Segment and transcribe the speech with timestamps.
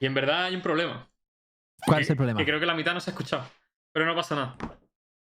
[0.00, 1.08] Y en verdad hay un problema.
[1.84, 2.38] ¿Cuál Que- es el problema?
[2.38, 3.44] Que creo que la mitad no se ha escuchado.
[3.92, 4.56] Pero no pasa nada.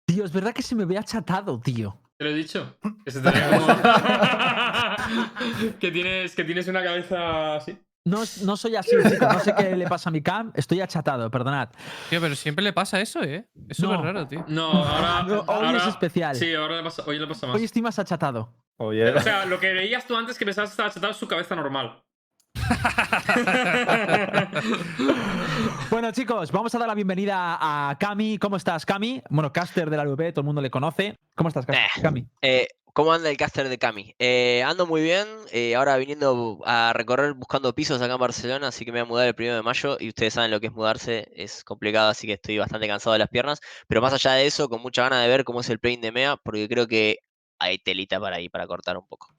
[0.05, 1.98] Tío, es verdad que se me ve achatado, tío.
[2.18, 2.78] Te lo he dicho.
[3.05, 3.68] Que se te ve como.
[5.80, 7.78] que, tienes, que tienes una cabeza así.
[8.04, 9.28] No, no soy así, chico.
[9.32, 10.52] No sé qué le pasa a mi cam.
[10.55, 11.70] Estoy achatado, perdonad.
[12.10, 13.48] Tío, pero siempre le pasa eso, ¿eh?
[13.70, 13.90] Es No.
[13.90, 14.44] súper raro, tío.
[14.48, 15.23] No, ahora.
[15.28, 16.36] No, hoy ahora- es especial.
[16.36, 17.56] Sí, ahora le pasa, hoy le pasa más.
[17.56, 18.53] Hoy estoy más achatado.
[18.78, 21.28] Oye, O sea, lo que veías tú antes que pensabas que estaba achatado es su
[21.28, 22.02] cabeza normal.
[25.89, 28.38] Bueno, chicos, vamos a dar la bienvenida a Cami.
[28.38, 29.21] ¿Cómo estás, Cami?
[29.30, 31.17] Bueno, caster de la LV, todo el mundo le conoce.
[31.35, 32.02] ¿Cómo estás, Eh.
[32.02, 32.25] Cami?
[32.41, 34.16] Eh, ¿Cómo anda el caster de Cami?
[34.20, 38.85] Eh, ando muy bien, eh, ahora viniendo a recorrer buscando pisos acá en Barcelona, así
[38.85, 40.73] que me voy a mudar el primero de mayo y ustedes saben lo que es
[40.73, 44.45] mudarse, es complicado, así que estoy bastante cansado de las piernas, pero más allá de
[44.45, 47.19] eso, con mucha ganas de ver cómo es el plane de MEA, porque creo que
[47.59, 49.33] hay telita para ahí, para cortar un poco.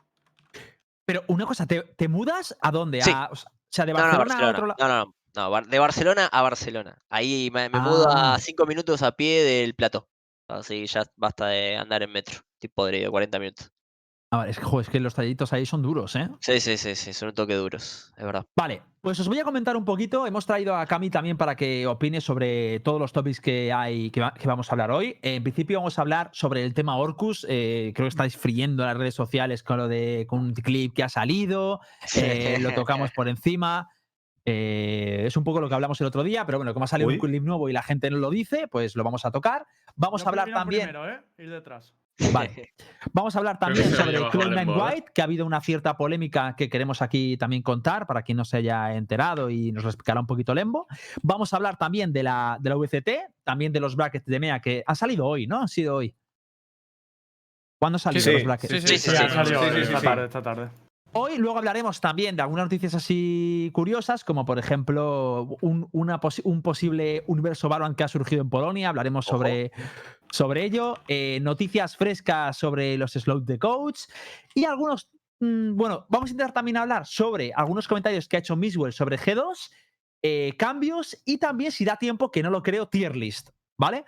[1.04, 3.02] Pero una cosa, ¿te, te mudas a dónde?
[3.02, 3.10] Sí.
[3.14, 3.36] A- o
[3.70, 4.50] sea, de No, no, Barcelona, a Barcelona.
[4.50, 4.76] otro lado.
[4.78, 5.14] No, no,
[5.50, 7.02] no, no, de Barcelona a Barcelona.
[7.10, 8.34] Ahí me, me mudo Ah.
[8.34, 10.08] a cinco minutos a pie del plató.
[10.48, 13.70] Así ya basta de andar en metro, tipo podrido, 40 minutos.
[14.34, 16.26] Ah, vale, es que, joder, es que los tallitos ahí son duros, ¿eh?
[16.40, 18.46] Sí, sí, sí, sí, son un toque duros, es verdad.
[18.56, 20.26] Vale, pues os voy a comentar un poquito.
[20.26, 24.22] Hemos traído a Cami también para que opine sobre todos los topics que hay que,
[24.22, 25.18] va- que vamos a hablar hoy.
[25.20, 27.44] En principio vamos a hablar sobre el tema Orcus.
[27.46, 30.94] Eh, creo que estáis friendo en las redes sociales con lo de con un clip
[30.94, 31.80] que ha salido.
[32.16, 33.90] Eh, lo tocamos por encima.
[34.46, 37.08] Eh, es un poco lo que hablamos el otro día, pero bueno, como ha salido
[37.08, 37.14] Uy.
[37.14, 39.66] un clip nuevo y la gente no lo dice, pues lo vamos a tocar.
[39.94, 40.88] Vamos Yo a hablar también.
[40.88, 41.20] Primero, ¿eh?
[41.38, 41.94] Ir detrás.
[42.32, 42.74] Vale.
[43.12, 44.92] Vamos a hablar también sobre lleva Cloud9 Lembo, ¿eh?
[44.94, 48.44] White, que ha habido una cierta polémica que queremos aquí también contar para quien no
[48.44, 50.86] se haya enterado y nos lo explicará un poquito Lembo.
[51.22, 53.08] Vamos a hablar también de la, de la VCT,
[53.44, 55.62] también de los brackets de MEA que ha salido hoy, ¿no?
[55.62, 56.14] Ha sido hoy.
[57.78, 58.72] ¿Cuándo han salido Sí, los brackets?
[58.72, 59.16] sí, Sí, sí, Sí, sí.
[59.16, 60.06] ha salido sí, hoy, sí, esta sí.
[60.06, 60.68] tarde, esta tarde.
[61.14, 66.40] Hoy luego hablaremos también de algunas noticias así curiosas, como por ejemplo un, una posi-
[66.44, 68.88] un posible universo Valorant que ha surgido en Polonia.
[68.88, 69.36] Hablaremos Ojo.
[69.38, 69.72] sobre,
[70.30, 70.94] sobre ello.
[71.08, 74.00] Eh, noticias frescas sobre los slots de coach.
[74.54, 75.10] Y algunos.
[75.40, 79.18] mm, bueno, vamos a intentar también hablar sobre algunos comentarios que ha hecho Miswell sobre
[79.18, 79.70] G2,
[80.22, 83.50] eh, cambios y también, si da tiempo, que no lo creo, tier list.
[83.78, 84.04] ¿Vale?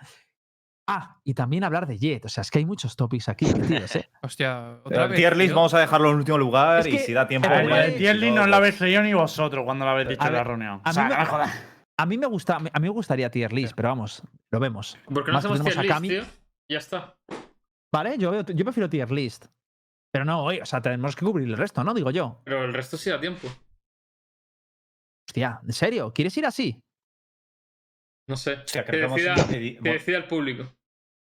[0.87, 2.25] Ah, y también hablar de Jet.
[2.25, 4.09] O sea, es que hay muchos topics aquí, tíos, ¿eh?
[4.21, 5.17] Hostia, otra el vez.
[5.17, 5.55] tier list tío.
[5.55, 7.49] vamos a dejarlo en último lugar Es y si da tiempo.
[7.49, 10.09] El, pues, el tier list no pues- lo habéis creído ni vosotros cuando lo habéis
[10.09, 10.81] dicho A en la reunión.
[10.83, 11.63] a O sea, mí me- no me jodas.
[11.97, 14.97] A mí me gusta, a mí me gustaría tier list, pero vamos, lo vemos.
[15.05, 16.39] ¿Por qué no Más hacemos tenemos tier a list, tío?
[16.69, 17.15] Ya está.
[17.93, 19.45] Vale, yo, veo- yo prefiero tier list.
[20.11, 21.93] Pero no hoy, o sea, tenemos que cubrir el resto, ¿no?
[21.93, 22.41] Digo yo.
[22.45, 23.47] Pero el resto sí da tiempo.
[25.27, 26.13] Hostia, ¿en serio?
[26.13, 26.81] ¿Quieres ir así?
[28.27, 28.57] No sé.
[28.71, 30.63] Que, creo que decida, hemos modi- que decida el público.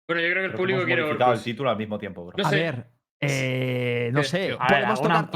[0.08, 1.44] Bueno, yo creo que el creo que público hemos quiere modificado el Orcus.
[1.46, 2.36] título al mismo tiempo, bro.
[2.38, 2.56] No a sé.
[2.56, 2.88] ver,
[3.22, 4.48] eh, no sé.
[4.48, 5.32] Tío, ver, podemos una tocar.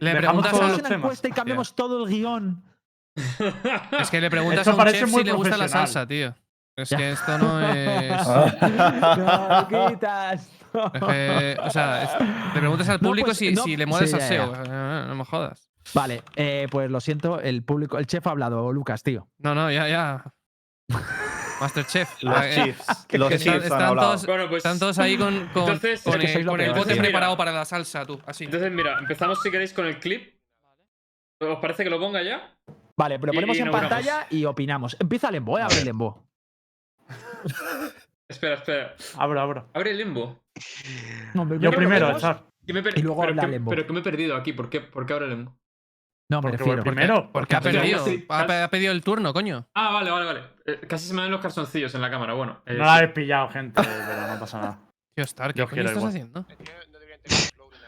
[0.00, 0.92] le preguntas todos a- los Hacemos una temas.
[1.04, 2.62] encuesta y cambiamos todo el guion.
[4.00, 6.34] Es que le preguntas Esto a un chef si le gusta la salsa, tío.
[6.76, 8.26] Es que esto no es.
[8.26, 10.50] no, lo quitas.
[10.92, 13.86] es que, o sea, es- le preguntas al No, público pues, si, no, si le
[14.02, 14.52] el sí, salseo.
[14.52, 14.62] ya.
[14.64, 15.70] No, no me jodas.
[15.94, 19.28] Vale, eh, pues lo siento, el público, el chef ha hablado, Lucas, tío.
[19.38, 20.34] No, no, ya, ya.
[21.60, 22.22] Masterchef.
[22.22, 23.06] Los Ah, eh, Chiefs.
[23.12, 24.58] Los están- están todos- Bueno, pues.
[24.64, 27.36] Están todos ahí con, con, Entonces- con Es que el, lo con el bote preparado
[27.36, 28.20] para la salsa, tú.
[28.26, 28.44] Así.
[28.44, 30.34] Entonces, mira, empezamos si queréis con el clip.
[31.40, 32.54] ¿Os parece que lo ponga ya?
[32.96, 34.96] Vale, pero Y- ponemos y en pantalla y opinamos.
[35.00, 36.26] Empieza Lembo, eh, abre Lembo.
[38.28, 38.94] Espera, espera.
[39.16, 39.68] Abro, abro.
[39.72, 40.42] Abre el limbo.
[41.34, 43.70] No, Yo primero, per- Y luego pero, habla que, Lembo.
[43.70, 44.52] pero que me he perdido aquí.
[44.52, 45.56] ¿Por qué, ¿Por qué abre el limbo?
[46.28, 47.30] No, me Porque primero.
[47.32, 48.04] Porque ha perdido.
[48.28, 49.66] Ha, pe- ha pedido el turno, coño.
[49.74, 50.40] Ah, vale, vale, vale.
[50.66, 52.34] Eh, casi se me ven los calzoncillos en la cámara.
[52.34, 52.62] Bueno.
[52.66, 52.86] eh, No sí.
[52.86, 54.78] la habéis pillado, gente, pero no pasa nada.
[55.14, 56.08] Tío, Star, ¿qué quiero estás igual.
[56.08, 56.46] haciendo?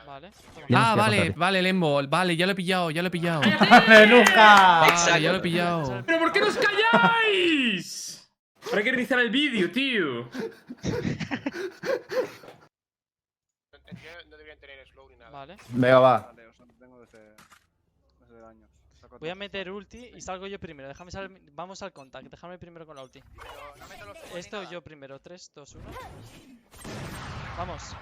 [0.06, 0.30] Vale.
[0.68, 2.00] Nos Ah, vale, vale, Lembo.
[2.08, 3.40] Vale, ya lo he pillado, ya lo he pillado.
[3.70, 4.34] ¡Vale, Lucas!
[4.36, 6.02] Vale, ya lo he pillado.
[6.06, 8.30] ¿Pero por qué no os calláis?
[8.66, 10.28] Ahora hay que reiniciar el vídeo, tío.
[15.32, 15.56] Vale.
[15.70, 16.32] Venga, va.
[19.18, 20.88] Voy a meter ulti y salgo yo primero.
[20.88, 21.40] Déjame salir.
[21.52, 22.28] Vamos al contact.
[22.28, 23.20] Déjame primero con la ulti.
[24.34, 25.18] Esto yo primero.
[25.18, 25.84] 3, 2, 1.
[27.56, 27.96] Vamos.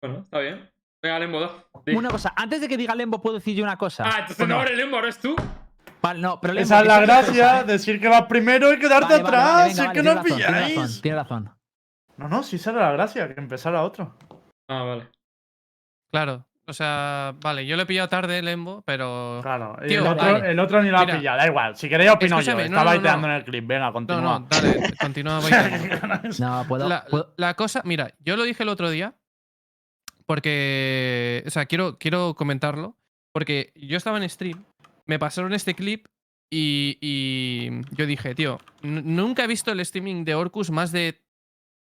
[0.00, 0.68] Bueno, está bien.
[1.00, 1.64] Venga, Lembo, da.
[1.94, 4.04] Una cosa, antes de que diga Lembo, ¿puedo decir yo una cosa?
[4.04, 5.36] Ah, entonces ¿O no abre el Lembo, ahora es tú.
[6.02, 7.64] Vale, no, pero Esa es la gracia, ¿eh?
[7.64, 9.54] decir que vas primero y quedarte Vale, vale, atrás.
[9.54, 10.76] vale, venga, es vale, que no razón, tiene pilláis.
[10.76, 11.50] razón, tiene razón.
[12.16, 14.16] No, no, sí esa era la gracia, que empezara otro.
[14.68, 15.08] Ah, vale.
[16.12, 16.46] Claro.
[16.66, 19.40] O sea, vale, yo lo he pillado tarde, Lembo, pero.
[19.42, 19.76] Claro.
[19.86, 20.06] Tío, el,
[20.58, 21.76] otro, el ni lo ha el pillado, da igual.
[21.76, 22.40] Si queréis opino yo.
[22.40, 23.32] escúchame, no, Estaba no, no, baiteando no.
[23.34, 23.66] en el clip.
[23.66, 24.20] Venga, No, continúa.
[24.38, 25.40] no, dale, continúa.
[26.38, 26.88] No, puedo.
[26.88, 29.14] La, puedo- la cosa, mira, yo lo dije el otro día
[30.26, 32.96] porque, o sea, quiero, quiero comentarlo
[33.32, 34.64] porque yo estaba en stream,
[35.06, 36.06] me pasaron este clip
[36.50, 41.20] y, y yo dije, tío, nunca he visto el streaming de Orcus más de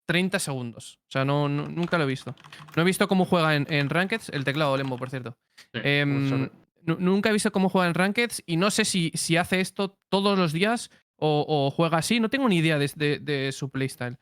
[0.08, 0.98] 30 segundos.
[1.08, 2.34] O sea, no, no- nunca lo he visto.
[2.74, 5.36] No he visto cómo juega en, en Rankeds, el teclado Lembo, por cierto.
[5.72, 6.48] Sí, Em,
[6.86, 10.38] nunca he visto cómo juega en Rankeds y no sé si, si hace esto todos
[10.38, 12.20] los días o, o juega así.
[12.20, 14.16] No tengo ni idea de, de- de su playstyle.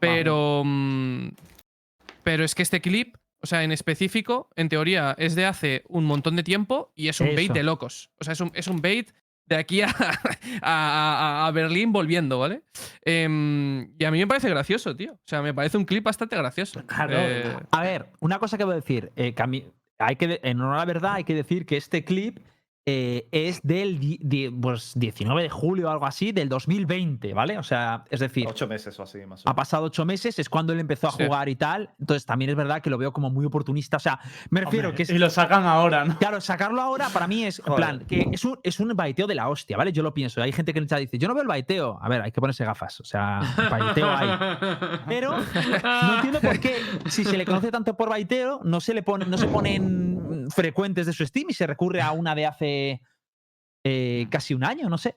[0.00, 0.62] Pero.
[0.64, 1.28] mm,
[2.24, 6.04] pero es que este clip, o sea, en específico, en teoría, es de hace un
[6.04, 8.10] montón de tiempo y es un bait de locos.
[8.20, 9.10] O sea, es un, es un bait
[9.46, 9.88] de aquí a,
[10.62, 12.62] a- a- Berlín volviendo, ¿vale?
[13.04, 15.12] Em, y a mí me parece gracioso, tío.
[15.14, 16.84] O sea, me parece un clip bastante gracioso.
[16.86, 17.14] Claro.
[17.16, 19.10] Eh, A ver, una cosa que voy a decir.
[19.16, 19.64] eh, que a mí-
[19.98, 22.38] hay que, en honor a la verdad, hay que decir que este clip
[22.90, 23.98] eh, es del
[24.58, 27.58] pues, 19 de julio o algo así, del 2020, ¿vale?
[27.58, 29.56] O sea, es decir, Ocho meses o así, más o ha menos.
[29.56, 31.24] pasado ocho meses, es cuando él empezó a Sí.
[31.26, 31.90] jugar y tal.
[32.00, 33.98] Entonces también es verdad que lo veo como muy oportunista.
[33.98, 34.18] O sea,
[34.48, 36.18] me refiero Hombre, que es, Y lo sacan ahora, ¿no?
[36.18, 39.34] Claro, sacarlo ahora para mí es, en plan, que es un, es un baiteo de
[39.34, 39.92] la hostia, ¿vale?
[39.92, 40.40] Yo lo pienso.
[40.40, 41.98] Hay gente que en el chat dice, yo no veo el baiteo.
[42.00, 43.00] A ver, hay que ponerse gafas.
[43.00, 43.40] O sea,
[43.70, 44.28] baiteo hay.
[45.06, 46.76] Pero no entiendo por qué,
[47.06, 51.06] si se le conoce tanto por baiteo, no se le pone, no se ponen frecuentes
[51.06, 53.00] de su Steam y se recurre a una de hace
[53.84, 55.16] eh, casi un año, no sé.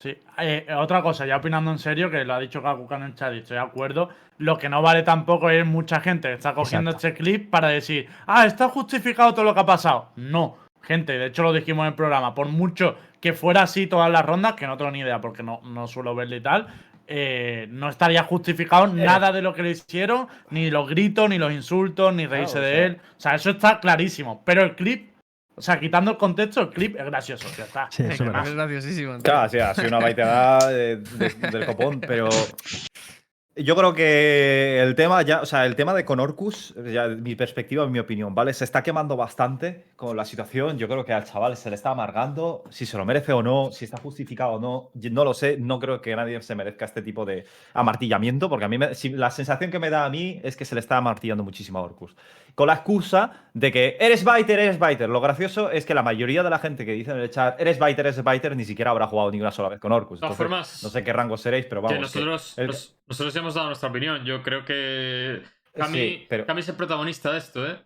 [0.00, 0.16] Sí.
[0.38, 3.38] Eh, otra cosa, ya opinando en serio, que lo ha dicho Kakuka en chat y
[3.38, 4.08] estoy de acuerdo.
[4.38, 7.08] Lo que no vale tampoco es mucha gente que está cogiendo Exacto.
[7.08, 10.08] este clip para decir, ah, está justificado todo lo que ha pasado.
[10.16, 12.34] No, gente, de hecho lo dijimos en el programa.
[12.34, 15.60] Por mucho que fuera así todas las rondas, que no tengo ni idea porque no,
[15.64, 16.68] no suelo verle y tal,
[17.12, 21.52] eh, no estaría justificado nada de lo que le hicieron, ni los gritos, ni los
[21.52, 22.86] insultos, ni reírse Claro, de sea.
[22.86, 23.00] él.
[23.16, 24.42] O sea, eso está clarísimo.
[24.46, 25.10] Pero el clip,
[25.56, 27.88] o sea, quitando el contexto, el clip es gracioso, ya está.
[27.90, 29.18] Sí, eso es es graciosísimo.
[29.18, 32.28] Claro, sí, ha sido una baiteada de- de- del copón, pero
[33.64, 37.86] yo creo que el tema ya, o sea, el tema de Conorcus, ya mi perspectiva,
[37.86, 38.52] mi opinión, ¿vale?
[38.52, 40.78] Se está quemando bastante con la situación.
[40.78, 43.70] Yo creo que al chaval se le está amargando, si se lo merece o no,
[43.72, 45.56] si está justificado o no, no lo sé.
[45.58, 49.10] No creo que nadie se merezca este tipo de amartillamiento, porque a mí me- si-
[49.10, 51.82] la sensación que me da a mí es que se le está amartillando muchísimo a
[51.82, 52.16] Orcus.
[52.54, 55.08] Con la excusa de que eres biter, eres biter.
[55.08, 57.78] Lo gracioso es que la mayoría de la gente que dice en el chat eres
[57.78, 60.16] biter, eres biter, ni siquiera habrá jugado ni una sola vez con Orcus.
[60.18, 61.90] Entonces, formas, no sé qué rango seréis, pero vamos.
[62.12, 64.24] que que nosotros, el- nos- nosotros ya hemos dado nuestra opinión.
[64.24, 65.42] Yo creo que
[65.74, 67.76] Cami, Sí, pero- Cami es el protagonista de esto, ¿eh?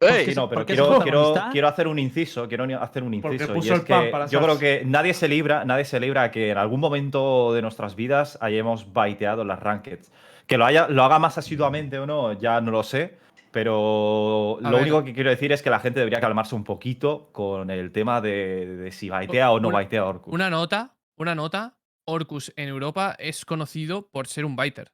[0.00, 0.26] ¡Ey!
[0.26, 3.14] Sí, no, pero ¿Por qué es quiero, quiero, quiero hacer un inciso, quiero hacer un
[3.14, 3.56] inciso.
[3.56, 6.58] y es que yo creo que nadie se libra, nadie se libra a que en
[6.58, 10.12] algún momento de nuestras vidas hayamos baiteado las rankeds.
[10.46, 13.18] Que lo haya, lo haga más asiduamente o no, ya no lo sé.
[13.50, 14.82] Pero A lo ver.
[14.82, 18.20] único que quiero decir es que la gente debería calmarse un poquito con el tema
[18.20, 20.32] de, de si baitea o no Una- baitea Orkut.
[20.32, 21.74] Una nota, una nota.
[22.08, 24.92] Orcus en Europa es conocido por ser un biter.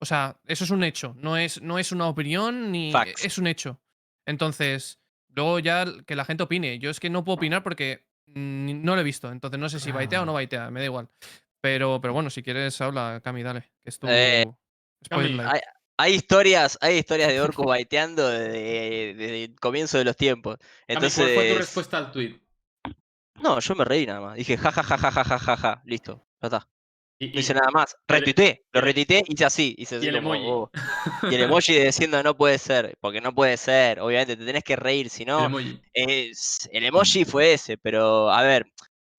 [0.00, 1.14] O sea, eso es un hecho.
[1.16, 2.92] No es, no es una opinión ni.
[2.92, 3.24] Facts.
[3.24, 3.80] Es un hecho.
[4.26, 5.00] Entonces,
[5.34, 6.78] luego ya que la gente opine.
[6.78, 9.32] Yo es que no puedo opinar porque mm, no lo he visto.
[9.32, 10.70] Entonces no sé si baitea o no baitea.
[10.70, 11.08] Me da igual.
[11.60, 13.62] Pero, pero bueno, si quieres, habla, Cami, dale.
[13.82, 14.06] Que es tu.
[14.08, 14.44] Eh,
[15.08, 15.40] Cami.
[15.40, 15.60] Hay,
[15.96, 20.58] hay historias, hay historias de Orcus baiteando desde, desde el comienzo de los tiempos.
[20.58, 22.38] Cami, Entonces, ¿cuál fue tu respuesta al tweet?
[23.42, 24.36] no, yo me reí nada más.
[24.36, 25.82] Dije ja ja ja ja ja ja ja, ja.
[25.84, 26.68] listo, ya está.
[27.20, 27.96] Y, No hice y- nada más.
[28.08, 30.50] y el- Retuiteé, lo y el- retuiteé, hice así, hice y así el como, emoji.
[30.50, 30.70] oh.
[31.30, 34.00] Y el emoji diciendo no puede ser, porque no puede ser.
[34.00, 35.46] Obviamente te tenés que reír, si el no.
[35.46, 35.80] emoji.
[35.92, 38.66] Es, el emoji fue ese, pero a ver,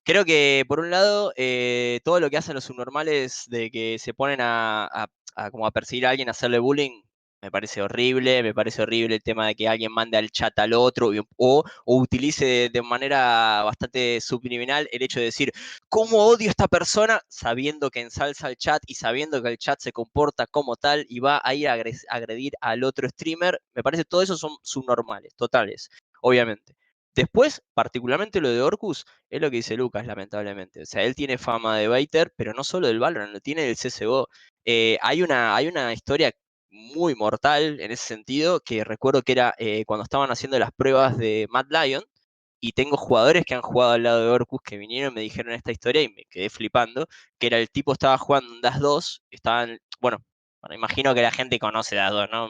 [0.05, 4.13] creo que por un lado, eh, todo lo que hacen los subnormales de que se
[4.13, 7.01] ponen a, a- a como a perseguir a alguien, a hacerle bullying,
[7.41, 10.73] me parece horrible, me parece horrible el tema de que alguien mande al chat al
[10.73, 15.51] otro o, o utilice de, manera bastante subliminal el hecho de decir,
[15.87, 17.21] ¿cómo odio a esta persona?
[17.27, 21.19] Sabiendo que ensalza el chat y sabiendo que el chat se comporta como tal y
[21.19, 21.77] va a ir a
[22.09, 25.89] agredir al otro streamer, me parece todo eso son subnormales, totales,
[26.21, 26.75] obviamente.
[27.15, 30.83] Después, particularmente lo de Orcus, es lo que dice Lucas, lamentablemente.
[30.83, 33.75] O sea, él tiene fama de baiter, pero no solo del Valorant, lo tiene del
[33.75, 34.29] CSGO.
[34.65, 36.31] Eh, hay, una, hay una historia
[36.69, 41.17] muy mortal en ese sentido, que recuerdo que era eh, cuando estaban haciendo las pruebas
[41.17, 42.03] de Mad Lion,
[42.61, 45.53] y tengo jugadores que han jugado al lado de Orcus que vinieron y me dijeron
[45.53, 47.07] esta historia y me quedé flipando,
[47.37, 50.23] que era el tipo estaba jugando en Das 2, estaban, bueno,
[50.61, 52.49] bueno, imagino que la gente conoce Das 2, ¿no?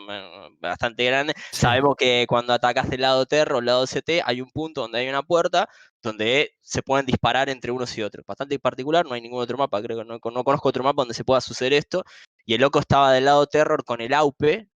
[0.60, 1.34] Bastante grande.
[1.52, 5.00] Sabemos que cuando atacas del lado Terra o el lado CT hay un punto donde
[5.00, 5.70] hay una puerta
[6.02, 8.26] donde se pueden disparar entre unos y otros.
[8.26, 11.14] Bastante particular, no hay ningún otro mapa, creo que no, no conozco otro mapa donde
[11.14, 12.04] se pueda suceder esto.
[12.50, 14.68] Y el loco estaba del lado Terror con el AUPE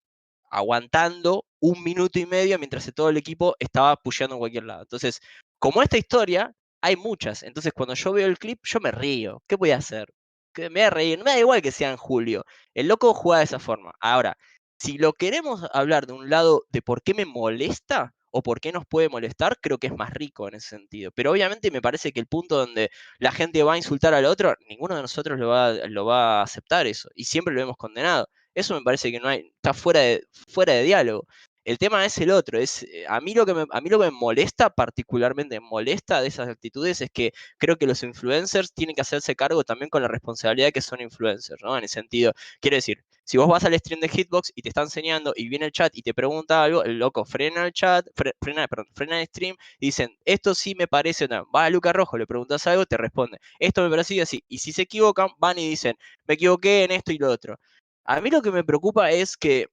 [0.51, 4.83] aguantando un minuto y medio mientras todo el equipo estaba pusheando en cualquier lado.
[4.83, 5.19] Entonces,
[5.57, 7.41] como esta historia, hay muchas.
[7.41, 9.41] Entonces, cuando yo veo el clip, yo me río.
[9.47, 10.13] ¿Qué voy a hacer?
[10.55, 11.17] Me voy a reír.
[11.17, 12.45] No me da igual que sea en julio.
[12.75, 13.91] El loco juega de esa forma.
[13.99, 14.37] Ahora,
[14.77, 18.71] si lo queremos hablar de un lado de por qué me molesta o por qué
[18.71, 21.11] nos puede molestar, creo que es más rico en ese sentido.
[21.11, 24.55] Pero obviamente me parece que el punto donde la gente va a insultar al otro,
[24.67, 27.09] ninguno de nosotros lo va, lo va a aceptar eso.
[27.15, 28.27] Y siempre lo hemos condenado.
[28.55, 31.27] Eso me parece que no hay, está fuera de, fuera de diálogo.
[31.65, 33.97] El tema es el otro, es eh, a mí lo que me, a mí lo
[33.99, 38.73] que me molesta, particularmente me molesta de esas actitudes, es que creo que los influencers
[38.73, 41.77] tienen que hacerse cargo también con la responsabilidad de que son influencers, ¿no?
[41.77, 44.81] En el sentido, quiero decir, si vos vas al stream de Hitbox y te está
[44.81, 48.33] enseñando y viene el chat y te pregunta algo, el loco frena el chat, fre-
[48.41, 51.49] frena, perdón, frena el stream y dicen, esto sí me parece, no.
[51.55, 54.43] va a Luca Rojo, le preguntas algo, te responde, esto me parece así.
[54.49, 55.95] Y si se equivocan, van y dicen,
[56.27, 57.57] me equivoqué en esto y lo otro.
[58.05, 59.67] A mí lo que me preocupa es que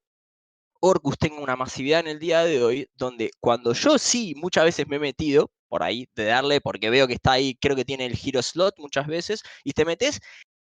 [0.81, 4.89] Orcus tenga una masividad en el día de hoy, donde cuando yo sí muchas veces
[4.89, 8.07] me he metido por ahí de darle, porque veo que está ahí, creo que tiene
[8.07, 10.21] el giro slot muchas veces, y te metes,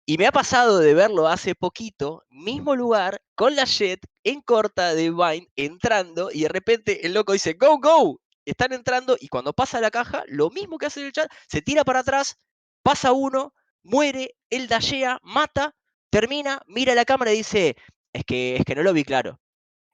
[0.05, 4.93] y me ha pasado de verlo hace poquito, mismo lugar, con la Jet en corta
[4.93, 9.53] de Vine, entrando, y de repente el loco dice, go, go, están entrando, y cuando
[9.53, 12.37] pasa la caja, lo mismo que hace el chat, se tira para atrás,
[12.83, 13.53] pasa uno,
[13.83, 15.75] muere, él dashea, mata,
[16.11, 17.75] termina, mira la cámara y dice,
[18.13, 19.40] es que, es que no lo vi claro.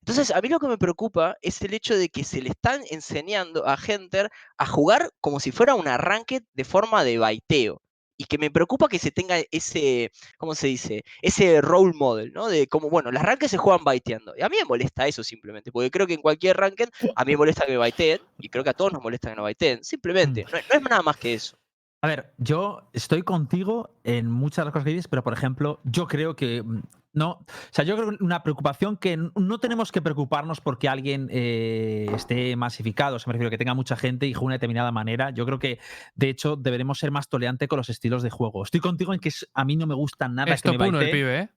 [0.07, 2.81] Entonces, a mí lo que me preocupa es el hecho de que se le están
[2.91, 7.81] enseñando a Hunter a jugar como si fuera un arranque de forma de baiteo.
[8.15, 11.03] Y que me preocupa que se tenga ese, ¿cómo se dice?
[11.21, 12.47] Ese role model, ¿no?
[12.47, 14.33] De como, bueno, las ranked se juegan baiteando.
[14.37, 17.33] Y a mí me molesta eso simplemente, porque creo que en cualquier ranked a mí
[17.33, 19.83] me molesta que me baiteen, y creo que a todos nos molesta que nos baiteen.
[19.83, 21.57] Simplemente, no, no es nada más que eso.
[22.01, 25.81] A ver, yo estoy contigo en muchas de las cosas que dices, pero por ejemplo,
[25.83, 26.81] yo creo que mm,
[27.17, 27.31] no.
[27.31, 32.07] O sea, yo creo que una preocupación que no tenemos que preocuparnos porque alguien eh,
[32.15, 34.91] esté masificado, o sea, me refiero que tenga mucha gente y juegue de una determinada
[34.91, 35.31] manera.
[35.31, 35.79] Yo creo que,
[36.15, 38.63] de hecho, deberemos ser más tolerantes con los estilos de juego.
[38.63, 41.01] Estoy contigo en que es- a mí no me gusta nada Es que me uno
[41.01, 41.49] el pibe, ¿eh?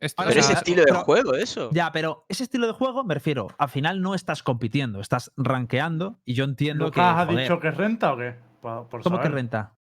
[0.00, 1.70] Esto- Pero o ese sea, estilo de pero- juego, eso.
[1.72, 6.20] Ya, pero ese estilo de juego, me refiero, al final no estás compitiendo, estás rankeando
[6.24, 7.20] y yo entiendo ¿Lucas que.
[7.22, 8.34] ha joder, dicho que renta o qué?
[8.60, 9.32] Por ¿Cómo que saber.
[9.32, 9.74] renta?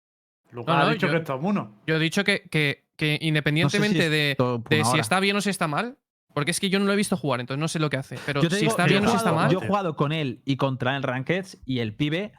[0.52, 1.82] Lucas No, no, ha dicho yo- que es top 1.
[1.86, 4.38] Yo he dicho que, que, que independientemente de,
[4.92, 5.98] si está bien o si está mal,
[6.34, 8.18] porque es que yo no lo he visto jugar, entonces no sé lo que hace.
[8.25, 9.52] Pero si digo, está bien he o si está jugado- mal.
[9.52, 12.34] Yo he jugado con él y contra el Rankeds y el pibe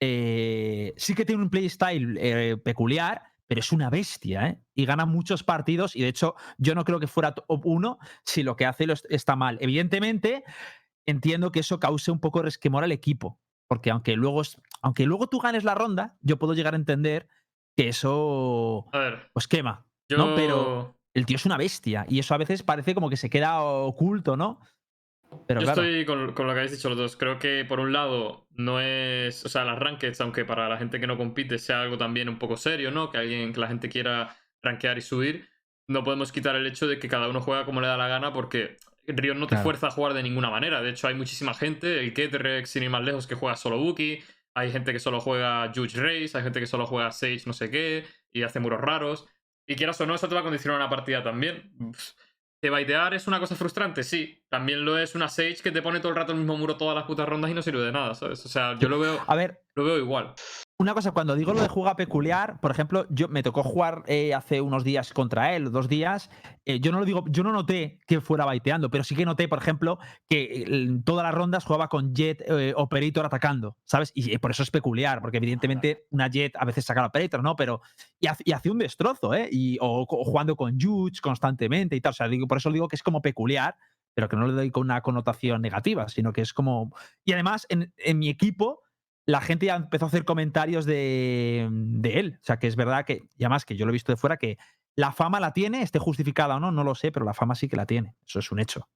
[0.00, 4.60] eh, sí que tiene un playstyle eh, peculiar, pero es una bestia, ¿eh?
[4.74, 8.42] Y gana muchos partidos y de hecho yo no creo que fuera top 1 si
[8.42, 9.58] lo que hace está mal.
[9.60, 10.44] Evidentemente
[11.06, 14.42] entiendo que eso cause un poco de resquemor al equipo, porque aunque luego,
[14.82, 17.28] aunque luego tú ganes la ronda, yo puedo llegar a entender
[17.76, 19.86] que eso A ver, pues quema.
[20.08, 20.16] Yo.
[20.18, 23.28] No, pero- El tío es una bestia y eso a veces parece como que se
[23.30, 24.60] queda oculto, ¿no?
[25.46, 25.82] Pero Yo claro.
[25.82, 27.16] estoy con, con lo que habéis dicho los dos.
[27.16, 29.44] Creo que por un lado no es.
[29.44, 32.38] O sea, las rankeds, aunque para la gente que no compite sea algo también un
[32.38, 33.10] poco serio, ¿no?
[33.10, 35.48] Que alguien, que la gente quiera rankear y subir.
[35.86, 38.32] No podemos quitar el hecho de que cada uno juega como le da la gana
[38.32, 39.64] porque Riot no te Claro.
[39.64, 40.80] fuerza a jugar de ninguna manera.
[40.82, 44.20] De hecho, hay muchísima gente, el Ketrex sin ir más lejos, que juega solo Buki.
[44.54, 47.70] Hay gente que solo juega Judge Race, hay gente que solo juega Sage no sé
[47.70, 49.26] qué y hace muros raros.
[49.68, 51.70] Y quieras o no, eso te va a condicionar una partida también.
[52.60, 54.02] ¿Que baitear es una cosa frustrante?
[54.02, 54.37] Sí.
[54.50, 56.94] También lo es una Sage que te pone todo el rato el mismo muro todas
[56.94, 58.44] las putas rondas y no sirve de nada, ¿sabes?
[58.46, 60.32] O sea, yo lo veo, A ver, lo veo igual.
[60.80, 64.32] Una cosa, cuando digo lo de jugar peculiar, por ejemplo, yo me tocó jugar eh,
[64.32, 66.30] hace unos días contra él, dos días.
[66.64, 69.48] eh, yo no lo digo, yo no noté que fuera baiteando, pero sí que noté,
[69.48, 69.98] por ejemplo,
[70.30, 74.12] que en todas las rondas jugaba con Jet eh, Operator atacando, ¿sabes?
[74.14, 77.42] Y eh, por eso es peculiar, porque evidentemente una Jet a veces saca la Operator,
[77.42, 77.56] ¿no?
[77.56, 77.82] Pero.
[78.20, 79.48] Y, hace- y hacía un destrozo, ¿eh?
[79.50, 82.10] Y, o, co- jugando con Juge constantemente y tal.
[82.10, 83.74] O sea, digo, por eso digo que es como peculiar,
[84.14, 86.94] pero que no le doy con una connotación negativa, sino que es como.
[87.24, 88.82] Y además, en, en mi equipo
[89.26, 92.38] la gente ya empezó a hacer comentarios de, de él.
[92.40, 94.38] O sea, que es verdad que, y además que yo lo he visto de fuera,
[94.38, 94.56] que
[94.96, 97.68] la fama la tiene, esté justificada o no, no lo sé, pero la fama sí
[97.68, 98.14] que la tiene.
[98.26, 98.88] Eso es un hecho.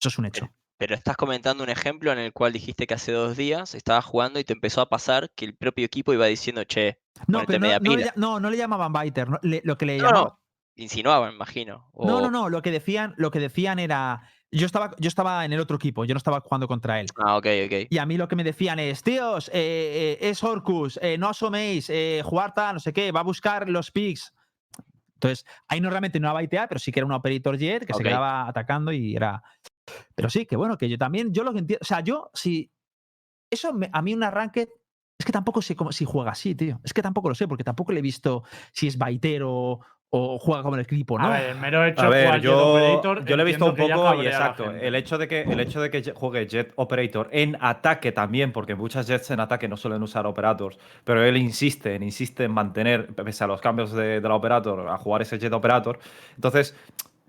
[0.00, 0.50] Eso es un hecho.
[0.78, 4.38] Pero estás comentando un ejemplo en el cual dijiste que hace dos días estabas jugando
[4.40, 6.98] y te empezó a pasar que el propio equipo iba diciendo, che,
[7.28, 8.06] No, pero no, le, pila.
[8.06, 9.28] lla- no, no le llamaban Biter.
[9.28, 10.24] no, le- lo que le No, llamaban.
[10.28, 10.40] no,
[10.76, 11.90] insinuaba, me imagino.
[11.94, 12.48] No, no, no.
[12.48, 14.22] Lo que decían, lo que decían era.
[14.50, 17.06] Yo estaba, yo estaba en el otro equipo, yo no estaba jugando contra él.
[17.16, 17.72] Ah, ok, ok.
[17.90, 21.28] Y a mí lo que me decían es, tíos, eh, eh, es Orcus, eh, no
[21.28, 24.32] asoméis, eh, jugar tal, no sé qué, va a buscar los picks.
[25.14, 27.92] Entonces, ahí no realmente no era baitear, pero sí que era un operator jet que
[27.92, 29.42] se quedaba atacando y era.
[30.14, 31.80] Pero sí, que bueno, que yo también, yo lo que entiendo.
[31.82, 32.70] O sea, yo, si.
[33.50, 34.68] Eso me- a mí un arranque.
[35.18, 36.80] Es que tampoco sé cómo, si juega así, tío.
[36.84, 40.62] Es que tampoco lo sé, porque tampoco le he visto si es baitero o juega
[40.62, 41.26] como el equipo, ¿no?
[41.26, 43.46] A ver, el mero hecho A de ver, jugar Jet yo, Operator, yo lo he
[43.46, 44.70] visto un poco y exacto.
[44.70, 48.74] El hecho, de que, el hecho de que juegue Jet Operator en ataque también, porque
[48.74, 53.08] muchas Jets en ataque no suelen usar Operators, pero él insiste, en- insiste en mantener,
[53.08, 55.98] pese a los cambios de, de la Operator, a jugar ese Jet Operator.
[56.36, 56.74] Entonces,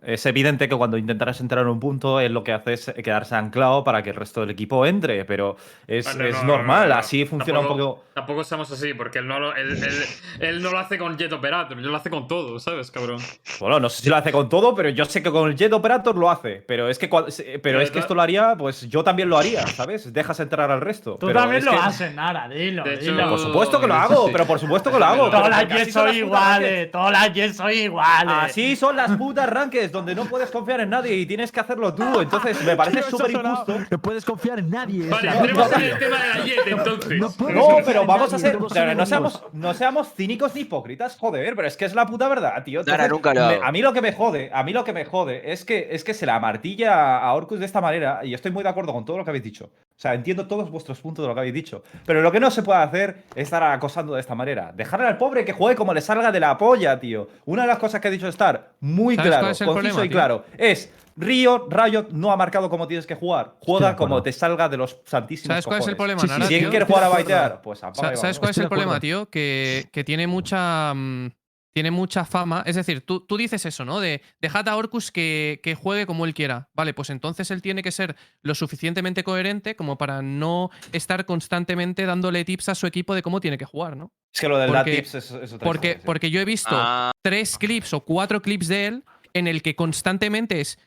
[0.04, 3.36] es evidente que cuando intentarás entrar en un punto, él lo que hace es quedarse
[3.36, 6.48] anclado para que el resto del equipo entre, pero es, Ah, no, es no, no,
[6.48, 7.00] no, normal, no, no.
[7.00, 8.04] así funciona un poco.
[8.14, 10.04] Tampoco seamos así, porque él no, lo, él, él-
[10.40, 13.20] él no lo hace con Jet Operator, él lo hace con todo, ¿sabes, cabrón?
[13.60, 15.72] Bueno, no sé si lo hace con todo, pero yo sé que con el Jet
[15.74, 16.64] Operator lo hace.
[16.68, 17.26] Pero es que, pero
[17.62, 20.12] Pero es que esto lo haría, pues yo también lo haría, ¿sabes?
[20.12, 21.16] Dejas entrar al resto.
[21.20, 23.30] Tú pero también es lo que- haces, Nara, dilo, De hecho, dilo.
[23.30, 24.32] Por supuesto que lo hago, sí.
[24.34, 25.30] pero por supuesto que lo hago.
[25.30, 28.34] Todas las Jets son iguales, todas las Jets son iguales.
[28.50, 31.94] Así son las putas rankings, donde no puedes confiar en nadie y tienes que hacerlo
[31.94, 32.22] tú.
[32.22, 33.76] Entonces, me parece súper injusto.
[33.90, 35.04] No puedes confiar en nadie.
[35.04, 37.20] es Vale, entremos en el tema de la Jet, entonces.
[37.20, 38.58] No pero vamos a ser.
[38.74, 42.28] pero no, seamos, no seamos cínicos ni hipócritas, joder, pero es que es la puta
[42.28, 42.82] verdad, tío.
[42.82, 45.06] Entonces, nunca lo me- a mí lo que me jode, a mí lo que me
[45.06, 48.52] jode es que, es que se la martilla a Orcus de esta manera, y estoy
[48.52, 49.66] muy de acuerdo con todo lo que habéis dicho.
[49.66, 51.84] O sea, entiendo todos vuestros puntos de lo que habéis dicho.
[52.06, 54.72] Pero lo que no se puede hacer es estar acosando de esta manera.
[54.74, 57.28] Dejarle al pobre que juegue como le salga de la polla, tío.
[57.46, 60.04] Una de las cosas que ha dicho Star, muy ¿Sabes claro, cuál es el conciso
[60.06, 60.92] y claro, es.
[61.16, 63.56] Río, Riot no ha marcado cómo tienes que jugar.
[63.60, 66.46] Juega como te salga de los santísimos ¿Sabes cuál es el problema, Sí, sí, Nara,
[66.48, 69.26] Si quiere jugar a baitear, pues apaga ¿Sabes cuál es el problema, tío?
[69.30, 70.94] Que, que tiene mucha.
[70.96, 71.32] mm,
[71.74, 72.64] tiene mucha fama.
[72.66, 74.00] Es decir, tú, tú dices eso, ¿no?
[74.00, 76.70] De dejad a Orcus que, que juegue como él quiera.
[76.74, 82.06] Vale, pues entonces él tiene que ser lo suficientemente coherente como para no estar constantemente
[82.06, 84.14] dándole tips a su equipo de cómo tiene que jugar, ¿no?
[84.34, 86.00] Es que lo del Porque- tips es, es otra Porque, sí.
[86.06, 89.76] porque yo he visto Ah, tres clips o cuatro clips de él en el que
[89.76, 90.78] constantemente es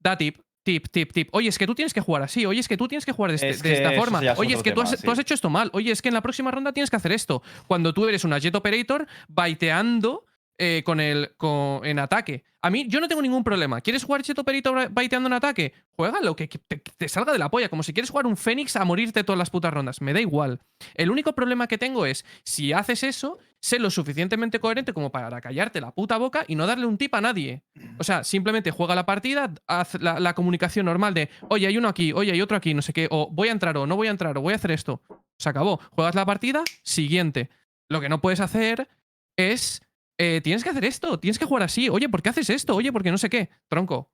[0.00, 1.28] da tip, tip, tip, tip.
[1.32, 2.46] Oye, es que tú tienes que jugar así.
[2.46, 4.20] Oye, es que tú tienes que jugar de, este- Es de que esta forma.
[4.24, 5.70] es Oye, es que tú, has, tú hecho esto mal.
[5.72, 7.42] Oye, es que en la próxima ronda tienes que hacer esto.
[7.66, 10.24] Cuando tú eres una jet operator baiteando
[10.58, 12.44] eh, con el, con- en ataque.
[12.60, 13.80] A mí, yo no tengo ningún problema.
[13.80, 15.72] ¿Quieres jugar jet operator baiteando en ataque?
[15.96, 17.68] Juégalo, que, que te, que te salga de la polla.
[17.68, 20.00] Como si quieres jugar un Fénix a morirte todas las putas rondas.
[20.00, 20.60] Me da igual.
[20.94, 25.40] El único problema que tengo es, si haces eso, sé lo suficientemente coherente como para
[25.40, 27.62] callarte la puta boca y no darle un tip a nadie.
[27.96, 32.12] O sea, simplemente juega la partida, haz la, comunicación normal de, oye, hay uno aquí,
[32.12, 34.10] oye, hay otro aquí, no sé qué, o voy a entrar o no voy a
[34.10, 35.00] entrar, o voy a hacer esto.
[35.38, 35.80] Se acabó.
[35.92, 37.50] Juegas la partida, siguiente.
[37.88, 38.88] Lo que no puedes hacer
[39.36, 39.80] es,
[40.18, 41.88] eh, tienes que hacer esto, tienes que jugar así.
[41.88, 42.74] Oye, ¿por qué haces esto?
[42.74, 43.48] Oye, ¿por qué no sé qué?
[43.68, 44.10] Tronco.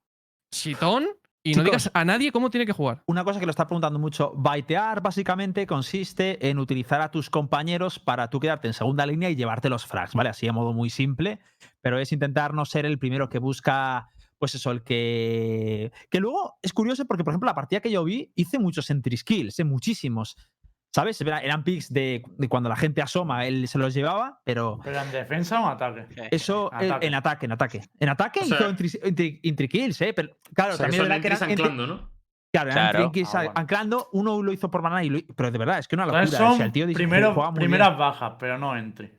[0.53, 1.07] Chitón.
[1.41, 3.01] Y no digas a nadie cómo tiene que jugar.
[3.05, 7.97] Una cosa que lo está preguntando mucho, baitear básicamente consiste en utilizar a tus compañeros
[7.97, 10.29] para tú quedarte en segunda línea y llevarte los frags, ¿vale?
[10.29, 11.39] Así de modo muy simple,
[11.81, 15.93] pero es intentar no ser el primero que busca, pues eso, el que...
[16.09, 19.15] Que luego es curioso porque, por ejemplo, la partida que yo vi, hice muchos entry
[19.15, 20.35] skills, eh, muchísimos.
[20.93, 21.21] ¿Sabes?
[21.21, 24.99] Era- Eran picks de, de cuando la gente asoma, él se los llevaba, pero ¿Pero
[24.99, 26.05] en defensa o en ataque?
[26.31, 27.05] eso eh, Ataque.
[27.07, 27.81] en ataque, en ataque.
[27.99, 28.69] En ataque O sea- hizo
[29.67, 30.13] kills, ¿eh?
[30.13, 32.09] Pero claro, O sea, también verdad que eran anclando, ¿no?
[32.51, 33.11] Claro, eran Claro.
[33.39, 33.51] Ah, bueno.
[33.55, 34.09] anclando.
[34.13, 36.23] Uno lo hizo por banana y lo, pero de verdad, es que una locura.
[36.23, 37.99] O son sea, el tío dice primero- primeras bien.
[37.99, 39.11] bajas, pero no entry.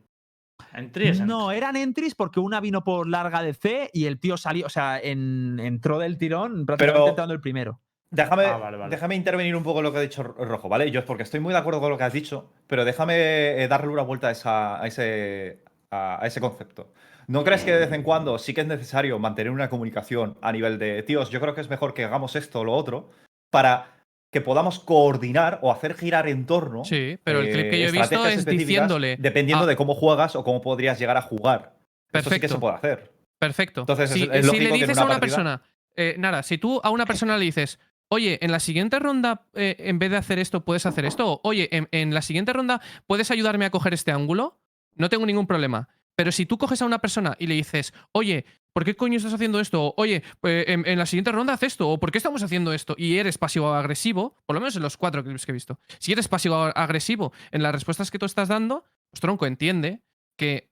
[0.73, 1.57] Entry es No, entry.
[1.59, 4.99] eran entries porque una vino por larga de C y el tío salió, o sea,
[5.01, 7.81] en- entró del tirón prácticamente Pero- entrando el primero.
[8.11, 8.91] Déjame, Ah, vale, vale.
[8.91, 10.91] déjame intervenir un poco en lo que ha dicho Rojo, ¿vale?
[10.91, 13.15] Yo es porque estoy muy de acuerdo con lo que has dicho, pero déjame
[13.63, 16.93] eh, darle una vuelta a, esa- a ese, a, a ese concepto.
[17.29, 20.51] ¿No crees que de vez en cuando sí que es necesario mantener una comunicación a
[20.51, 23.11] nivel de, tíos, yo creo que es mejor que hagamos esto o lo otro
[23.51, 23.87] para
[24.33, 27.89] que podamos coordinar o hacer girar en torno Sí, pero el clip eh, que yo
[27.89, 29.17] he visto es diciéndole.
[29.19, 31.75] Dependiendo a- de cómo juegas o cómo podrías llegar a jugar.
[32.13, 32.55] Eso sí que Perfecto.
[32.55, 33.13] se puede hacer.
[33.39, 33.81] Perfecto.
[33.83, 35.63] Entonces, si, es- es si le dices una a una partida- persona,
[35.97, 37.79] eh, Nara, si tú a una persona le dices,
[38.11, 41.41] oye, en la siguiente ronda, eh, en vez de hacer esto, puedes hacer esto, o,
[41.45, 44.61] oye, en, la siguiente ronda, ¿puedes ayudarme a coger este ángulo?
[44.97, 45.89] No tengo ningún problema.
[46.17, 49.33] Pero si tú coges a una persona y le dices, oye, ¿por qué coño estás
[49.33, 49.83] haciendo esto?
[49.83, 51.89] O, Oye, eh, en, la siguiente ronda haz esto.
[51.89, 52.95] ¿O por qué estamos haciendo esto?
[52.99, 55.79] Y eres pasivo-agresivo, por lo menos en los cuatro clips que he visto.
[55.99, 60.03] Si eres pasivo-agresivo en las respuestas que tú estás dando, pues tronco, entiende
[60.37, 60.69] que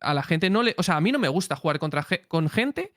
[0.00, 0.74] a la gente no le.
[0.76, 2.92] O sea, a mí no me gusta jugar contra, con gente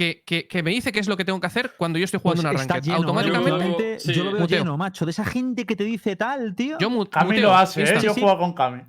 [0.00, 2.20] que, que, que me dice qué es lo que tengo que hacer cuando yo estoy
[2.20, 2.82] jugando Pues una ranked.
[2.86, 3.00] lleno, ¿eh?
[3.00, 4.00] Automáticamente.
[4.00, 4.14] Sí.
[4.14, 4.58] Yo lo veo Muteo.
[4.60, 5.04] lleno, macho.
[5.04, 6.78] De esa gente que te dice tal, tío.
[6.78, 7.98] Yo muteo, lo hace, ¿eh?
[8.02, 8.82] Yo juego con Cami.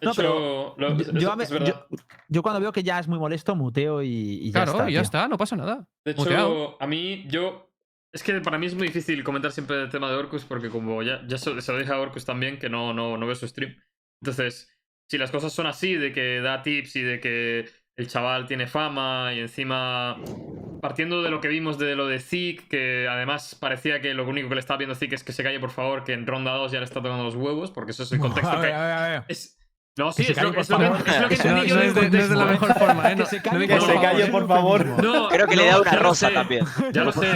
[0.00, 1.86] De No, hecho, pero lo- yo, es- yo es ve- yo-
[2.28, 4.90] yo cuando veo que ya es muy molesto, muteo y, y ya Claro, está.
[4.90, 5.02] y ya tío.
[5.04, 5.88] está, no pasa nada.
[6.04, 6.76] De hecho, Muteado.
[6.80, 7.72] a mí, yo.
[8.12, 11.02] Es que para mí es muy difícil comentar siempre el tema de Orcus porque, como
[11.02, 13.48] ya, ya se, se lo dije a Orcus también, que no, no, no veo su
[13.48, 13.74] stream.
[14.22, 14.70] Entonces,
[15.10, 18.66] si las cosas son así, de que da tips y de que el chaval tiene
[18.66, 20.16] fama y encima.
[20.80, 24.48] Partiendo de lo que vimos de lo de Zik, que además parecía que lo único
[24.48, 26.72] que le estaba viendo Zik es que se calle, por favor, que en ronda 2
[26.72, 28.74] ya le está tocando los huevos, porque eso es el contexto A ver, que.
[28.76, 29.24] a ver, a ver.
[29.28, 29.58] Es,
[29.96, 32.44] No, sí, es lo, que, entendí yo no del es de, no es de la
[32.44, 33.14] mejor forma, ¿eh?
[33.16, 34.86] Que No, se calle, Que por se favor, calle, por favor.
[35.02, 36.66] No, Creo que le da una rosa sé, también.
[36.92, 37.32] Ya lo sé,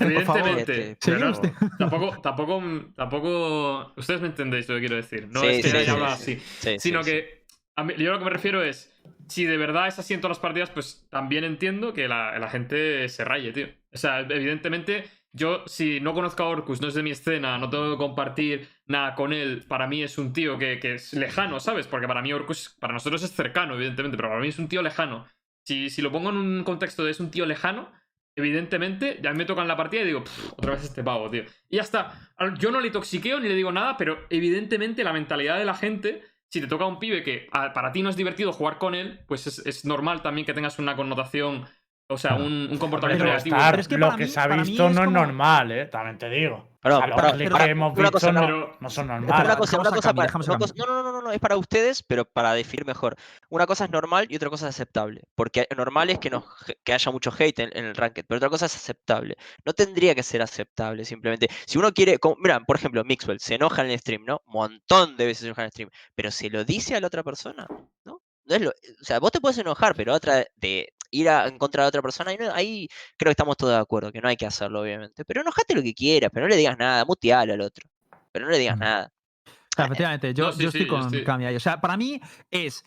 [0.00, 0.96] evidentemente.
[1.04, 1.32] Pero no,
[1.78, 2.62] tampoco, tampoco,
[2.96, 3.92] tampoco.
[3.96, 5.28] Ustedes me entendéis lo que quiero decir.
[5.30, 6.42] No Sí, es que sí, haya sí, así.
[6.58, 7.39] Sí, Sino que
[7.80, 8.92] a yo lo que me refiero es,
[9.28, 13.08] si de verdad es así en todas las partidas, pues también entiendo que la, gente
[13.08, 13.68] se raye, tío.
[13.92, 17.70] O sea, evidentemente, yo si no conozco a Orcus, no es de mi escena, no
[17.70, 21.60] tengo que compartir nada con él, para mí es un tío que, que es lejano,
[21.60, 21.86] ¿sabes?
[21.86, 24.82] Porque para mí Orcus, para nosotros es cercano, evidentemente, pero para mí es un tío
[24.82, 25.26] lejano.
[25.64, 27.92] Si, si lo pongo en un contexto de es un tío lejano,
[28.34, 31.44] evidentemente, ya me tocan la partida y digo, "Pff, otra vez este pavo, tío.
[31.68, 32.32] Y ya está.
[32.58, 36.22] Yo no le toxiqueo ni le digo nada, pero evidentemente la mentalidad de la gente,
[36.50, 39.46] si te toca un pibe que para ti no es divertido jugar con él, pues
[39.46, 41.66] es, es normal también que tengas una connotación,
[42.10, 43.56] o sea, un, un comportamiento pero negativo.
[43.70, 45.86] Pero es que lo que mí- se ha visto no es como- normal, ¿eh?
[45.86, 46.68] También te digo.
[46.82, 49.56] Pero, O sea, los pero- que hemos visto cosa, no, pero- no son Una normales.
[49.56, 52.24] cosa, una cosa para, una cosa- no, no, no, no, no, es para ustedes, pero
[52.24, 53.16] para definir mejor.
[53.50, 55.22] Una cosa es normal y otra cosa es aceptable.
[55.34, 56.44] Porque normal es que, nos,
[56.82, 59.36] que haya mucho hate en, en el ranked, pero otra cosa es aceptable.
[59.66, 61.48] No tendría que ser aceptable, simplemente.
[61.66, 64.40] Si uno quiere, como- mira, por ejemplo, Mixwell se enoja en el stream, ¿no?
[64.46, 67.22] Montón de veces se enoja en el stream, pero se lo dice a la otra
[67.22, 67.66] persona,
[68.04, 68.22] ¿no?
[68.46, 71.58] No es lo, o sea, vos te puedes enojar, pero otra de ir a, en
[71.58, 74.28] contra de otra persona, ahí, no- ahí creo que estamos todos de acuerdo, que no
[74.28, 75.24] hay que hacerlo, obviamente.
[75.24, 77.88] Pero enojate lo que quieras, pero no le digas nada, mutealo al otro.
[78.32, 79.10] Pero no le digas nada.
[79.46, 81.56] O sea, efectivamente, yo, No, sí, yo sí, estoy con Cami ahí.
[81.56, 82.20] O sea, para mí
[82.50, 82.84] es.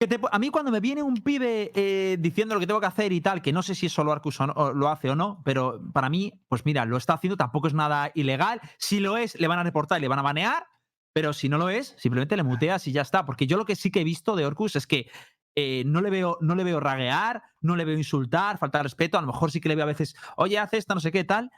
[0.00, 2.86] Que te- a mí cuando me viene un pibe eh, diciendo lo que tengo que
[2.86, 5.08] hacer y tal, que no sé si es solo Arcus o no- o lo hace
[5.10, 8.60] o no, pero para mí, pues mira, lo está haciendo, tampoco es nada ilegal.
[8.78, 10.66] Si lo es, le van a reportar y le van a banear,
[11.12, 13.24] pero si no lo es, simplemente le muteas y ya está.
[13.24, 15.08] Porque yo lo que sí que he visto de Orcus es que
[15.54, 19.18] eh, no, le veo, no le veo raguear, no le veo insultar, falta de respeto.
[19.18, 21.24] A lo mejor sí que le veo a veces, oye, hace esto, no sé qué,
[21.24, 21.50] tal,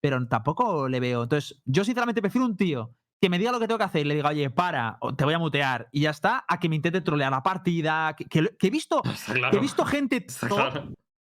[0.00, 1.24] pero tampoco le veo.
[1.24, 4.08] Entonces, yo sinceramente prefiero un tío que me diga lo que tengo que hacer y
[4.08, 6.76] le diga, oye, para, o te voy a mutear y ya está, a que me
[6.76, 8.14] intente trolear la partida.
[8.16, 9.02] Que, que- que he, visto,
[9.50, 10.88] que he visto gente claro.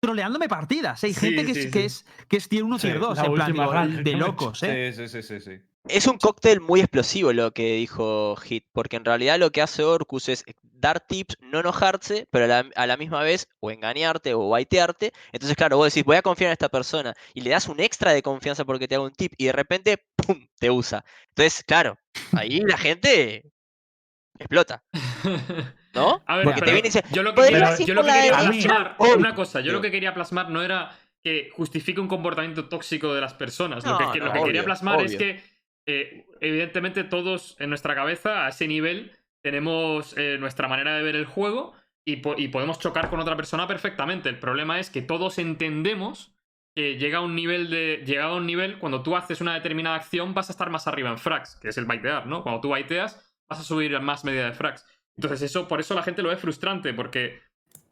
[0.00, 1.02] troleándome partidas.
[1.02, 3.16] Hay Sí, gente que, sí, es, que, es, que es tier 1, Sí, tier 2,
[3.18, 3.72] la en plan, digo,
[4.02, 4.92] de locos, ¿eh?
[4.92, 5.62] Sí, sí, sí, sí, sí.
[5.88, 9.82] Es un cóctel muy explosivo lo que dijo Hit, porque en realidad lo que hace
[9.82, 14.32] Orcus es dar tips, no enojarse, pero a la, a la misma vez o engañarte
[14.34, 15.12] o baitearte.
[15.32, 18.12] Entonces, claro, vos decís, voy a confiar en esta persona y le das un extra
[18.12, 21.04] de confianza porque te haga un tip y de repente, ¡pum!, te usa.
[21.30, 21.98] Entonces, claro,
[22.36, 23.50] ahí la gente
[24.38, 24.84] explota,
[25.94, 26.22] ¿no?
[26.26, 28.00] A ver, Porque te viene y dice, yo lo que "Podría quería, ser yo lo
[28.02, 28.68] por que la quería derecha".
[28.68, 29.82] plasmar, Oh, una cosa, yo lo sí.
[29.82, 33.84] que quería plasmar no era que justifique un comportamiento tóxico de las personas.
[33.84, 35.42] lo No, que, lo quería obvio, plasmar es que,
[35.86, 41.16] eh, evidentemente, todos en nuestra cabeza, a ese nivel, tenemos eh, nuestra manera de ver
[41.16, 44.28] el juego y, po- y podemos chocar con otra persona perfectamente.
[44.28, 46.34] El problema es que todos entendemos
[46.74, 48.02] que llega a un nivel de.
[48.06, 51.10] Llegado a un nivel, cuando tú haces una determinada acción, vas a estar más arriba
[51.10, 52.42] en frags, que es el baitear, ¿no?
[52.42, 54.86] Cuando tú baiteas, vas a subir más medida de frags.
[55.16, 57.40] Entonces, eso, por eso la gente lo ve frustrante, porque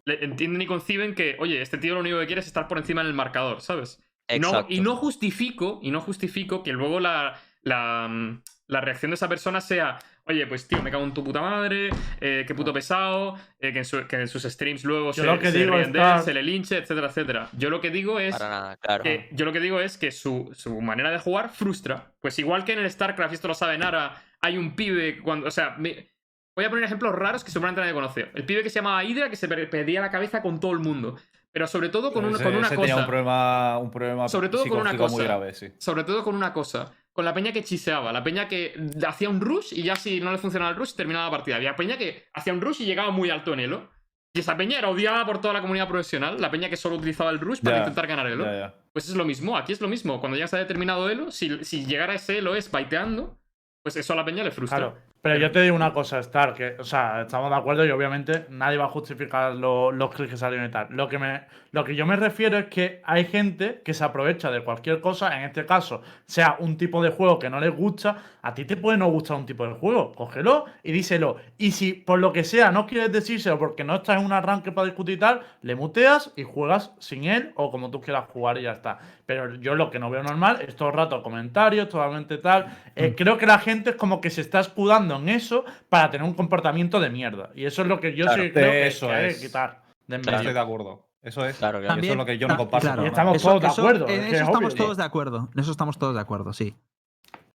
[0.06, 3.02] entienden y conciben que, oye, este tío lo único que quiere es estar por encima
[3.02, 4.02] en el marcador, ¿sabes?
[4.28, 4.72] Y no, Exacto.
[4.72, 9.28] y no justifico, y no justifico que luego la, la, mm, la reacción de esa
[9.28, 13.34] persona sea, oye, pues tío, me cago en tu puta madre, eh, qué puto pesado,
[13.58, 15.76] eh, que, en su- que en sus streams luego Yo se, lo que se digo
[15.76, 17.48] ríen de él, está- se le linche, etcétera, etcétera.
[17.56, 19.02] Yo lo que digo es Para nada, claro.
[19.02, 22.12] que, yo lo que digo es que su, su manera de jugar frustra.
[22.20, 25.48] Pues igual que en el StarCraft, y esto lo sabe Nara, hay un pibe cuando.
[25.48, 26.08] O sea, me-
[26.54, 28.30] voy a poner ejemplos raros que seguramente nadie conoce.
[28.34, 31.16] El pibe que se llamaba Hydra, que se perdía la cabeza con todo el mundo.
[31.52, 32.86] Pero sobre todo con, una- Ese- con una ese cosa.
[32.86, 35.24] tenía un problema, un problema Sobre todo con una cosa.
[35.24, 35.72] grave, sí.
[35.78, 36.92] Sobre todo con una cosa.
[37.12, 38.12] Con la peña que chiseaba.
[38.12, 38.74] La peña que
[39.06, 41.56] hacía un rush y ya si no le funcionaba el rush terminaba la partida.
[41.56, 43.90] Había peña que hacía un rush y llegaba muy alto en elo.
[44.32, 46.40] Y esa peña era odiada por toda la comunidad profesional.
[46.40, 48.44] La peña que solo utilizaba el rush para Ya, intentar ganar elo.
[48.44, 48.74] Ya, ya.
[48.92, 50.20] Pues es lo mismo, aquí es lo mismo.
[50.20, 53.40] Cuando llegas a determinado elo, si, si llegar a ese elo es baiteando,
[53.82, 54.78] pues eso a la peña le frustra.
[54.78, 57.90] Claro, pero yo te digo una cosa, Star, que, o sea, estamos de acuerdo y
[57.90, 60.86] obviamente nadie va a justificar lo- los clics que salieron y tal.
[60.90, 64.50] Lo que, me, lo que yo me refiero es que hay gente que se aprovecha
[64.50, 68.16] de cualquier cosa, en este caso, sea un tipo de juego que no les gusta,
[68.40, 71.36] a ti te puede no gustar un tipo de juego, cógelo y díselo.
[71.58, 74.72] Y si por lo que sea no quieres decírselo porque no estás en un arranque
[74.72, 78.56] para discutir y tal, le muteas y juegas sin él o como tú quieras jugar
[78.56, 78.98] y ya está.
[79.26, 82.66] Pero yo lo que no veo normal es todo el rato comentarios, totalmente tal.
[82.96, 86.26] Eh, creo que la gente es como que se está escudando en eso para tener
[86.26, 87.50] un comportamiento de mierda.
[87.54, 89.40] Y eso es lo que yo Claro, sí creo que, eso que es.
[89.40, 90.38] quitar de en Claro.
[90.38, 90.50] medio.
[90.50, 91.06] Estoy de acuerdo.
[91.22, 91.56] Eso es.
[91.56, 92.00] Claro, claro.
[92.00, 92.86] Eso es lo que yo no comparto.
[92.86, 93.04] claro.
[93.06, 94.84] estamos todos de acuerdo, En es eso es estamos obvio.
[94.84, 95.48] todos de acuerdo.
[95.54, 96.74] En eso estamos todos de acuerdo, sí.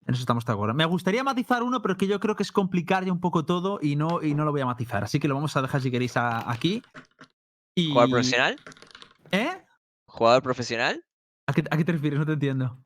[0.07, 0.75] En eso estamos de acuerdo.
[0.75, 3.79] Me gustaría matizar uno, pero que yo creo que es complicar ya un poco todo
[3.81, 5.03] y no, y no lo voy a matizar.
[5.03, 6.83] Así que lo vamos a dejar si queréis a- aquí.
[7.75, 7.89] Y...
[7.89, 8.57] ¿Jugador profesional?
[9.31, 9.51] ¿Eh?
[10.07, 11.03] ¿Jugador profesional?
[11.47, 12.19] ¿A qué, a qué te refieres?
[12.19, 12.79] No te entiendo.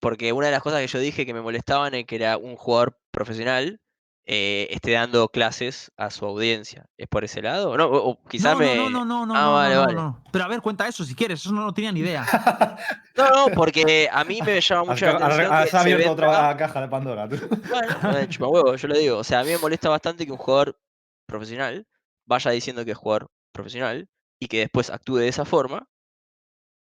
[0.00, 2.56] Porque una de las cosas que yo dije que me molestaban es que era un
[2.56, 3.80] jugador profesional
[4.28, 6.86] eh, esté dando clases a su audiencia.
[6.96, 7.76] ¿Es por ese lado?
[7.76, 8.74] No, o, o quizás no, me.
[8.76, 9.94] no, no, no, no, Ah, no, vale, no, vale.
[9.94, 10.24] no.
[10.32, 12.26] Pero a ver, cuenta eso si quieres, eso no, no tenía ni idea.
[13.16, 15.50] No, no, porque a mí me llama mucho la atención.
[15.52, 17.26] has abierto otra caja de Pandora.
[17.26, 17.36] tú.
[17.70, 19.16] Bueno, eh, chupahuevo, yo le digo.
[19.18, 20.78] O sea, a mí me molesta bastante que un jugador
[21.26, 21.86] profesional
[22.26, 24.06] vaya diciendo que es jugador profesional
[24.38, 25.88] y que después actúe de esa forma.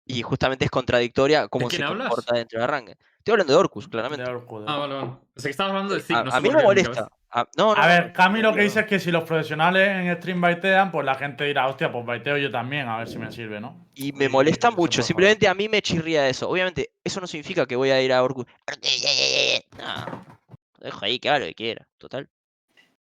[0.06, 2.08] Y justamente es contradictoria cómo se quién hablas?
[2.08, 2.96] comporta dentro del arranque.
[3.22, 4.24] Estoy hablando de Orcus, claramente.
[4.24, 5.10] De Orcu, de Ah, vale, vale.
[5.32, 7.08] Pensé que estabas hablando de Zig, A, no a mí me molesta.
[7.30, 9.88] A- no, no, A no, ver, Cami lo que dice es que si los profesionales
[9.88, 13.18] en stream baitean, pues la gente dirá, hostia, pues baiteo yo también, a ver si
[13.18, 13.86] me sirve, ¿no?
[13.94, 15.02] Y me molesta mucho.
[15.02, 16.50] Simplemente a mí me chirría eso.
[16.50, 18.44] Obviamente, eso no significa que voy a ir a Orcus.
[19.78, 20.24] No.
[20.78, 21.86] lo Dejo ahí que haga lo que quiera.
[21.98, 22.28] Total.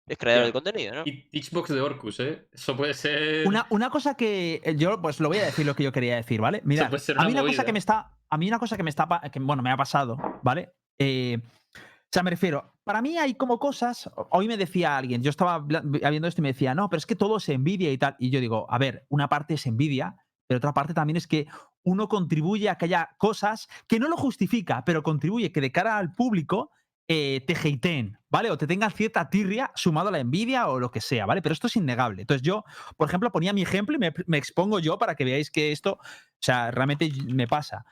[0.08, 1.04] Es creador de contenido, ¿no?
[1.06, 2.48] Y Teachbox de Orcus, ¿eh?
[2.52, 3.48] Eso puede ser.
[3.48, 6.16] Una, una cosa que eh, yo, pues lo voy a decir lo que yo quería
[6.16, 6.62] decir, ¿vale?
[6.64, 9.08] Mira, a mí una cosa que me está, a mí una cosa que me está,
[9.32, 10.74] que, bueno, me ha pasado, ¿vale?
[11.00, 11.40] Eh,
[11.76, 15.60] o sea, me refiero, para mí hay como cosas, hoy me decía alguien, yo estaba
[15.60, 18.32] viendo esto y me decía, no, pero es que todo es envidia y tal, y
[18.32, 21.48] yo digo, a ver, una parte es envidia, pero otra parte también es que
[21.84, 25.98] uno contribuye a que haya cosas que no lo justifica, pero contribuye que de cara
[25.98, 26.72] al público
[27.08, 28.52] eh, te hateen, ¿vale?
[28.52, 31.42] O te tengan cierta tirria sumado a la envidia o lo que sea, ¿vale?
[31.42, 32.22] Pero esto es innegable.
[32.22, 32.66] Entonces yo,
[32.98, 35.94] por ejemplo, ponía mi ejemplo y me, me expongo yo para que veáis que esto,
[35.94, 36.00] o
[36.40, 37.86] sea, realmente me pasa.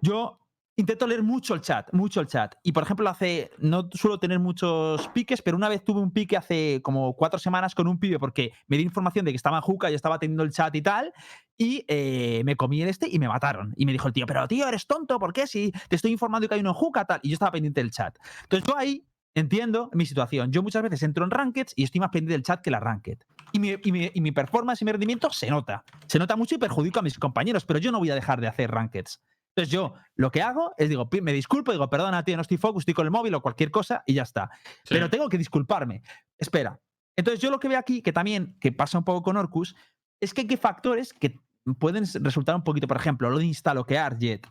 [0.00, 0.38] Yo
[0.76, 2.54] intento leer mucho el chat, mucho el chat.
[2.62, 6.36] Y por ejemplo, hace, no suelo tener muchos piques, pero una vez tuve un pique
[6.36, 9.62] hace como cuatro semanas con un pibe porque me di información de que estaba en
[9.62, 11.12] Juca y estaba teniendo el chat y tal.
[11.58, 13.74] Y eh, me comí el este y me mataron.
[13.76, 15.46] Y me dijo el tío, pero tío, eres tonto, ¿por qué?
[15.46, 17.20] Si te estoy informando que hay uno en Juca, tal.
[17.22, 18.16] Y yo estaba pendiente del chat.
[18.44, 20.52] Entonces yo ahí entiendo mi situación.
[20.52, 23.18] Yo muchas veces entro en Rankeds y estoy más pendiente del chat que la Ranked.
[23.52, 25.84] Y mi, y, mi, y mi performance y mi rendimiento se nota.
[26.06, 28.48] Se nota mucho y perjudico a mis compañeros, pero yo no voy a dejar de
[28.48, 29.20] hacer Rankeds.
[29.54, 32.82] Entonces yo lo que hago es digo, me disculpo, digo, perdona, tío, no estoy focus,
[32.82, 34.50] estoy con el móvil o cualquier cosa y ya está.
[34.84, 34.94] Sí.
[34.94, 36.02] Pero tengo que disculparme.
[36.38, 36.80] Espera.
[37.16, 39.76] Entonces yo lo que veo aquí, que también, que pasa un poco con Orcus,
[40.20, 41.38] es que hay que factores que
[41.78, 44.46] pueden resultar un poquito, por ejemplo, lo de instaloquear Jet.
[44.46, 44.50] O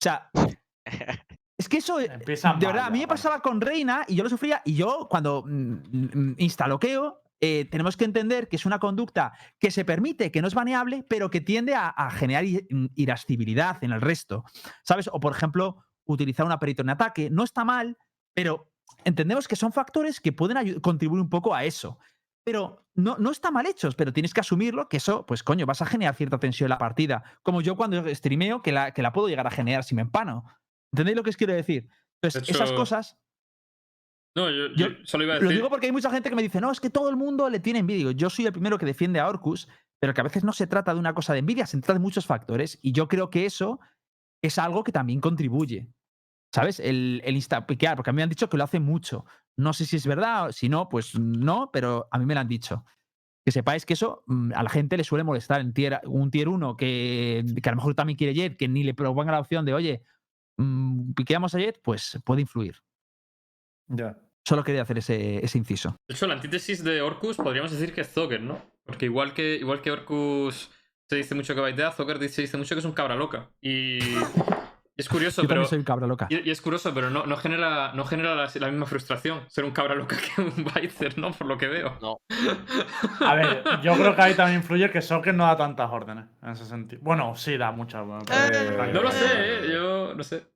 [0.00, 0.30] sea,
[1.58, 4.16] es que eso, eh, Empiezan de mal verdad, a mí me pasaba con Reina y
[4.16, 8.64] yo lo sufría y yo cuando mm, mm, instaloqueo, eh, tenemos que entender que es
[8.64, 12.42] una conducta que se permite, que no es baneable, pero que tiende a, a generar
[12.42, 14.44] mm, irascibilidad en el resto.
[14.82, 15.10] ¿Sabes?
[15.12, 17.28] O por ejemplo, utilizar una perito en ataque.
[17.28, 17.98] No está mal,
[18.32, 18.72] pero
[19.04, 21.98] entendemos que son factores que pueden contribuir un poco a eso.
[22.44, 25.82] Pero no, no está mal hechos, pero tienes que asumirlo que eso, pues coño, vas
[25.82, 27.24] a generar cierta tensión en la partida.
[27.42, 30.46] Como yo cuando streameo, que la, que la puedo llegar a generar si me empano.
[30.92, 31.90] ¿Entendéis lo que os quiero decir?
[32.22, 33.18] Entonces, esas cosas
[34.36, 35.56] No, yo, Yo yo solo iba a lo decir.
[35.56, 37.60] digo porque hay mucha gente que me dice, no, es que todo el mundo le
[37.60, 38.10] tiene envidia.
[38.12, 39.68] Yo soy el primero que defiende a Orcus,
[40.00, 41.98] pero que a veces no se trata de una cosa de envidia, se trata de
[42.00, 42.78] muchos factores.
[42.82, 43.78] Y yo creo que eso
[44.42, 45.88] es algo que también contribuye.
[46.52, 46.78] ¿Sabes?
[46.78, 49.24] El, el instapiquear, porque a mí me han dicho que lo hace mucho.
[49.56, 52.48] No sé si es verdad, si no, pues no, pero a mí me lo han
[52.48, 52.84] dicho.
[53.44, 55.60] Que sepáis que eso mm, a la gente le suele molestar.
[55.60, 58.84] En tier, un tier 1 que, que a lo mejor también quiere Jet, que ni
[58.84, 60.02] le proponga la opción de, oye,
[60.56, 62.76] mm, piqueamos a Jet, pues puede influir.
[63.88, 64.16] Ya.
[64.44, 65.96] Solo quería hacer ese, ese inciso.
[66.08, 68.60] De hecho, la antítesis de Orcus podríamos decir que es Zoker, ¿no?
[68.84, 70.70] Porque igual que, igual que Orcus
[71.08, 73.48] se dice mucho que baitea, Zoker se dice mucho que es un cabra loca.
[73.62, 73.98] Y
[74.96, 75.64] es curioso, Yo pero.
[75.64, 76.26] soy un cabra loca.
[76.28, 79.64] Y, y es curioso, pero no, no genera, no genera la, la misma frustración ser
[79.64, 81.32] un cabra loca que un Biter, ¿no?
[81.32, 81.96] Por lo que veo.
[82.02, 82.18] No.
[83.20, 86.50] A ver, yo creo que ahí también influye que Socket no da tantas órdenes en
[86.50, 87.00] ese sentido.
[87.02, 88.04] Bueno, sí, da muchas.
[88.06, 89.70] bueno, Eh, No lo sé, ¿eh?
[89.72, 90.46] Yo no sé.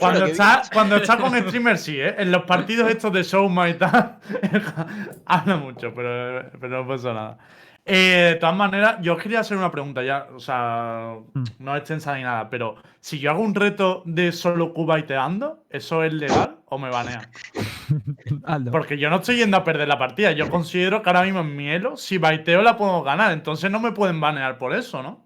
[0.00, 2.14] Cuando que está, cuando está con streamers, sí, ¿eh?
[2.18, 4.16] En los partidos estos de Showma y tal,
[5.26, 7.38] habla mucho, pero, pero no pasa nada.
[7.86, 11.44] Eh, de todas maneras, yo os quería hacer una pregunta ya, o sea, Mm.
[11.60, 16.04] no es extensa ni nada, pero si yo hago un reto de solo cubaiteando, ¿eso
[16.04, 17.26] es legal o me banean?
[18.44, 18.70] Aldo.
[18.70, 21.56] Porque yo no estoy yendo a perder la partida, yo considero que ahora mismo en
[21.56, 25.24] mi elo, si baiteo la puedo ganar, entonces no me pueden banear por eso, ¿no?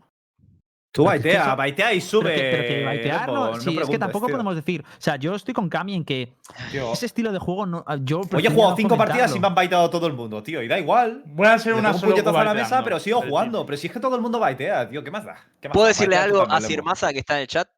[0.94, 2.30] Tú Pero es que baitea, baitea y sube.
[2.30, 4.34] Pero que, pero que baitear, no, sí, es que tampoco tío.
[4.36, 4.80] podemos decir.
[4.82, 6.36] O sea, yo estoy con Cami en que
[6.70, 6.92] Tío.
[6.92, 8.20] ese estilo de juego no, yo.
[8.32, 10.62] Hoy he jugado cinco partidas y me han baiteado todo el mundo, tío.
[10.62, 11.24] Y da igual.
[11.26, 13.66] Voy a hacer Le una un solo puñetazo a la mesa, pero sigo jugando.
[13.66, 15.02] Pero si es que todo el mundo baitea, tío.
[15.02, 15.34] ¿Qué más da?
[15.60, 15.88] ¿Qué más ¿Puedo da?
[15.88, 16.84] decirle algo a Sir.
[16.84, 17.68] Massa que está en el chat?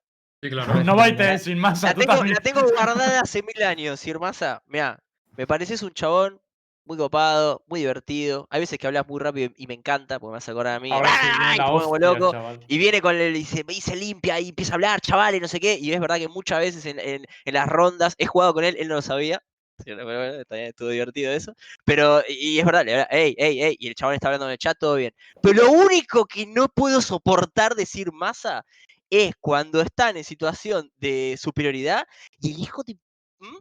[0.43, 0.85] Sí, claro.
[0.85, 4.63] No baitees sin masa, La tengo, la tengo guardada hace mil años, Sir Massa.
[4.67, 4.99] Mira,
[5.39, 6.39] me pareces un chabón
[6.87, 8.47] muy copado, muy divertido.
[8.51, 10.91] Hay veces que hablas muy rápido y me encanta, porque me hace acordar a mí.
[10.91, 11.57] Ahora sí viene ¡Ay!
[11.59, 12.33] Te hostia, loco.
[12.33, 12.61] chaval.
[12.69, 15.41] Y viene con el y se, y se limpia y empieza a hablar, chaval, y
[15.41, 15.79] no sé qué.
[15.79, 18.77] Y es verdad que muchas veces en, en- en las rondas he jugado con él,
[18.79, 19.43] él no lo sabía.
[19.85, 21.53] Pero bueno, bien, estuvo divertido eso.
[21.85, 24.53] Pero, y es verdad, le habla, ey, ey, ey, y el chabón está hablando en
[24.53, 25.13] el chat, todo bien.
[25.43, 28.65] Pero lo único que no puedo soportar decir masa
[29.11, 32.07] es cuando están en situación de superioridad
[32.41, 32.97] y el hijo de.
[33.41, 33.57] ¿Mm?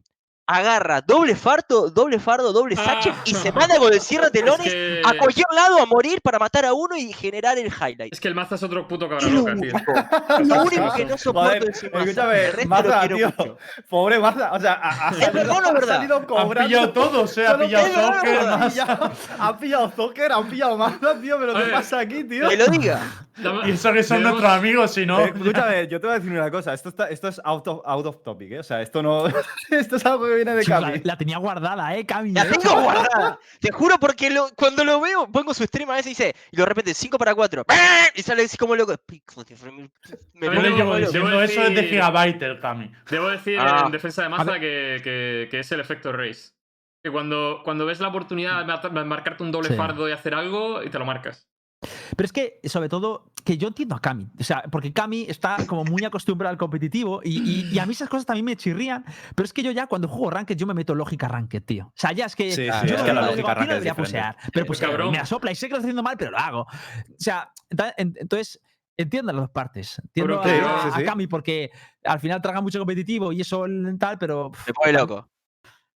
[0.48, 3.54] Agarra doble fardo, doble fardo, doble sache y se Ah.
[3.56, 6.96] manda con el cierre telones que- a cualquier lado a morir para matar a uno
[6.96, 8.14] y generar el highlight.
[8.14, 9.74] Es que el Maza es otro puto Es cabrón lo loca, tío.
[9.74, 9.92] único,
[10.42, 13.28] es lo único que no soporto escúchame, El Maza, tío.
[13.38, 13.58] mucho.
[13.90, 15.96] Pobre Maza, o sea, ha, ha Es salido, verdad, es ha verdad.
[15.96, 16.68] salido Han cobrando.
[16.68, 17.48] pillado todos, eh.
[17.48, 18.54] Ha pillado es es verdad.
[18.64, 22.48] Ha pillado, ha pillado Zucker, han pillado Maza, tío, pero ¿qué pasa aquí, tío?
[22.50, 23.02] Que lo diga.
[23.66, 25.20] Y eso que son nuestros amigos, si no.
[25.20, 26.74] Escúchame, yo te voy a decir una cosa.
[26.74, 28.60] Esto, está, esto es out of, out of topic, ¿eh?
[28.60, 29.26] O sea, esto no.
[29.72, 31.02] esto es algo que viene de Cami.
[31.04, 32.32] la tenía guardada, ¿eh, Cami?
[32.32, 32.50] La eh.
[32.52, 33.40] tengo guardada.
[33.60, 36.58] Te juro porque lo- cuando lo veo, pongo su stream a veces y dice, y
[36.58, 37.66] de repente 5 para 4.
[38.16, 38.96] Y sale así como loco.
[40.34, 42.92] Me llevo debo diciendo eso desde decir- Gigabyte, el Cami.
[43.10, 43.84] Debo decir Ah.
[43.86, 46.52] en defensa de Maza que, que- que es el efecto race.
[47.04, 49.76] Que cuando, cuando ves la oportunidad de de marcarte un doble Sí.
[49.76, 51.48] fardo y hacer algo, y te lo marcas.
[52.16, 54.28] Pero es que, sobre todo, que yo entiendo a Cami.
[54.40, 57.92] O sea, porque Cami está como muy acostumbrada al competitivo y, y- y a mí
[57.94, 59.06] esas cosas también me chirrían.
[59.36, 61.86] Pero es que yo ya cuando juego Ranked, yo me meto lógica Ranked, tío.
[61.88, 62.50] O sea, ya es que.
[62.52, 63.96] Sí, sí, yo es no que la digo, lógica digo, aquí Ranked no es debería
[63.96, 65.12] pusear, Pero pues Cabrón.
[65.12, 66.62] me asopla y sé que lo estoy haciendo mal, pero lo hago.
[66.62, 66.68] O
[67.18, 67.52] sea,
[67.98, 68.60] entonces.
[68.98, 70.00] Entiendo las dos partes.
[70.00, 71.04] Entiendo Creo que- a, Sí, sí, a sí.
[71.04, 71.70] Cami porque
[72.06, 73.66] al final traga mucho competitivo y eso
[74.00, 74.52] tal, pero.
[74.66, 75.30] Me pone loco.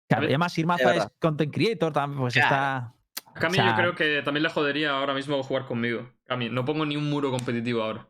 [0.10, 2.48] Claro, y además, Irmaza es content creator, también, pues Claro.
[2.48, 2.94] está.
[3.40, 6.10] Cami O sea- yo creo que también le jodería ahora mismo jugar conmigo.
[6.28, 8.08] Cami, no pongo ni un muro competitivo ahora.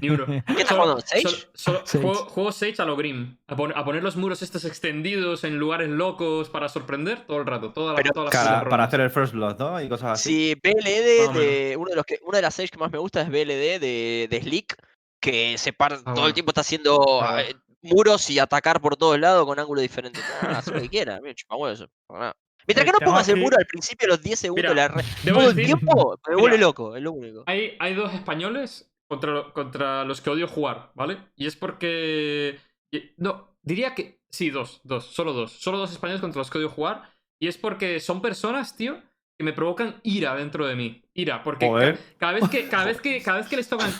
[0.00, 0.26] Ni uno.
[0.46, 1.00] ¿Qué estás Solo- jugando?
[1.00, 1.22] ¿Sage?
[1.22, 1.98] solo- solo- Sage.
[2.04, 3.36] Juego, juego Sage a lo Grim.
[3.46, 7.46] A, pon- a poner los muros estos extendidos en lugares locos para sorprender todo el
[7.46, 7.72] rato.
[7.72, 9.80] Toda la, Pero- todas las Cara- para hacer el first blood, ¿no?
[9.80, 10.28] Y cosas así.
[10.54, 13.22] Sí, BLD, de, uno de los que, una de las seis que más me gusta
[13.22, 14.76] es BLD de, de Slick,
[15.20, 16.26] que se para, todo bueno.
[16.26, 20.22] el tiempo está haciendo Ah, eh, muros y atacar por todos lados con ángulos diferentes.
[20.42, 21.88] Ah, haz lo que quiera, huevo eso.
[22.10, 22.34] nada.
[22.66, 25.50] Mientras Eh, que no pongas el muro al principio, los 10 segundos, Mira, la todo
[25.50, 27.44] el tiempo, me vuelve loco, es lo único.
[27.46, 31.18] Hay, hay dos españoles contra, contra los que odio jugar, ¿vale?
[31.36, 32.58] Y es porque.
[33.16, 34.20] No, diría que.
[34.30, 35.52] Sí, dos, dos, solo dos.
[35.52, 37.10] Solo dos españoles contra los que odio jugar.
[37.38, 39.02] Y es porque son personas, tío,
[39.36, 41.02] que me provocan ira dentro de mí.
[41.12, 43.90] Ira, porque ca- cada vez que, cada vez que, cada vez que les tocan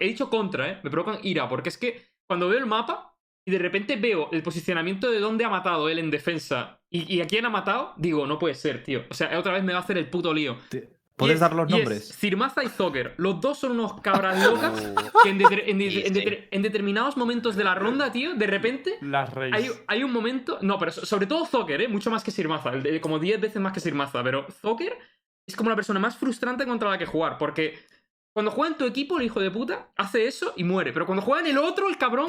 [0.00, 0.80] he dicho contra, ¿eh?
[0.82, 3.14] Me provocan ira, porque es que cuando veo el mapa
[3.46, 7.20] y de repente veo el posicionamiento de dónde ha matado él en defensa y, y
[7.20, 9.04] a quién ha matado, digo, no puede ser, tío.
[9.10, 10.56] O sea, otra vez me va a hacer el puto lío.
[11.16, 12.14] ¿Puedes es- dar los nombres?
[12.16, 13.14] Zirmaza y Zocker.
[13.16, 14.80] Los dos son unos cabras locas
[15.24, 19.82] que en, de- en determinados momentos de la ronda, tío, de repente Las hay, Reyes.
[19.88, 20.58] hay un momento.
[20.62, 21.88] No, pero so- sobre todo Zocker, ¿eh?
[21.88, 22.72] Mucho más que Sirmaza.
[23.00, 24.22] Como 10 veces más que Sirmaza.
[24.22, 24.96] Pero Zocker
[25.46, 27.36] es como la persona más frustrante contra la que jugar.
[27.36, 27.76] Porque
[28.32, 30.92] cuando juega en tu equipo, el hijo de puta hace eso y muere.
[30.92, 32.28] Pero cuando juega en el otro, el cabrón.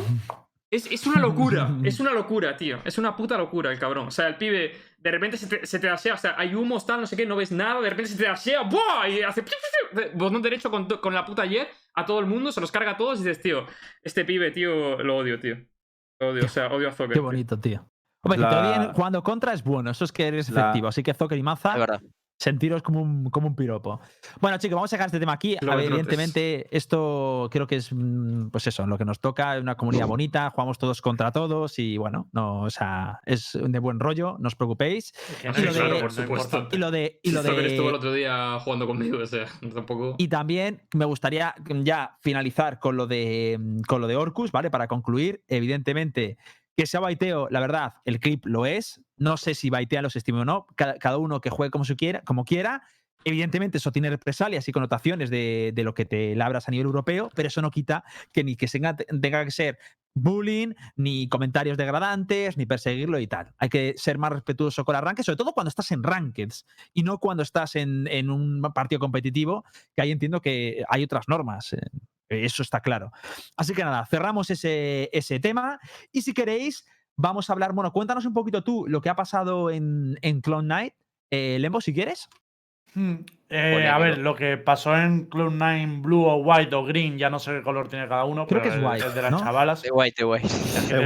[0.71, 2.79] Es, es una locura, es una locura, tío.
[2.85, 4.07] Es una puta locura el cabrón.
[4.07, 7.01] O sea, el pibe de repente se te, se te o sea, hay humos, tal,
[7.01, 9.07] no sé qué, no ves nada, de repente se te dashea, ¡buah!
[9.07, 9.43] Y hace
[10.13, 12.97] botón derecho con, con la puta jet a todo el mundo, se los carga a
[12.97, 13.65] todos y dices, tío,
[14.03, 15.55] este pibe, tío, lo odio, tío.
[16.19, 17.13] Lo odio, o sea, odio a Zocker.
[17.13, 17.87] Qué bonito, tío.
[18.23, 20.89] Hombre, que te La- jugando contra es bueno, eso es que eres La- efectivo.
[20.89, 22.01] Así que Zocker y Maza, Es verdad.
[22.39, 23.99] Sentiros como un, como un piropo.
[24.39, 25.57] Bueno, chicos, vamos a dejar este tema aquí.
[25.61, 29.75] A ver, evidentemente, esto creo que es, mm, pues eso, lo que nos toca, una
[29.75, 34.37] comunidad bonita, jugamos todos contra todos y bueno, no, o sea, es de buen rollo,
[34.39, 35.13] no os preocupéis.
[35.41, 36.67] Sí, claro, por supuesto.
[36.71, 37.19] Y lo de.
[37.23, 40.15] Y lo de estuvo el otro día jugando conmigo, o sea, tampoco.
[40.17, 44.71] Y también me gustaría ya finalizar con lo de con lo de Orcus, ¿vale?
[44.71, 46.37] Para concluir, evidentemente,
[46.79, 49.01] que sea baiteo, la verdad, el clip lo es.
[49.17, 50.65] No sé si baitea los estime o no.
[50.77, 52.83] Cada, cada uno que juegue como, quiera, como quiera.
[53.25, 57.29] Evidentemente, eso tiene represalias y connotaciones de, de lo que te labras a nivel europeo,
[57.35, 59.77] pero eso no quita que ni que tenga, tenga que ser
[60.13, 63.53] bullying, ni comentarios degradantes, ni perseguirlo y tal.
[63.57, 67.03] Hay que ser más respetuoso con el arranque, sobre todo cuando estás en rankeds y
[67.03, 71.75] no cuando estás en, en un partido competitivo, que ahí entiendo que hay otras normas.
[72.29, 73.11] Eh, Eso está claro.
[73.57, 75.79] Así que nada, cerramos ese, ese tema.
[76.11, 77.73] Y si queréis, vamos a hablar.
[77.73, 80.93] Bueno, cuéntanos un poquito tú lo que ha pasado en, en Clone Knight.
[81.31, 82.27] Eh, Lembo, si quieres.
[82.95, 83.17] Hmm,
[83.49, 87.37] eh, a ver, lo que pasó en Cloud9 Blue o White o Green, ya no
[87.37, 89.31] sé qué color tiene cada uno, Creo pero que es el- white, el de las
[89.31, 89.39] ¿no?
[89.39, 89.81] chavalas.
[89.83, 90.25] De guay, de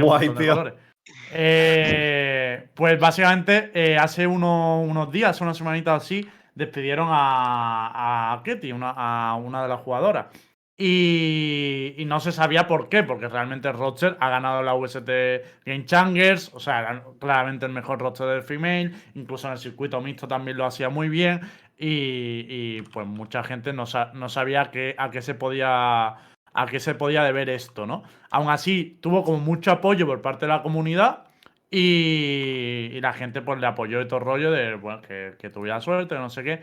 [0.00, 0.52] montón de tío.
[0.54, 0.74] colores.
[1.56, 8.72] Eh, pues básicamente, eh, hace uno- unos días, una semanita así, despidieron a, a Ketty,
[8.72, 10.26] una, a una de las jugadoras.
[10.76, 15.08] Y, no se sabía por qué, porque realmente Roger ha ganado la UST
[15.64, 20.26] Game Changers, o sea, claramente el mejor roster del female, incluso en el circuito mixto
[20.28, 21.40] también lo hacía muy bien.
[21.78, 26.16] Y, pues mucha gente no, sa- no sabía a qué se podía
[26.56, 28.04] a qué se podía deber esto, ¿no?
[28.30, 31.24] Aún así, tuvo como mucho apoyo por parte de la comunidad
[31.70, 35.80] y, y la gente pues le apoyó de todo rollo de bueno, que, que tuviera
[35.80, 36.60] suerte, no sé qué.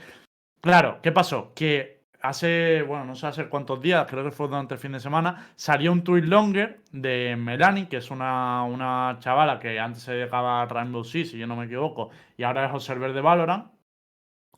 [0.62, 1.54] Claro, ¿qué pasó?
[1.56, 5.00] Que hace, bueno, no sé hace cuántos días, creo que fue durante el fin de
[5.00, 10.14] semana, salió un tweet longer de Melanie, que es una, una chavala que antes se
[10.14, 13.72] dedicaba a Rainbow Six, si yo no me equivoco, y ahora es observer de Valorant.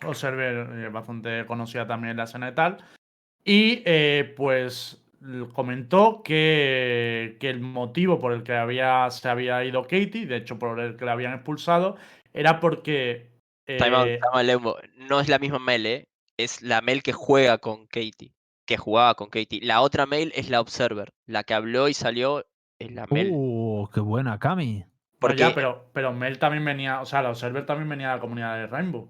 [0.06, 2.78] Observer eh, bastante conocida también en la escena y tal.
[3.46, 5.02] Y eh, pues
[5.54, 10.60] comentó que, que el motivo por el que había, se había ido Katie, de hecho
[10.60, 11.96] por el que la habían expulsado,
[12.34, 13.32] era porque...
[13.66, 14.76] Time out, eh, time out.
[14.98, 16.04] No es la misma Mel, ¿eh?
[16.38, 18.34] Es la Mel que juega con Katie.
[18.66, 19.60] Que jugaba con Katie.
[19.62, 21.14] La otra Mel es la Observer.
[21.26, 22.46] La que habló y salió
[22.80, 23.30] es la Mel.
[23.32, 24.80] Uh, qué buena, Cami.
[24.80, 24.86] no,
[25.20, 28.22] porque- ya, pero, pero Mel también venía, o sea, la Observer también venía de la
[28.22, 29.10] comunidad de Rainbow.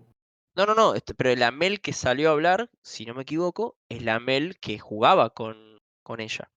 [0.56, 0.94] No, no, no.
[0.96, 4.60] este- pero la Mel que salió a hablar, si no me equivoco, es la Mel
[4.60, 5.58] que jugaba con,
[6.04, 6.50] con ella.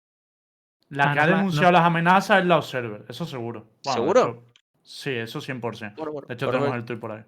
[0.90, 3.68] La Ah, que no ha denunciado las amenazas es la Observer, eso seguro.
[3.84, 4.22] Bueno, ¿Seguro?
[4.22, 4.44] hecho,
[4.84, 5.96] sí, eso 100%.
[5.98, 6.80] Bueno, bueno, De hecho, tenemos bueno.
[6.82, 7.24] el tweet por ahí.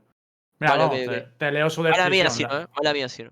[0.59, 2.31] Mira, Vale, vamos, ok, te, leo su mía, descripción.
[2.31, 2.69] sí, la- ¿no?
[2.75, 3.31] Mala mía, sí, ¿no?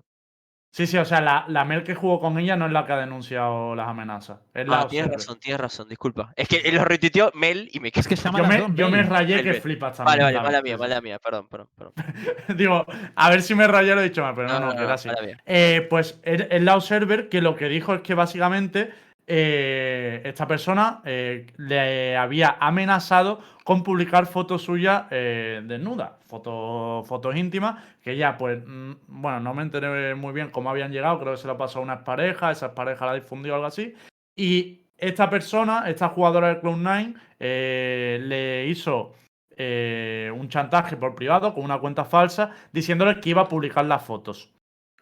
[0.72, 2.92] Sí, sí, o sea, la, la Mel que jugó con ella no es la que
[2.92, 4.40] ha denunciado las amenazas.
[4.52, 6.34] Es la Ah, tienes razón, tienes razón, disculpa.
[6.36, 9.36] Es que lo retuiteó Mel y me Es que se llama Yo me, yo rayé
[9.36, 9.60] Mel, que Mel.
[9.62, 10.18] flipas también.
[10.18, 11.94] Vale, vale, la mala mía, mala mía, perdón, perdón, perdón.
[12.58, 14.72] Digo, a ver si me rayé lo he dicho mal, pero no, No, no, no,
[14.72, 15.08] que no, era así.
[15.08, 15.42] mala mía.
[15.46, 18.92] Eh, pues es es la Observer que lo que dijo es que básicamente
[19.28, 27.34] eh, esta persona eh, le había amenazado con publicar fotos suyas eh, desnudas, fotos, fotos
[27.34, 31.32] íntimas, que ella, pues, mm, bueno, no me enteré muy bien cómo habían llegado, creo
[31.32, 33.94] que se lo pasó a unas parejas, esas parejas la difundió o algo así,
[34.36, 39.14] y esta persona, esta jugadora de Cloud9, eh, le hizo
[39.58, 44.52] un chantaje por privado con una cuenta falsa diciéndole que iba a publicar las fotos.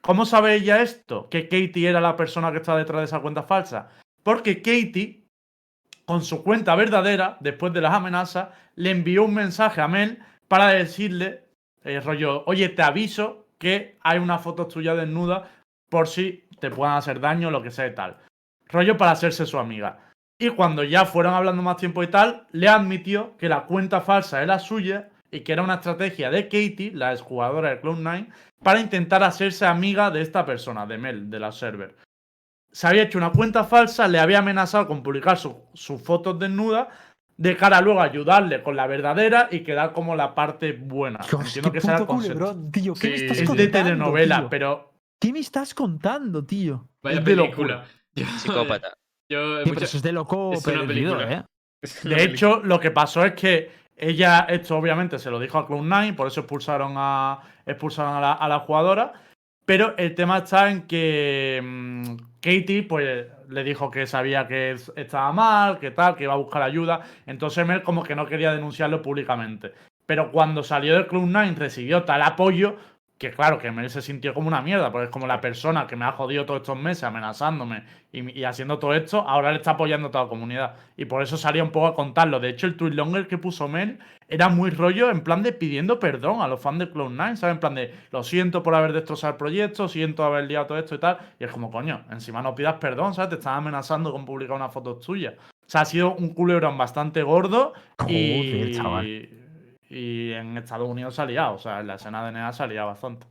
[0.00, 1.28] ¿Cómo sabe ella esto?
[1.28, 3.88] Que Katie era la persona que está detrás de esa cuenta falsa.
[4.24, 5.22] Porque Katie,
[6.04, 10.18] con su cuenta verdadera, después de las amenazas, le envió un mensaje a Mel
[10.48, 11.44] para decirle,
[11.84, 15.50] eh, rollo, oye, te aviso que hay una foto tuya desnuda
[15.88, 18.16] por si te puedan hacer daño, lo que sea y tal.
[18.66, 20.00] Rollo para hacerse su amiga.
[20.38, 24.42] Y cuando ya fueron hablando más tiempo y tal, le admitió que la cuenta falsa
[24.42, 28.28] era suya y que era una estrategia de Katie, la exjugadora de Cloud9,
[28.62, 31.94] para intentar hacerse amiga de esta persona, de Mel, de la server.
[32.74, 36.88] Se había hecho una cuenta falsa, le había amenazado con publicar su- sus fotos desnudas,
[37.36, 41.20] de cara a luego a ayudarle con la verdadera y quedar como la parte buena.
[41.20, 42.94] Dios, Entiendo qué que será culebrón, tío.
[42.94, 43.56] ¿Qué me Sí, estás sí, Es sí.
[43.56, 44.48] de contando, telenovela, tío?
[44.50, 46.88] pero ¿Qué me estás contando, tío?
[47.02, 47.84] Vaya Es de película.
[48.14, 48.88] Yo- Psicópata.
[49.30, 51.32] Yo, pero mucha- eso es de loco es una película.
[51.32, 51.42] ¿eh?
[51.82, 52.34] es una De película.
[52.56, 56.26] hecho, lo que pasó es que ella, esto obviamente se lo dijo a Cloud9, por
[56.26, 59.12] eso expulsaron a, expulsaron a, la, a la jugadora.
[59.66, 64.92] Pero el tema está en que mm, Katie pues, le dijo que sabía que es-
[64.96, 67.00] estaba mal, que tal, que iba a buscar ayuda.
[67.26, 69.72] Entonces Mel como que no quería denunciarlo públicamente.
[70.06, 72.76] Pero cuando salió del Cloud9 recibió tal apoyo
[73.24, 75.96] que claro, que Mel se sintió como una mierda, porque es como la persona que
[75.96, 79.72] me ha jodido todos estos meses amenazándome y, y haciendo todo esto, ahora le está
[79.72, 80.74] apoyando a toda la comunidad.
[80.96, 82.38] Y por eso salía un poco a contarlo.
[82.38, 83.98] De hecho, el tweet longer que puso Mel
[84.28, 87.54] era muy rollo en plan de pidiendo perdón a los fans de Cloud9, ¿sabes?
[87.54, 90.94] En plan de lo siento por haber destrozado el proyecto, siento haber liado todo esto
[90.94, 91.18] y tal.
[91.40, 93.30] Y es como, coño, encima no pidas perdón, ¿sabes?
[93.30, 95.34] Te están amenazando con publicar una foto tuya.
[95.40, 97.72] O sea, ha sido un culebrón bastante gordo
[98.06, 99.28] y, Joder, chaval.
[99.88, 101.54] Y en Estados Unidos se ha liado.
[101.54, 103.26] O sea, en la escena de NEA se ha liado bastante.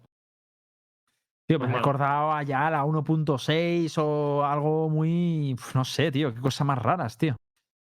[1.48, 1.78] Tío, me Bueno.
[1.78, 5.56] recordaba ya la 1.6 o algo muy.
[5.74, 7.36] No sé, tío, qué cosas más raras, tío.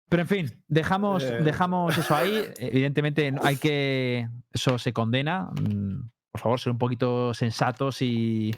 [0.09, 1.39] Pero en fin, dejamos, Eh.
[1.43, 2.43] dejamos eso ahí.
[2.57, 4.27] Evidentemente hay que.
[4.51, 5.49] Eso se condena.
[5.61, 8.53] Mm, Por favor, ser un poquito sensatos y.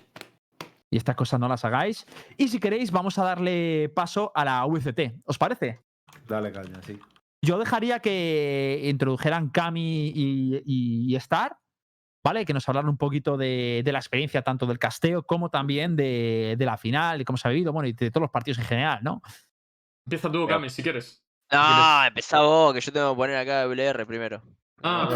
[0.90, 2.06] Y estas cosas no las hagáis.
[2.38, 5.14] Y si queréis, vamos a darle paso a la VCT.
[5.26, 5.82] ¿Os parece?
[6.28, 6.98] Dale caña, sí.
[7.44, 11.58] Yo dejaría que introdujeran Cami y, y- y Star,
[12.24, 12.46] ¿vale?
[12.46, 16.56] Que nos hablaran un poquito de, de la experiencia tanto del casteo como también de,
[16.58, 18.66] de la final y cómo se ha vivido, bueno, y de todos los partidos en
[18.66, 19.22] general, ¿no?
[20.06, 21.24] Empieza tú, Cami, si quieres.
[21.52, 24.42] No, empezá vos, que yo tengo que poner acá WR primero.
[24.84, 25.10] Ah,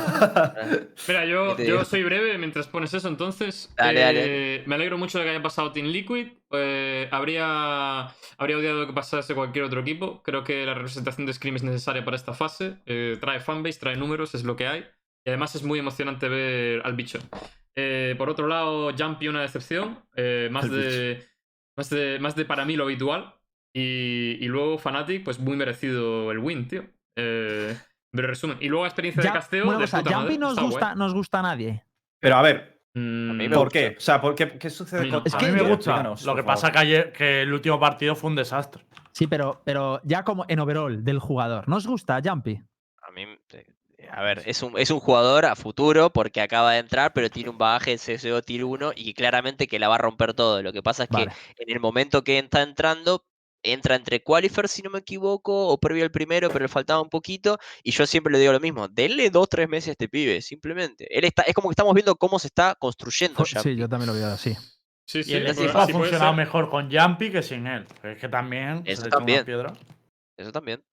[0.95, 3.71] Espera, yo, ¿Qué te yo soy breve mientras pones eso, entonces.
[3.77, 4.63] Dale, eh, dale.
[4.65, 6.27] Me alegro mucho de que haya pasado Team Liquid.
[6.51, 8.07] eh, habría,
[8.37, 10.21] habría odiado que pasase cualquier otro equipo.
[10.23, 12.77] Creo que la representación de Scream es necesaria para esta fase.
[12.85, 14.85] eh, trae fanbase, trae números, es lo que hay.
[15.25, 17.19] Y además es muy emocionante ver al bicho.
[17.75, 19.99] Eh, por otro lado, Jumpy una decepción.
[20.15, 21.27] eh, más, El de,
[21.77, 23.35] más, de, más de para mí lo habitual.
[23.73, 26.83] Y, y luego Fnatic, pues muy merecido el win, tío.
[27.15, 27.77] Eh,
[28.11, 28.57] pero resumen.
[28.59, 29.71] Y luego experiencia de casteo.
[29.71, 30.71] de cosa, puta Jumpy madre, no os está guay.
[30.71, 31.83] gusta, no os gusta a nadie.
[32.19, 33.95] Pero a ver, Mm, A ¿por qué?
[33.97, 35.23] O sea, ¿por qué, ¿qué A sucede con.
[35.25, 36.13] Es A que- mí me gusta.
[36.25, 38.83] Lo que pasa que ayer que el último partido fue un desastre.
[39.13, 41.69] Sí, pero, pero ya como en overall del jugador.
[41.69, 42.61] ¿No os gusta Jumpy?
[43.01, 43.65] A mí, eh,
[44.11, 47.49] a ver, es un, es un jugador a futuro porque acaba de entrar, pero tiene
[47.49, 50.61] un bagaje de CSGO Tier 1 y claramente que la va a romper todo.
[50.61, 51.31] Lo que pasa es que Vale.
[51.59, 53.23] en el momento que está entrando,
[53.63, 57.09] entra entre Qualifier, si no me equivoco, o previo al primero, pero le faltaba un
[57.09, 57.57] poquito.
[57.83, 61.07] Y yo siempre le digo lo mismo, denle dos, tres meses a este pibe, simplemente.
[61.17, 63.61] Él está, es como que estamos viendo cómo se está construyendo ya.
[63.61, 64.55] Sí, yo también lo veo así.
[65.05, 67.85] Sí, sí, Y el ha funcionado mejor con Jumpy que sin él.
[68.03, 69.45] Es que también Eso se una también.
[69.45, 69.73] piedra.
[70.37, 70.83] Eso también.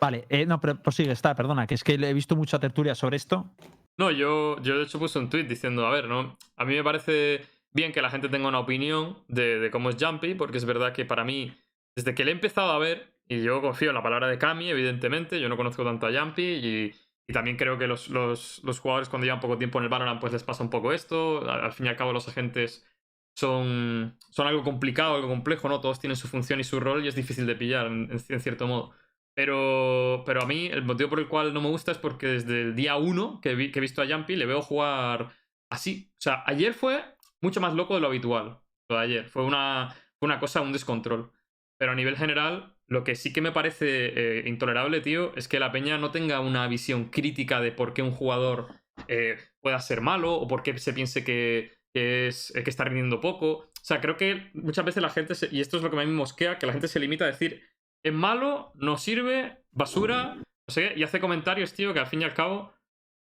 [0.00, 2.94] Vale, eh, no, pero pues sigue, está, perdona, que es que he visto mucha tertulia
[2.94, 3.50] sobre esto.
[3.96, 6.36] No, yo, yo de hecho puse un tweet diciendo, a ver, ¿no?
[6.56, 10.34] A mí me parece bien que la gente tenga una opinión de, cómo es Jumpy,
[10.34, 11.56] porque es verdad que para mí,
[11.96, 14.70] desde que le he empezado a ver, y yo confío en la palabra de Kami,
[14.70, 19.08] evidentemente, yo no conozco tanto a Jumpy y, también creo que los, los- los jugadores
[19.08, 21.72] cuando llevan poco tiempo en el Valorant pues les pasa un poco esto, al, al
[21.72, 22.86] fin y al cabo los agentes
[23.34, 25.80] son, son algo complicado, algo complejo, ¿no?
[25.80, 28.92] Todos tienen su función y su rol y es difícil de pillar, en, cierto modo.
[29.34, 32.60] Pero, pero a mí el motivo por el cual no me gusta es porque desde
[32.62, 35.32] el día 1 que, que he visto a Jumpy le veo jugar
[35.70, 36.12] así.
[36.12, 37.02] O sea, ayer fue
[37.44, 38.58] mucho más loco de lo habitual.
[38.90, 39.28] Lo de ayer.
[39.28, 41.30] Fue una, una cosa, un descontrol.
[41.78, 45.60] Pero a nivel general, lo que sí que me parece eh, intolerable, tío, es que
[45.60, 48.68] la peña no tenga una visión crítica de por qué un jugador
[49.08, 53.20] eh, pueda ser malo o por qué se piense que, es, eh, que está rindiendo
[53.20, 53.48] poco.
[53.50, 56.00] O sea, creo que muchas veces la gente, se- y esto es lo que a
[56.00, 57.62] mí me mosquea, que la gente se limita a decir,
[58.04, 62.24] es malo, no sirve, basura, no sé y hace comentarios, tío, que al fin y
[62.24, 62.72] al cabo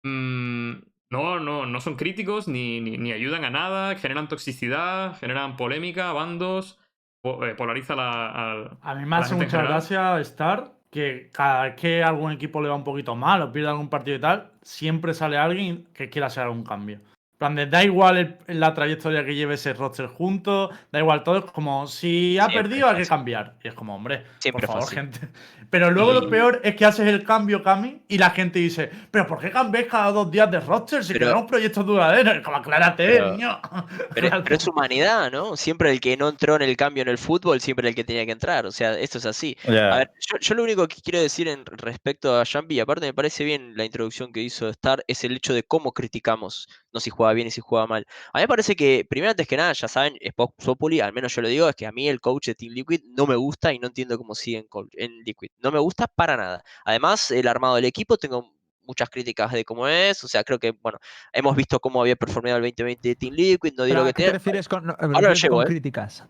[0.05, 0.73] mm,
[1.13, 6.13] no, no, no son críticos ni, ni, ni ayudan a nada, generan toxicidad, generan polémica,
[6.13, 6.79] bandos,
[7.23, 9.69] po- eh, polariza la, A mí me a la hace gente en mucha general.
[9.69, 13.69] gracia estar que cada vez que algún equipo le va un poquito mal o pierde
[13.71, 16.99] algún partido y tal, siempre sale alguien que quiera hacer algún cambio.
[17.43, 21.39] Plan de, da igual el- la trayectoria que lleve ese roster junto, da igual todo,
[21.39, 23.55] es como si ha Siempre perdido hay que cambiar.
[23.65, 24.99] Y es como, hombre, Siempre por favor, fácil.
[24.99, 25.29] gente.
[25.71, 28.91] Pero luego Y- lo peor es que haces el cambio, Cami, y la gente dice,
[29.11, 32.37] pero ¿por qué cambias cada dos días de roster si Pero- queremos proyectos duraderos?
[32.37, 33.59] Es como, aclárate, Pero- niño.
[34.15, 35.57] Pero, pero es humanidad, ¿no?
[35.57, 38.25] Siempre el que no entró en el cambio en el fútbol, siempre el que tenía
[38.27, 38.67] que entrar.
[38.67, 39.57] O sea, esto es así.
[39.67, 39.93] Ya.
[39.95, 43.15] A ver, yo, yo lo único que quiero decir en respecto a y aparte me
[43.15, 47.09] parece bien la introducción que hizo Star, es el hecho de cómo criticamos, no si
[47.11, 48.07] juega bien y si juega mal.
[48.33, 51.43] A mí me parece que, primero antes que nada, ya saben, Populi, al menos yo
[51.43, 53.79] lo digo, es que a mí el coach de Team Liquid no me gusta y
[53.79, 55.51] no entiendo cómo sigue en, coach- en Liquid.
[55.59, 56.63] No me gusta para nada.
[56.85, 58.53] Además, el armado del equipo, tengo
[58.85, 60.99] muchas críticas de cómo es, o sea, creo que, bueno,
[61.33, 64.13] hemos visto cómo había performado el 2020 de Team Liquid, no digo Pero, que ¿A
[64.13, 65.69] qué te refieres con, no, lo refieres llevo, con ¿eh?
[65.69, 66.27] críticas?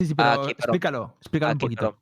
[0.00, 1.98] Sí, sí, pero aquí, explícalo, explícalo un poquito.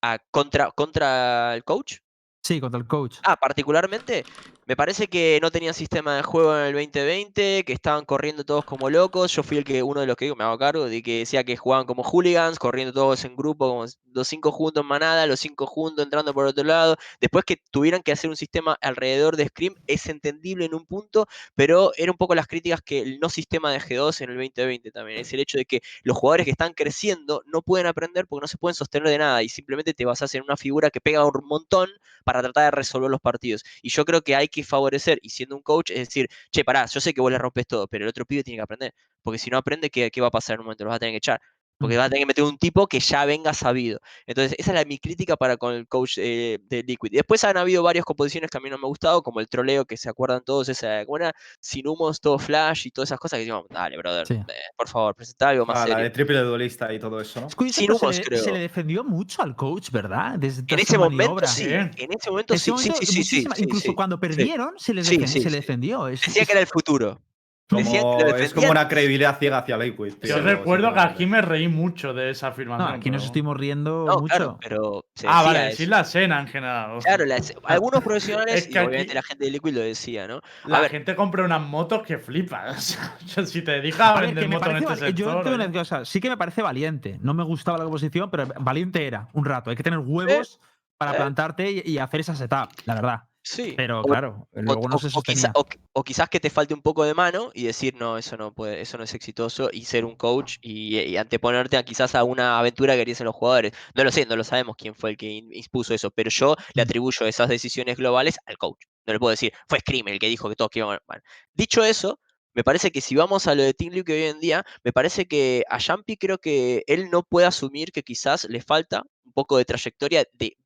[0.00, 1.96] Ah, contra, contra el coach.
[2.42, 3.18] Sí, contra el coach.
[3.24, 4.24] Ah, particularmente,
[4.68, 8.66] me parece que no tenían sistema de juego en el 2020, que estaban corriendo todos
[8.66, 9.32] como locos.
[9.32, 11.56] Yo fui el que, uno de los que me hago cargo, de que decía que
[11.56, 15.64] jugaban como hooligans, corriendo todos en grupo, como los cinco juntos en manada, los cinco
[15.64, 16.96] juntos entrando por otro lado.
[17.18, 21.26] Después que tuvieran que hacer un sistema alrededor de Scream, es entendible en un punto,
[21.54, 24.90] pero era un poco las críticas que el no sistema de G2 en el 2020
[24.90, 25.20] también.
[25.20, 28.48] Es el hecho de que los jugadores que están creciendo no pueden aprender porque no
[28.48, 31.46] se pueden sostener de nada y simplemente te basas en una figura que pega un
[31.46, 31.88] montón
[32.22, 33.64] para tratar de resolver los partidos.
[33.80, 36.86] Y yo creo que hay que favorecer, y siendo un coach, es decir, che, pará,
[36.86, 38.92] yo sé que vos le rompes todo, pero el otro pibe tiene que aprender.
[39.22, 40.84] Porque si no aprende, ¿qué, qué va a pasar en un momento?
[40.84, 41.40] Lo vas a tener que echar.
[41.78, 44.00] Porque vas a tener que meter un tipo que ya venga sabido.
[44.26, 47.10] Entonces, esa es la, mi crítica para con el coach eh, de Liquid.
[47.12, 49.84] Después han habido varias composiciones que a mí no me han gustado, como el troleo
[49.84, 51.32] que se acuerdan todos, esa, ¿cómo era?
[51.60, 54.34] Sin humos, todo flash y todas esas cosas que decimos, dale, brother, Sí.
[54.34, 54.44] eh,
[54.76, 56.04] por favor, presenta algo más Ah, la serio.
[56.04, 57.48] de triple duelista y todo eso, ¿no?
[57.48, 58.42] Sin pero se humos, le, creo.
[58.44, 60.36] se le defendió mucho al coach, ¿verdad?
[60.38, 61.70] Desde En ese momento sí, Sí.
[61.72, 64.18] en ese momento En sí, ese sí, momento, sí, sí, sí, muchísima- sí, incluso cuando
[64.18, 65.16] perdieron, se le, se
[65.50, 66.06] defendió.
[66.06, 67.20] Decía que era el futuro.
[67.68, 70.14] Como- es como una credibilidad ciega hacia Liquid.
[70.14, 72.92] tío, Yo recuerdo que aquí me reí mucho de esa No, afirmación.
[72.94, 74.34] aquí nos estuvimos riendo No, mucho.
[74.34, 75.68] claro, pero se Ah, vale, eso.
[75.68, 76.98] decir la escena en general.
[77.02, 80.26] Claro, la algunos profesionales Es y que aquí- obviamente la gente de Liquid lo decía,
[80.26, 80.40] ¿no?
[80.64, 80.90] La ver.
[80.90, 82.66] gente compra unas motos que flipa.
[82.78, 85.54] O sea, yo si te dedicas A vender que me motos en este yo tengo
[85.56, 87.18] una cosa, sí que me parece valiente.
[87.20, 89.68] No me gustaba la composición, pero valiente era un rato.
[89.68, 90.58] Hay que tener huevos
[90.96, 91.16] para eh.
[91.16, 93.22] plantarte y, y hacer esa setup, la verdad.
[93.50, 93.72] Sí.
[93.76, 95.42] Pero O- claro, luego o, no o- se o sostenía.
[95.44, 98.18] quizá- o qui- o quizás que te falte un poco de mano y decir, no,
[98.18, 101.82] eso no puede, eso no es exitoso, y ser un coach y, y anteponerte a
[101.82, 103.72] quizás a una aventura que querían los jugadores.
[103.94, 106.82] No lo sé, no lo sabemos quién fue el que impuso eso, pero yo le
[106.82, 108.82] atribuyo esas decisiones globales al coach.
[109.06, 111.22] No le puedo decir, fue Scream el que dijo que todos que iban mal.
[111.54, 112.20] Dicho eso,
[112.52, 115.26] me parece que si vamos a lo de Team Liquid hoy en día, me parece
[115.26, 119.56] que a Jumpy creo que él no puede asumir que quizás le falta un poco
[119.56, 120.56] de trayectoria de,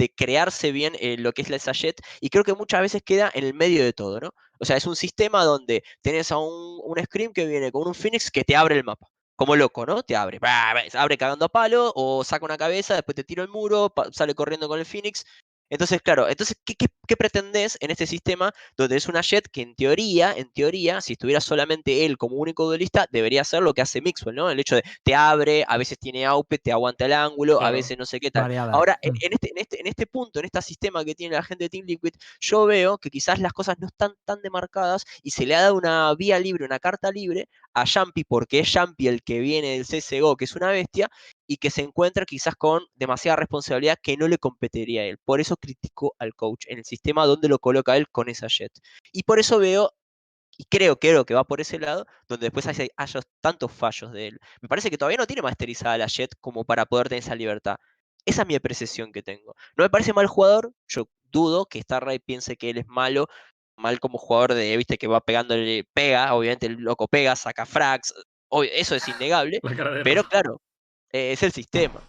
[0.00, 3.30] de crearse bien eh, lo que es la Sachet y creo que muchas veces queda
[3.34, 4.30] en el medio de todo, ¿no?
[4.58, 7.94] O sea, es un sistema donde tenés a un, un Scream que viene con un
[7.94, 9.06] Phoenix que te abre el mapa.
[9.36, 10.02] Como loco, ¿no?
[10.02, 10.38] Te abre.
[10.94, 14.68] Abre cagando a palo o saca una cabeza, después te tira el muro, sale corriendo
[14.68, 15.24] con el Phoenix.
[15.70, 19.62] Entonces, claro, entonces, ¿qué, qué, qué pretendés en este sistema donde es una Jet que
[19.62, 23.82] en teoría, en teoría, si estuviera solamente él como único duelista, debería hacer lo que
[23.82, 24.50] hace Mixwell, ¿no?
[24.50, 27.96] El hecho de te abre, a veces tiene aupe, te aguanta el ángulo, a veces
[27.98, 28.42] no sé qué tal.
[28.42, 28.72] Variada.
[28.72, 29.16] Ahora, en, Mm.
[29.22, 31.68] en este, en, este, en este punto, en este sistema que tiene la gente de
[31.70, 35.54] Team Liquid, yo veo que quizás las cosas no están tan demarcadas y se le
[35.54, 39.40] ha dado una vía libre, una carta libre a Jumpy, porque es Jumpy el que
[39.40, 41.08] viene del CSGO, que es una bestia,
[41.50, 45.18] y que se encuentra quizás con demasiada responsabilidad que no le competiría a él.
[45.24, 48.70] Por eso criticó al coach en el sistema donde lo coloca él con esa jet.
[49.12, 49.90] Y por eso veo,
[50.56, 54.28] y creo, creo que va por ese lado, donde después haya, haya tantos fallos de
[54.28, 54.38] él.
[54.62, 57.78] Me parece que todavía no tiene masterizada la jet como para poder tener esa libertad.
[58.24, 59.56] Esa es mi apreciación que tengo.
[59.76, 63.26] No me parece mal jugador, yo dudo que Starray piense que él es malo,
[63.74, 68.14] mal como jugador de, viste, que va pegándole, pega, obviamente el loco pega, saca frags,
[68.72, 69.60] eso es innegable,
[70.04, 70.60] pero claro,
[71.12, 72.00] eh, es el sistema.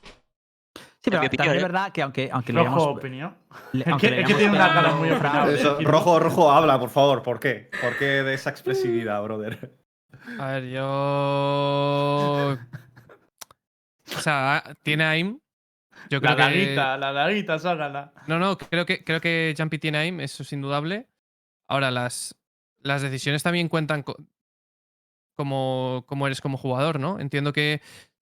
[1.03, 1.65] Sí, pero mi también opinión, es ¿eh?
[1.65, 3.35] verdad que aunque, aunque le Rojo hayamos- opinión.
[3.73, 5.09] le- Es que- le es que hayamos tiene una cara muy.
[5.55, 7.23] Eso, rojo, rojo, habla, por favor.
[7.23, 7.69] ¿Por qué?
[7.81, 9.75] ¿Por qué de esa expresividad, brother?
[10.39, 12.57] A ver, yo.
[14.15, 15.39] O sea, tiene AIM.
[16.09, 16.41] Yo creo La que.
[16.59, 18.13] daguita, la daguita, sácala.
[18.27, 21.07] No, no, creo que, creo que Jumpy tiene aim, eso es indudable.
[21.67, 22.35] Ahora, las,
[22.81, 24.17] las decisiones también cuentan co-
[25.35, 27.19] como, como eres como jugador, ¿no?
[27.19, 27.81] Entiendo que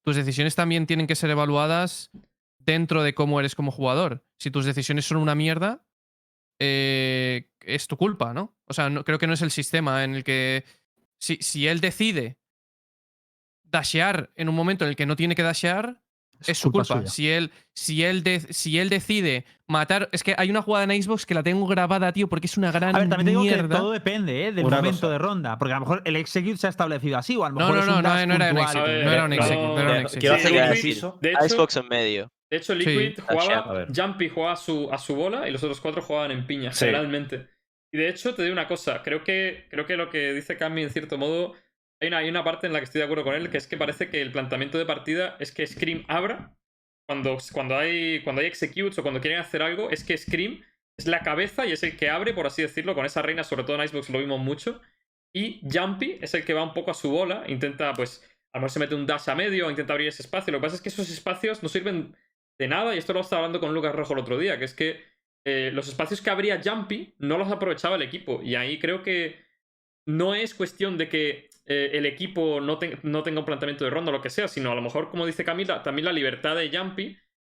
[0.09, 2.09] tus decisiones también tienen que ser evaluadas
[2.57, 4.25] dentro de cómo eres como jugador.
[4.39, 5.85] Si tus decisiones son una mierda,
[6.57, 8.57] eh, es tu culpa, ¿no?
[8.65, 10.65] O sea, no, creo que no es el sistema en el que.
[11.19, 12.39] Si, si él decide
[13.61, 16.01] dashear en un momento en el que no tiene que dashear,
[16.47, 16.85] es su culpa.
[16.99, 17.07] suya.
[17.07, 20.09] Si él, si, él de- si él decide matar.
[20.11, 22.71] Es que hay una jugada en Xbox que la tengo grabada, tío, porque es una
[22.71, 23.77] gran A ver, también te digo que mierda.
[23.77, 24.51] todo depende ¿eh?
[24.51, 25.11] del Una momento cosa.
[25.11, 25.57] de ronda.
[25.57, 27.75] Porque a lo mejor el execute se ha establecido así, o a lo No, mejor
[27.75, 29.57] no, es no, un no, dash no era un execute, no era un no, execute,
[29.67, 30.19] no era un execute.
[30.19, 30.87] quiero Sí, hacer sí, un sí.
[30.87, 31.17] inciso.
[31.21, 32.31] De hecho, Icebox en medio.
[32.51, 32.79] de hecho, Sí.
[32.79, 33.85] Liquid A jugaba.
[33.95, 36.85] Jumpy jugaba a su, a su bola y los otros cuatro jugaban en piña, Sí.
[36.85, 37.47] generalmente.
[37.93, 39.01] Y de hecho, te digo una cosa.
[39.03, 41.53] Creo que, creo que lo que dice Cami, en cierto modo.
[42.01, 43.67] Hay una, hay una parte en la que estoy de acuerdo con él, que es
[43.67, 46.55] que parece que el planteamiento de partida es que Scream abra.
[47.07, 50.63] Cuando, cuando, hay, cuando hay executes o cuando quieren hacer algo, es que Scream
[50.97, 53.63] es la cabeza y es el que abre, por así decirlo, con esa reina, sobre
[53.63, 54.81] todo en Icebox lo vimos mucho.
[55.33, 58.61] Y Jumpy es el que va un poco a su bola, intenta, pues, a lo
[58.61, 60.51] mejor se mete un dash a medio, intenta abrir ese espacio.
[60.51, 62.15] Lo que pasa es que esos espacios no sirven
[62.57, 64.73] de nada, y esto lo estaba hablando con Lucas Rojo el otro día, que es
[64.73, 65.03] que
[65.45, 68.41] eh, los espacios que abría Jumpy no los aprovechaba el equipo.
[68.43, 69.45] Y ahí creo que
[70.05, 73.91] no es cuestión de que eh, el equipo no, ten- no tenga un planteamiento de
[73.91, 76.57] ronda o lo que sea, sino a lo mejor, como dice Camila, también la libertad
[76.57, 77.17] de Jumpy.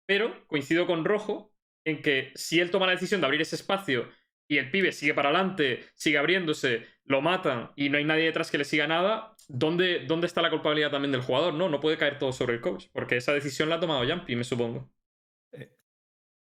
[0.07, 1.53] Pero coincido con Rojo
[1.85, 4.09] en que si él toma la decisión de abrir ese espacio
[4.47, 8.51] y el pibe sigue para adelante, sigue abriéndose, lo matan y no hay nadie detrás
[8.51, 11.53] que le siga nada, ¿dónde, dónde está la culpabilidad también del jugador?
[11.53, 14.35] No, no puede caer todo sobre el coach, porque esa decisión la ha tomado Jumpy,
[14.35, 14.89] me supongo.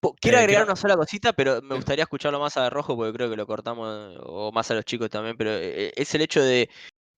[0.01, 3.13] Po- Quiero Eh, agregar una sola cosita, pero me gustaría escucharlo más a Rojo porque
[3.15, 6.43] creo que lo cortamos, o más a los chicos también, pero eh, es el hecho
[6.43, 6.69] de,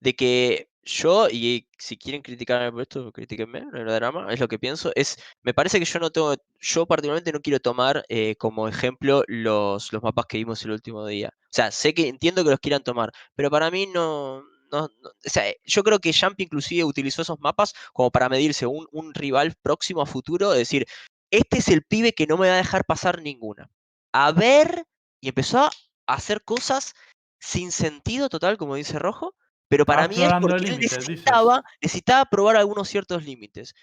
[0.00, 4.46] de que yo, y si quieren criticarme por esto, critíquenme, no hay drama, es lo
[4.46, 8.36] que pienso, es, me parece que yo no tengo, yo particularmente no quiero tomar eh,
[8.36, 11.32] como ejemplo los, los mapas que vimos el último día.
[11.42, 14.90] O sea, sé que entiendo que los quieran tomar, pero para mí no, no, o
[15.24, 19.54] sea, yo creo que Jump inclusive utilizó esos mapas como para medirse un, un rival
[19.62, 20.86] próximo a futuro, decir,
[21.30, 23.68] este es el pibe que no me va a dejar pasar ninguna.
[24.12, 24.84] A ver,
[25.20, 25.70] y empezó a
[26.06, 26.94] hacer cosas
[27.40, 29.34] sin sentido total, como dice Rojo,
[29.68, 30.78] pero para mí es porque dices.
[31.08, 33.74] necesitaba, necesitaba probar algunos ciertos límites.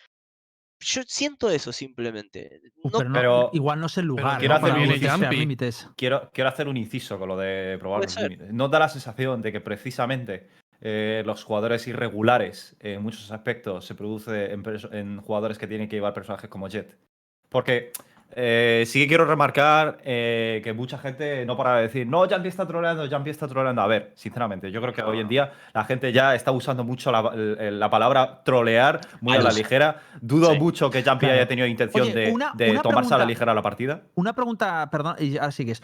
[0.80, 2.60] Yo siento eso simplemente.
[2.84, 4.66] Uh, No- pero, no- pero- igual no es el lugar quiero ¿no?
[4.66, 5.90] hacer límites.
[5.96, 8.24] Quiero, quiero hacer un inciso con lo de probar Puede los ser.
[8.32, 8.54] límites.
[8.54, 10.50] ¿No da la sensación de que precisamente
[10.82, 16.14] eh, los jugadores irregulares en muchos aspectos se produce en jugadores que tienen que llevar
[16.14, 16.98] personajes como Jet?
[17.48, 17.94] Porque
[18.36, 22.48] eh, sí que quiero remarcar eh, que mucha gente no para de decir, no, Jumpy
[22.50, 23.82] está troleando, Jumpy está troleando.
[23.82, 27.12] A ver, sinceramente, yo creo que hoy en día la gente ya está usando mucho
[27.12, 30.02] la, palabra trolear muy a la ligera.
[30.22, 30.60] Dudo Sí.
[30.60, 31.28] mucho que Claro.
[31.28, 34.02] haya tenido intención Oye, de, una- de una tomarse a la ligera la partida.
[34.16, 35.82] Una pregunta, perdón, y ahora sigues.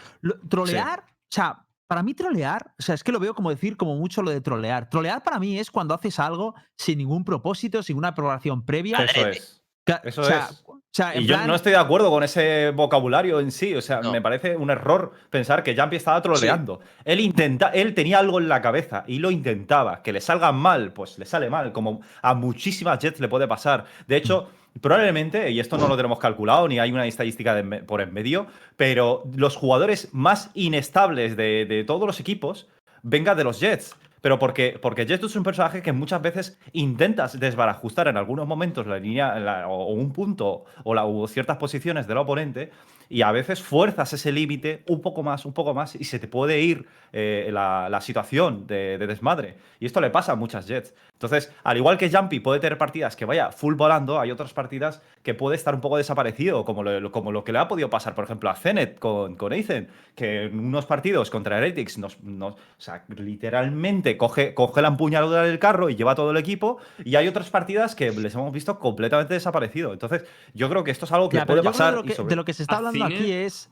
[0.50, 3.96] Trolear, o sea, para mí trolear, o sea, es que lo veo como decir como
[3.96, 4.90] mucho lo de trolear.
[4.90, 8.98] Trolear para mí es cuando haces algo sin ningún propósito, sin una preparación previa.
[9.04, 9.62] Eso es.
[10.04, 10.64] Eso o sea, es.
[10.92, 13.76] O sea, en Y yo no estoy de acuerdo con ese vocabulario en sí.
[13.76, 14.12] O sea, No.
[14.12, 16.80] me parece un error pensar que Jumpy estaba troleando.
[17.06, 20.02] Él intenta, él tenía algo en la cabeza y lo intentaba.
[20.02, 21.72] Que le salga mal, pues le sale mal.
[21.72, 23.86] Como a muchísimas Jets le puede pasar.
[24.08, 24.50] De hecho,
[24.82, 28.48] probablemente, y esto no lo tenemos calculado, ni hay una estadística de por en medio,
[28.76, 32.68] pero los jugadores más inestables de, de todos los equipos
[33.04, 33.96] venga de los Jets.
[34.22, 38.86] Pero porque, porque Jets es un personaje que muchas veces intentas desbarajustar en algunos momentos
[38.88, 42.72] la línea o, un punto o, o ciertas posiciones del oponente
[43.10, 46.28] y a veces fuerzas ese límite un poco más, un poco más, y se te
[46.28, 49.58] puede ir eh, la, la situación de, de desmadre.
[49.80, 50.94] Y esto le pasa a muchas Jets.
[51.14, 55.02] Entonces, al igual que Jumpy puede tener partidas que vaya full volando, hay otras partidas
[55.24, 58.14] que puede estar un poco desaparecido, como lo, como lo que le ha podido pasar,
[58.16, 62.54] por ejemplo, a Zenet con, con Aizen, que en unos partidos contra Heretics nos, nos-
[62.54, 67.16] o sea, literalmente coge, coge la empuñadura del carro y lleva todo el equipo, y
[67.16, 69.94] hay otras partidas que les hemos visto completamente desaparecido.
[69.94, 71.92] Entonces, yo creo que esto es algo que Ya, puede pasar.
[71.96, 73.70] de lo y que, sobre- de lo que se está a hablando cine- aquí es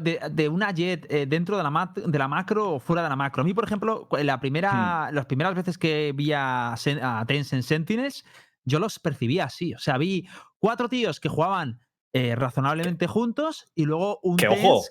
[0.00, 3.08] de, de una jet eh, dentro de la, mat- de la macro o fuera de
[3.08, 3.42] la macro.
[3.42, 5.14] A mí, por ejemplo, en la primera, Hmm.
[5.14, 8.24] las primeras veces que vi a, Sen- a Tencent Sentinels,
[8.64, 9.74] yo los percibía así.
[9.74, 11.80] O sea, vi cuatro tíos que jugaban
[12.12, 14.84] eh, razonablemente juntos y luego un Que, ojo,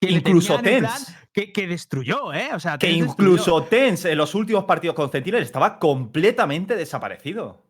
[0.00, 1.14] que incluso Tense.
[1.32, 2.50] que, que destruyó, ¿eh?
[2.54, 3.30] O sea, Que Tense destruyó.
[3.32, 7.64] incluso Tense en los últimos partidos con Sentinel estaba completamente desaparecido.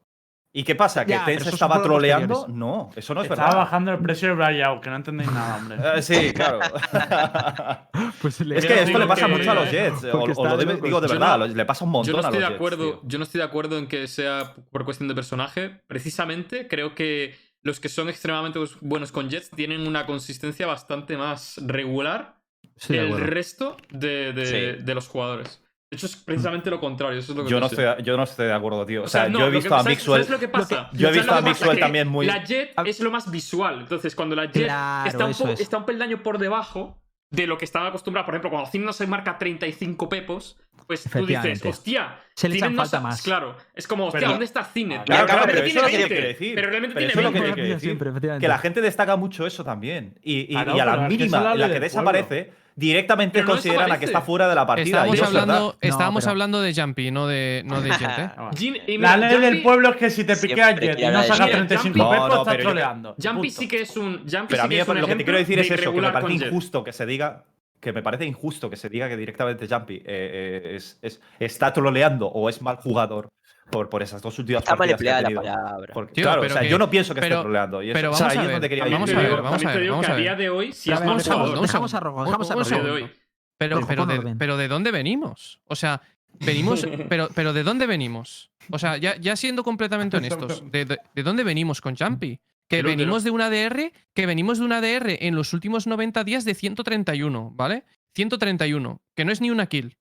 [0.58, 1.04] ¿Y qué pasa?
[1.04, 2.46] ¿Que Ya, esos estaba troleando?
[2.48, 3.58] No, eso no es Estaba verdad.
[3.64, 5.76] bajando el precio de Brayao, que no entendéis nada, hombre.
[5.98, 6.60] Eh, sí, claro.
[8.22, 10.04] Pues le- es que esto le pasa que- mucho a los Jets.
[10.12, 12.26] O, lo de digo de verdad, no- le pasa un montón Yo no a los
[12.28, 13.00] estoy de Jets, acuerdo, tío.
[13.04, 15.82] yo no estoy de acuerdo en que sea por cuestión de personaje.
[15.86, 21.60] Precisamente creo que los que son extremadamente buenos con Jets tienen una consistencia bastante más
[21.66, 22.36] regular
[22.76, 24.46] Sí, que de el resto de, de-
[24.78, 24.82] Sí.
[24.84, 25.62] de los jugadores.
[25.90, 27.18] De hecho, es precisamente lo contrario.
[27.20, 29.02] Eso es lo que Yo no, estoy, yo no estoy de acuerdo, tío.
[29.02, 30.24] O O sea, sea, no, yo he lo que- visto a ¿sabes- Mixwell.
[30.24, 30.90] ¿Sabes lo que pasa?
[30.92, 31.48] yo he ¿Sabes visto a que?
[31.48, 33.80] Mixwell Que también muy- La Jet es lo más visual.
[33.82, 35.60] Entonces, cuando la Jet Claro, está, un po- es.
[35.60, 38.26] está un peldaño por debajo de lo que estaba acostumbrado.
[38.26, 40.58] Por ejemplo, cuando Cine no se marca 35 pepos,
[40.88, 43.22] pues tú dices, hostia, Se le Cine echan no falta más.
[43.22, 44.96] Claro, es como, hostia, Pero- ¿dónde está Cine?
[44.98, 46.54] Ah, Pero claro, realmente pero eso tiene es lo que 20, quiere decir.
[46.56, 47.54] Pero realmente Pero tiene eso es lo que 20.
[47.54, 47.88] quiere decir.
[48.20, 48.38] Siempre.
[48.40, 50.18] Que la gente destaca mucho eso también.
[50.22, 53.90] Y, y- Claro, y a la pero que mínima la que desaparece, directamente no consideran
[53.90, 54.84] a que está fuera de la partida.
[54.86, 58.30] Estábamos es hablando, estábamos pero- hablando de Jumpy, no de, no de Jet, ¿eh?
[58.36, 58.50] Ah,
[58.98, 61.50] La ley del pueblo es que si te piquea Jet y no sacas Jet.
[61.56, 63.16] 35 No, pepos, no, estás troleando.
[63.20, 64.18] Jumpy sí que es un.
[64.30, 65.70] Jumpy Pero a sí mí que pa- un lo que te quiero decir de es
[65.70, 67.44] eso, que me parece injusto que se diga
[67.80, 71.72] que me parece injusto que se diga que directamente Jumpy eh, eh, es, es- está
[71.72, 73.28] troleando o es mal jugador
[73.70, 75.92] por, por esas dos últimas Está mal empleada la palabra.
[75.92, 77.82] Porque, Tío, claro, o sea, que- yo no pienso que pero- esté troleando.
[77.82, 79.64] Y eso, pero o sea, vamos a ver, donde quería vamos te a ver, vamos
[79.64, 80.22] a ver, vamos que a a ver.
[80.24, 83.04] día de hoy A es un segundo, dejamos a Rojo, dejamos a Rojo.
[83.04, 83.10] A.
[83.58, 85.60] Pero, pero, de, pero ¿de dónde venimos?
[85.66, 86.02] O sea,
[86.40, 86.86] venimos.
[87.08, 88.50] pero, pero ¿de dónde venimos?
[88.70, 92.38] O sea, ya, ya siendo completamente honestos, ¿de, de, de dónde venimos con Jumpy?
[92.68, 96.24] Que Pero- venimos de una DR, que venimos de una DR en los últimos 90
[96.24, 97.84] días de 131, ¿vale?
[98.14, 99.96] 131, que no es ni una kill.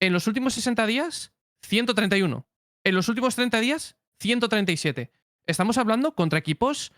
[0.00, 2.46] En los últimos 60 días, 131.
[2.84, 5.10] En los últimos 30 días, 137.
[5.46, 6.92] Estamos hablando contra equipos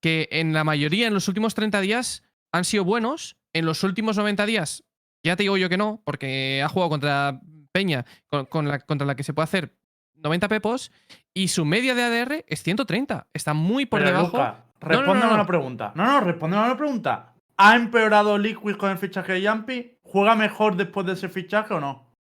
[0.00, 2.22] que en la mayoría en los últimos 30 días
[2.52, 3.36] han sido buenos.
[3.54, 4.84] En los últimos 90 días,
[5.22, 7.40] ya te digo yo que no, porque ha jugado contra
[7.70, 9.76] Peña, con, con la, contra la que se puede hacer
[10.14, 10.92] 90 pepos,
[11.34, 13.28] y su media de ADR es 130.
[13.32, 14.36] Está muy por Pero, debajo.
[14.36, 15.34] Luca, no, respóndeme no, no.
[15.34, 15.92] una pregunta.
[15.94, 17.34] No, no, respóndeme una pregunta.
[17.56, 19.98] ¿Ha empeorado Liquid con el fichaje de Jumpy?
[20.02, 22.11] ¿Juega mejor después de ese fichaje o no?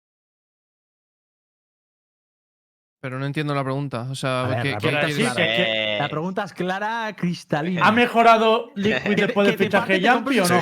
[3.01, 4.05] Pero no entiendo la pregunta.
[4.11, 5.27] O sea, ver, ¿qué, la qué pregunta decir?
[5.29, 7.83] que- que- Eh, La pregunta es clara, cristalina.
[7.85, 10.61] ¿Ha mejorado Liquid después del fichaje de Jumpy o no?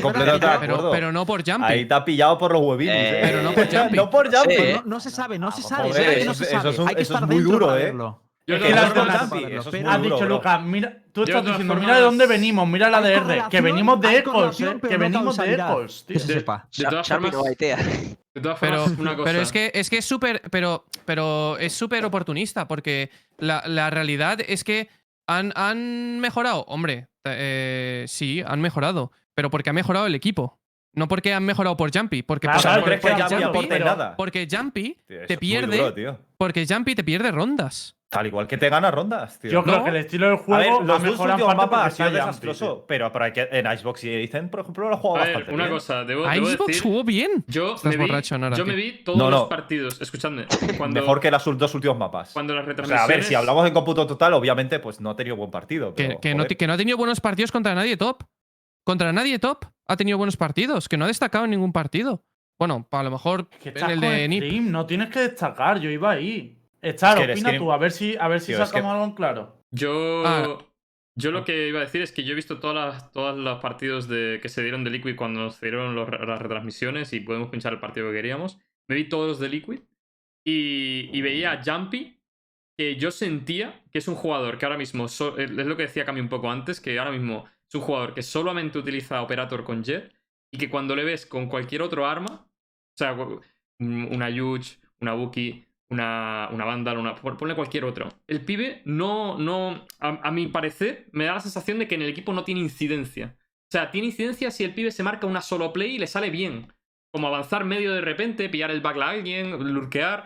[0.61, 1.65] Pero, pero no por Jumpy.
[1.65, 2.95] Ahí te ha pillado por los huevitos.
[2.95, 3.19] Eh, ¿eh?
[3.21, 3.95] pero no por Jumpy.
[3.97, 4.55] no por Jumpy.
[4.55, 4.73] Sí.
[4.73, 5.89] No, no se sabe, no se sabe.
[5.89, 6.69] es no eso- se eso sabe.
[6.71, 7.93] es un- Hay que eso es estar muy dentro duro, ¿eh?
[8.47, 8.73] Yo Es todas
[9.07, 10.25] las es Has duro, dicho.
[10.25, 14.17] Lucas, mira, tú estás diciendo, mira de dónde venimos, mira la DR, que venimos de
[14.17, 15.53] Ecos, eh, que no venimos de.
[15.53, 16.13] Ecos, tío.
[16.15, 16.67] Que se sepa.
[16.75, 17.77] De todas Xavi no formas, baitea.
[18.39, 19.25] De todas Pero, formas, una cosa.
[19.31, 23.89] pero es que es que es súper pero pero es súper oportunista porque la, la
[23.89, 24.89] realidad es que
[25.27, 26.61] han, han mejorado.
[26.67, 30.57] Hombre eh, sí han mejorado pero porque ha mejorado el equipo.
[30.95, 33.21] No porque han mejorado por Jumpy porque Claro, O sea, por- ¿no crees que porque
[33.21, 34.15] Jumpy Jumpy- aporte pero- nada?
[34.17, 38.69] porque Jumpy Tío, te pierde duro, porque Jumpy te pierde rondas Tal igual que te
[38.69, 39.51] gana rondas, tío.
[39.51, 39.83] Yo creo No.
[39.83, 42.83] que el estilo del a juego ver, ha los dos últimos mapas ha sido desastroso,
[42.87, 45.35] pero, pero hay que, en Icebox y Aizen, por ejemplo, lo ha jugado A ver,
[45.35, 45.75] bastante una bien.
[45.75, 46.81] cosa, debo, debo Xbox decir.
[46.83, 49.37] jugó bien Yo, Estás me vi, borracho, Nora, yo me vi todos No, no.
[49.41, 50.01] los partidos.
[50.01, 50.47] Escuchadme.
[50.79, 52.33] Cuando, Mejor que los dos últimos mapas.
[52.33, 53.05] cuando las O retransmisiones.
[53.07, 55.93] sea, a ver, si hablamos en cómputo total, obviamente, pues no ha tenido buen partido.
[55.93, 58.23] que, pero, que no, que no ha tenido buenos partidos contra nadie top
[58.83, 62.23] contra nadie top ha tenido buenos partidos que no ha destacado en ningún partido
[62.57, 66.09] bueno a lo mejor Que en el de NIP no tienes que destacar, yo iba
[66.09, 66.58] ahí.
[66.81, 66.95] El
[67.31, 69.63] opina tú, a ver si, a ver si Tío, es sacamos que- algo en claro.
[69.71, 70.23] Yo.
[70.25, 70.57] Ah.
[71.15, 73.59] Yo lo que iba a decir es que yo he visto todas las, todos los
[73.59, 77.49] partidos de, que se dieron de Liquid cuando nos dieron los- las retransmisiones y podemos
[77.49, 78.57] pinchar el partido que queríamos.
[78.87, 79.79] Me vi todos los de Liquid
[80.45, 82.17] y, y veía a Jumpy,
[82.77, 86.05] que yo sentía que es un jugador que ahora mismo, so- es lo que decía
[86.05, 89.83] Cami un poco antes, que ahora mismo es un jugador que solamente utiliza Operator con
[89.83, 90.13] Jet
[90.53, 93.15] y que cuando le ves con cualquier otro arma, o sea,
[93.79, 98.09] una Yuge, una Buki, una, una Vandal, una, pon- ponle cualquier otro.
[98.27, 102.01] El pibe no, no a, a mi parecer, me da la sensación de que en
[102.03, 103.35] el equipo no tiene incidencia.
[103.37, 106.29] O sea, tiene incidencia si el pibe se marca una solo play y le sale
[106.29, 106.71] bien.
[107.11, 110.25] Como avanzar medio de repente, pillar el backla a alguien, lurkear.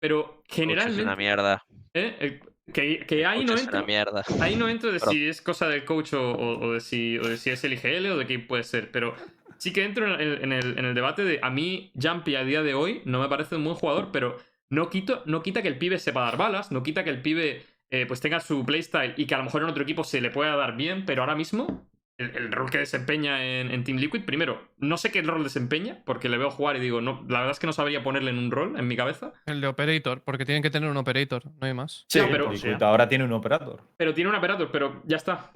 [0.00, 1.02] Pero Coach Es generalmente.
[1.02, 1.64] una mierda.
[1.94, 2.16] ¿eh?
[2.20, 2.40] El-
[2.72, 3.84] que, que ahí no entro.
[3.84, 4.22] mierda.
[4.40, 7.18] Ahí no entro de Pero- si es cosa del coach o, o- o de si,
[7.18, 9.16] o de si es el IGL o de quién puede ser, pero
[9.58, 12.44] sí que entro en el, en el- en el debate de a mí Jumpy a
[12.44, 14.36] día de hoy no me parece un buen jugador, pero
[14.70, 17.62] no, quito, no quita que el pibe sepa dar balas, no quita que el pibe
[17.90, 20.30] eh, pues tenga su playstyle y que a lo mejor en otro equipo se le
[20.30, 21.86] pueda dar bien, pero ahora mismo
[22.18, 26.02] el, el rol que desempeña en, en Team Liquid, primero, no sé qué rol desempeña,
[26.04, 28.38] porque le veo jugar y digo, no, la verdad es que no sabría ponerle en
[28.38, 31.66] un rol en mi cabeza, El de Operator, porque tienen que tener un Operator, no
[31.66, 32.04] hay más.
[32.08, 33.82] Sí, Sí, pero- Liquid ahora tiene un operador.
[33.96, 35.50] pero tiene un operator, pero ya está.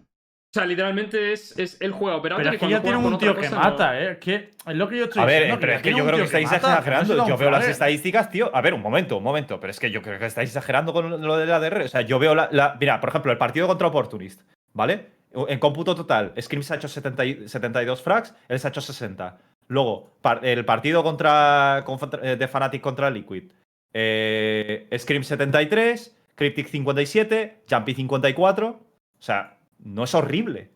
[0.54, 3.34] O sea, literalmente es, es él juega operator Pero es que ya tiene un tío
[3.34, 4.12] que no- mata, ¿eh?
[4.12, 4.34] Es que
[4.68, 5.58] es lo que yo estoy A ver, diciendo.
[5.60, 7.26] pero es que yo creo que estáis mata, no exagerando.
[7.26, 8.54] Yo veo las estadísticas, tío.
[8.54, 9.58] A ver, un momento, un momento.
[9.58, 11.82] Pero es que yo creo que estáis exagerando con lo del ADR.
[11.82, 12.48] O sea, yo veo la.
[12.52, 14.42] la- mira, por ejemplo, el partido contra Opportunist,
[14.72, 15.06] ¿vale?
[15.48, 18.80] En cómputo total, Scream se ha hecho 70 y- 72 frags, él se ha hecho
[18.80, 19.36] 60.
[19.66, 23.50] Luego, par- el partido contra, contra- eh, de Fnatic contra Liquid.
[23.92, 28.68] Eh, Scream 73, Cryptic 57, Jumpy 54.
[28.68, 30.72] O sea, no es horrible.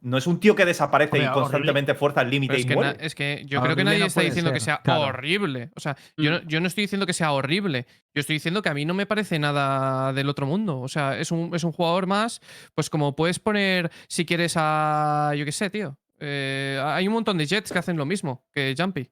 [0.00, 2.96] No es un tío que desaparece y constantemente fuerza el límite y que muere.
[3.00, 5.06] es que yo creo que nadie no está diciendo que sea claro.
[5.06, 5.70] horrible.
[5.74, 6.46] O sea, yo, no, Mm.
[6.46, 7.86] yo no estoy diciendo que sea horrible.
[8.14, 10.80] Yo estoy diciendo que a mí no me parece nada del otro mundo.
[10.80, 12.40] O sea, es un, es un jugador más,
[12.74, 15.32] pues como puedes poner, si quieres, a.
[15.36, 15.96] Yo qué sé, tío.
[16.20, 19.10] Eh, hay un montón de Jets que hacen lo mismo que Jumpy.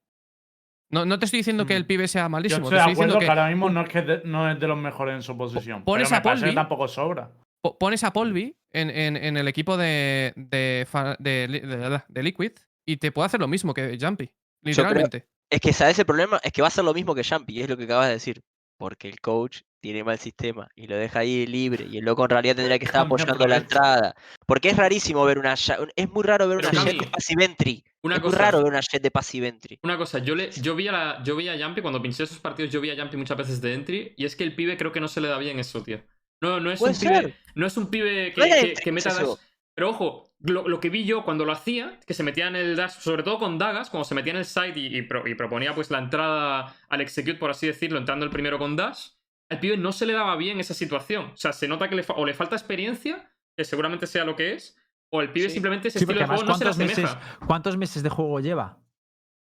[0.90, 1.86] No, no te estoy diciendo que el Mm.
[1.86, 2.66] pibe sea Yo malísimo.
[2.66, 4.50] estoy te de estoy diciendo acuerdo que que ahora mismo no es, que de- no
[4.50, 5.82] es de los mejores en su posición.
[5.82, 7.30] pones pero me parece que tampoco sobra.
[7.64, 12.02] Po- pones a Polvi en, en- en el equipo de, de, fa- de li- de-
[12.06, 12.52] de Liquid
[12.86, 14.26] y te puede hacer lo mismo que Jumpy.
[14.26, 15.26] creo- Literalmente.
[15.50, 16.38] Es que, ¿sabes el problema?
[16.42, 18.42] Es que va a ser lo mismo que Jumpy, es lo que acabas de decir.
[18.76, 21.86] Porque el coach tiene mal sistema y lo deja ahí libre.
[21.88, 24.14] Y el loco en realidad tendría que estar apoyando la entrada.
[24.46, 25.54] Porque es rarísimo ver una.
[25.54, 27.84] Es muy raro ver Pero, una jet de passive entry.
[28.02, 29.78] Una es muy cosa, raro ver una jet de passive entry.
[29.84, 32.40] una cosa yo, le, yo, vi a la, yo vi a Jumpy, cuando pinché esos
[32.40, 34.90] partidos, yo vi a Jumpy muchas veces de entry, y es que el pibe creo
[34.90, 36.02] que no se le da bien eso, tío.
[36.40, 38.92] No, no es un pibe, no es un pibe que, No era que- entry, que
[38.92, 39.28] meta dash.
[39.76, 42.76] Pero ojo, lo, lo que vi yo cuando lo hacía, que se metía en el
[42.76, 45.34] dash, sobre todo con dagas, cuando se metía en el side y, y pro- y
[45.34, 49.08] proponía pues la entrada al execute, por así decirlo, entrando el primero con dash,
[49.50, 51.26] al pibe no se le daba bien esa situación.
[51.34, 54.52] O sea, se nota que le o le falta experiencia, que seguramente sea lo que
[54.52, 54.76] es,
[55.12, 55.54] o el pibe Sí.
[55.54, 57.14] simplemente ese Sí, estilo de juego no se le ¿cuántos asemeja.
[57.16, 58.78] meses, ¿cuántos meses de juego lleva?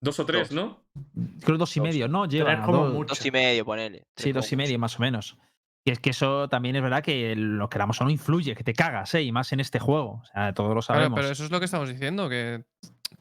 [0.03, 0.53] Dos o tres, Dos.
[0.53, 0.85] ¿no?
[1.45, 1.89] Creo dos y Dos.
[1.89, 2.27] medio, ¿no?
[2.27, 2.63] Lleva.
[2.63, 3.09] Como dos- mucho.
[3.15, 3.99] Dos y medio, ponele.
[4.17, 5.37] Sí, Tres dos y medio, más o menos.
[5.85, 8.75] Y es que eso también es verdad que lo queramos o no influye, que te
[8.75, 9.23] cagas, ¿eh?
[9.23, 10.21] Y más en este juego.
[10.23, 11.19] O sea, todos lo Claro, sabemos.
[11.19, 12.65] pero eso es lo que estamos diciendo, que,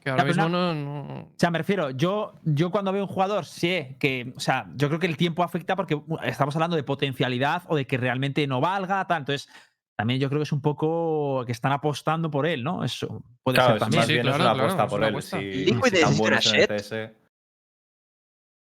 [0.00, 3.08] que ahora pero mismo no, no- O sea, me refiero, yo, yo cuando veo un
[3.08, 6.82] jugador, sé que, o sea, yo creo que el tiempo afecta porque estamos hablando de
[6.82, 9.20] potencialidad o de que realmente no valga, tal.
[9.22, 9.48] Entonces,
[9.96, 12.84] también yo creo que es un poco que están apostando por él, ¿no?
[12.84, 14.00] Eso puede Claro, ser también.
[14.00, 15.12] más Sí, bien es claro, una claro, apuesta es por una él.
[15.14, 15.38] apuesta.
[15.38, 16.80] Si, Liquid si tan necesita bueno es una en el jet.
[16.82, 17.14] CS.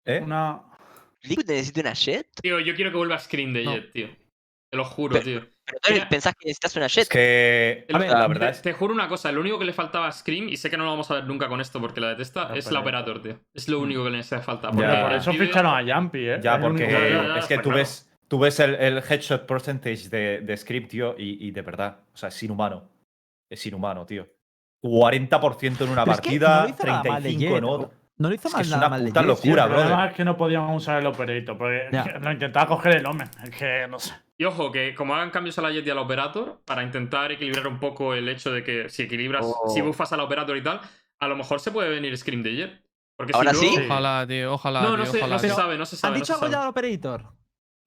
[0.08, 0.22] ¿Eh?
[0.24, 0.62] Una.
[1.28, 2.28] Liquid necesita una jet.
[2.42, 3.74] Tío, yo quiero que vuelva Scream de No.
[3.74, 4.08] Jet, tío.
[4.72, 5.46] Te lo juro, Pero- tío.
[5.66, 7.04] Pero tú pensás que necesitas una jet.
[7.04, 7.86] Es que.
[7.88, 10.08] El- ver, la te- verdad es te, juro una cosa, lo único que le faltaba
[10.08, 12.10] a Scream, y sé que no lo vamos a ver nunca con esto porque la
[12.10, 13.22] detesta, La es la operator.
[13.22, 13.40] tío.
[13.54, 14.70] Es lo único que le hace falta.
[14.72, 16.40] Porque por eso pibe- ficharon a Jumpy, ¿eh?
[16.44, 17.78] Ya, porque Ya, ya, es que tú claro.
[17.78, 22.00] ves, tú ves el, el headshot percentage de, de Script, tío, y, y de verdad,
[22.14, 22.88] o sea, es inhumano.
[23.50, 24.28] Es inhumano, tío.
[24.84, 27.64] 40% en una Pero es que partida, no lo hizo nada mal de 35 en
[27.64, 27.90] otra.
[28.18, 30.14] No lo hizo Es que mal es nada una mal de puta locura, problema es
[30.14, 32.06] que no podían usar el operator, porque Ya.
[32.22, 33.30] lo intentaba coger el Omen.
[33.44, 34.14] Es que no sé.
[34.38, 37.68] Y ojo, que como hagan cambios a la Jet y al Operator, para intentar equilibrar
[37.68, 39.70] un poco el hecho de que si equilibras, Oh.
[39.70, 40.80] si buffas al Operator y tal,
[41.20, 42.82] a lo mejor se puede venir Scream de Jet.
[43.18, 43.76] Porque Ahora si sí.
[43.78, 44.82] luego- Ojalá, tío, ojalá.
[44.82, 46.14] No, no tío, se, ojalá, no se sabe, no se sabe.
[46.16, 47.24] ¿Han dicho algo ya del Operator?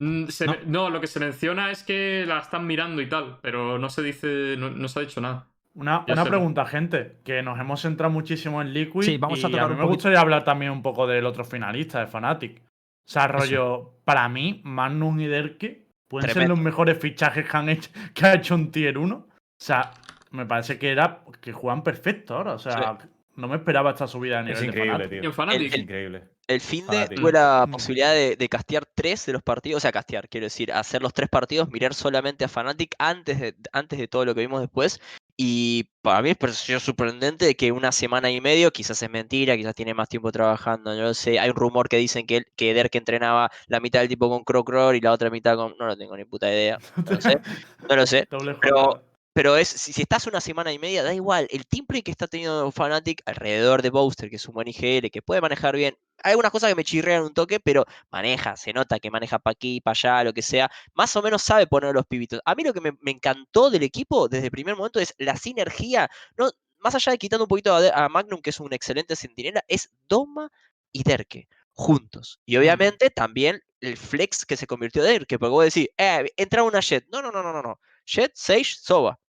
[0.00, 0.88] Mm, se No.
[0.90, 4.54] lo que se menciona es que la están mirando y tal, pero no se dice,
[4.56, 5.48] no, no se ha dicho nada.
[5.74, 9.02] Una, una pregunta, gente, que nos hemos centrado muchísimo en Liquid.
[9.02, 11.24] Sí, vamos a y tocar mí un me poquito- gustaría hablar también un poco del
[11.26, 12.58] otro finalista, de Fnatic.
[12.60, 17.68] O sea, rollo, para mí, Magnum y Derke pueden ser los mejores fichajes que, han
[17.68, 19.14] hecho, que ha hecho un Tier 1.
[19.16, 19.92] O sea,
[20.30, 22.54] me parece que era que juegan perfecto ahora.
[22.54, 22.98] O sea,
[23.36, 25.22] no me esperaba esta subida de nivel Es de increíble, tío.
[25.22, 26.24] en Fnatic, Es increíble.
[26.48, 27.70] El fin de tuve la Mm.
[27.70, 31.12] posibilidad de, de castear tres de los partidos, o sea, castear, quiero decir, hacer los
[31.12, 35.00] tres partidos, mirar solamente a Fnatic antes de, antes de todo lo que vimos después.
[35.40, 39.94] Y para mí pareció sorprendente que una semana y medio, quizás es mentira, quizás tiene
[39.94, 41.38] más tiempo trabajando, no lo sé.
[41.38, 44.96] Hay un rumor que dicen que, que Derek entrenaba la mitad del tiempo con Crocror
[44.96, 45.76] y la otra mitad con.
[45.78, 46.78] No lo tengo ni puta idea.
[46.96, 47.40] No lo sé.
[47.88, 48.26] No lo sé.
[48.60, 49.04] Pero-.
[49.32, 51.46] Pero es, si, si estás una semana y media, da igual.
[51.50, 55.22] El play que está teniendo Fnatic alrededor de Booster, que es un buen IGL, que
[55.22, 55.94] puede manejar bien.
[56.22, 59.52] Hay algunas cosas que me chirrean un toque, pero maneja, se nota que maneja para
[59.52, 60.70] aquí, para allá, lo que sea.
[60.94, 62.40] Más o menos sabe poner los pibitos.
[62.44, 65.36] A mí lo que me, me encantó del equipo desde el primer momento es la
[65.36, 66.10] sinergia.
[66.36, 69.90] No, más allá de quitando un poquito a, Magnum, que es un excelente centinela, es
[70.08, 70.50] Doma
[70.92, 72.40] y Derke juntos.
[72.44, 76.64] Y obviamente también el flex que se convirtió de Derke, porque vos decís, eh, entra
[76.64, 77.06] una Jet.
[77.12, 77.80] No, no, no, no, no, no.
[78.04, 79.20] Jet, Sage, Soba.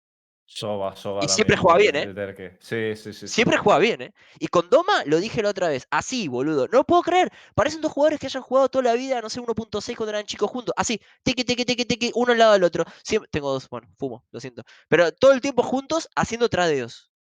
[0.51, 1.20] Soba, Soba.
[1.22, 2.57] Y siempre juega bien, ¿eh?
[2.59, 3.12] Sí, sí, sí.
[3.12, 3.28] sí.
[3.28, 4.14] Siempre juega bien, ¿eh?
[4.38, 6.66] Y con Doma lo dije la otra vez, así, boludo.
[6.68, 7.30] No puedo creer.
[7.55, 10.51] Parecen dos jugadores que hayan jugado toda la vida, no sé, 1.6 cuando eran chicos
[10.51, 10.72] juntos.
[10.78, 12.86] Así, tiki, tiki, tiki, tiki, uno al lado del otro.
[13.03, 14.62] Siempre, tengo dos, bueno, fumo, lo siento.
[14.88, 17.12] Pero todo el tiempo juntos haciendo tradeos.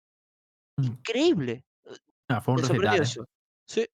[0.77, 0.85] Mm.
[0.85, 1.65] Increíble.
[2.29, 3.03] Ah, fue un recital, ¿eh?
[3.03, 3.27] eso.
[3.67, 3.87] Sí.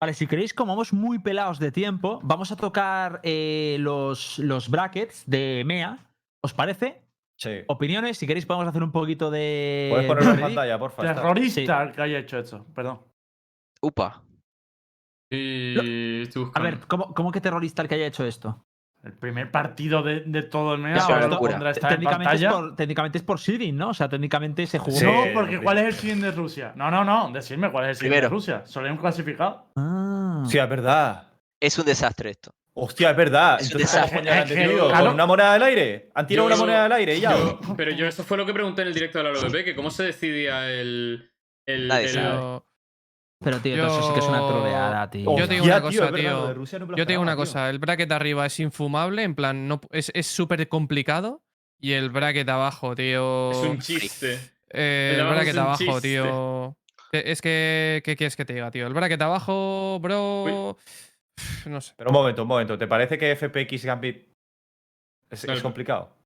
[0.00, 4.68] Vale, si queréis, como vamos muy pelados de tiempo, vamos a tocar eh, los, los
[4.68, 6.04] brackets de MEA.
[6.40, 7.01] ¿Os parece?
[7.42, 7.64] Sí.
[7.66, 9.88] Opiniones, si queréis podemos hacer un poquito de...
[9.90, 11.02] Puedes ponerlo en pantalla, porfa.
[11.02, 11.22] está.
[11.22, 12.64] Terrorista el que haya hecho esto.
[12.72, 13.00] Perdón.
[13.80, 14.22] Upa.
[15.28, 18.64] Y estoy A ver, ¿cómo, cómo que terrorista el que haya hecho esto?
[19.02, 21.04] El primer partido de, de todo el mes.
[21.80, 23.88] Técnicamente es, por, técnicamente es por seeding, ¿no?
[23.88, 24.96] O sea, técnicamente se jugó.
[24.96, 25.04] Sí.
[25.04, 25.64] No, porque sí.
[25.64, 26.72] ¿cuál es el sign de Rusia?
[26.76, 27.28] No, no, no.
[27.32, 28.28] Decidme cuál es el sign de Primero.
[28.28, 28.62] Rusia.
[28.66, 29.66] Solo hay un clasificado.
[29.74, 30.42] Ah.
[30.44, 31.32] Hostia, es verdad.
[31.60, 32.54] Es un desastre esto.
[32.74, 33.58] Hostia, es verdad.
[33.60, 34.90] Es Entonces, ¿cómo coño han detenido?
[34.90, 36.10] ¿Con una moneda del aire?
[36.14, 37.36] ¿Han tirado Yo- una moneda del aire y ya?
[37.36, 39.74] Yo- pero yo, eso fue lo que pregunté en el directo de la LVP, que
[39.74, 41.30] cómo se decidía el.
[41.66, 42.28] el, Nadie el- sabe.
[42.38, 42.66] Yo,
[43.44, 45.36] Pero, tío, eso sí que es una Yo- troleada, tío.
[45.36, 46.46] Yo te digo una tío, cosa, es verdad, lo tío.
[46.48, 47.52] de Rusia no me lo yo te digo una esperaba, tío.
[47.52, 51.42] cosa, el bracket de arriba es infumable, en plan, no, es es súper complicado.
[51.78, 53.50] Y el bracket de abajo, tío.
[53.50, 54.38] Es un chiste.
[54.70, 56.00] Eh, El de el abajo bracket es de un abajo, chiste.
[56.08, 56.76] tío.
[57.12, 58.00] Eh, Es que.
[58.04, 58.86] ¿Qué quieres que te diga, tío?
[58.86, 60.78] El bracket de abajo, bro.
[61.66, 61.94] No sé.
[61.96, 62.78] Pero un momento, un momento.
[62.78, 64.28] ¿Te parece que FPX Gambit
[65.30, 65.56] es, Claro.
[65.56, 66.16] es complicado?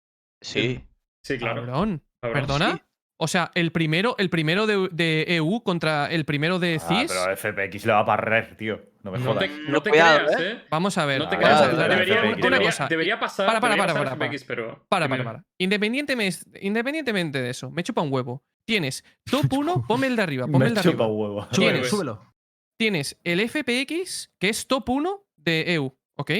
[0.40, 0.80] Sí.
[1.22, 1.64] Sí, claro.
[1.66, 2.02] Cabrón.
[2.22, 2.72] Cabrón, ¿Perdona?
[2.76, 2.82] sí.
[3.18, 7.10] O sea, el primero, el primero de, de EU contra el primero de Ah, CIS.
[7.12, 8.78] pero FPX le va a barrer, tío.
[9.02, 9.44] No me No jodas.
[9.48, 10.64] te, no te Cuidado, creas, ¿eh?
[10.70, 11.20] Vamos a ver.
[11.20, 11.62] No te Ah, creas.
[11.62, 11.76] a ver.
[11.90, 12.86] debería, FPX, una debería- cosa.
[12.88, 13.46] debería pasar.
[13.46, 14.84] Para, para, para, para, FPX, pero.
[14.90, 15.44] Para, para, para.
[15.58, 18.44] Independientemente, independientemente de eso, me chupa un huevo.
[18.66, 21.06] Tienes top 1, ponme el de arriba, ponme Me el de chupa arriba.
[21.06, 21.42] un huevo.
[21.52, 22.35] Súbelo, tienes- súbelo.
[22.78, 26.30] Tienes el FPX, que es top 1 de EU, ¿ok?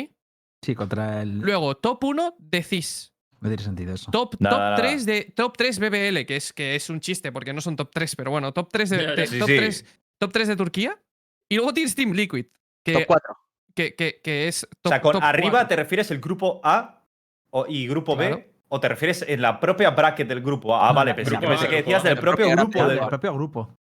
[0.63, 1.39] Sí, contra el.
[1.39, 3.13] Luego, top 1 de CIS.
[3.41, 4.11] No tiene sentido eso.
[4.11, 4.77] Top, Nada, top nada.
[4.77, 7.91] 3 de top 3 BBL, que es, que es un chiste porque no son top
[7.93, 9.57] 3, pero bueno, top 3 de, de- sí, top, sí.
[9.57, 9.85] 3,
[10.19, 11.03] top 3 de Turquía.
[11.49, 12.47] Y luego tienes Team Liquid,
[12.83, 13.37] que, Top 4.
[13.75, 15.69] que, que, que es top o sea, con top arriba cuatro.
[15.69, 17.07] te refieres el grupo A
[17.51, 18.37] o- y grupo Claro.
[18.39, 20.87] B, o te refieres en la propia bracket del grupo A.
[20.87, 22.99] Ah, No, vale, pensé, grupo pensé que decías del El propio grupo del.
[22.99, 23.79] el propio grupo.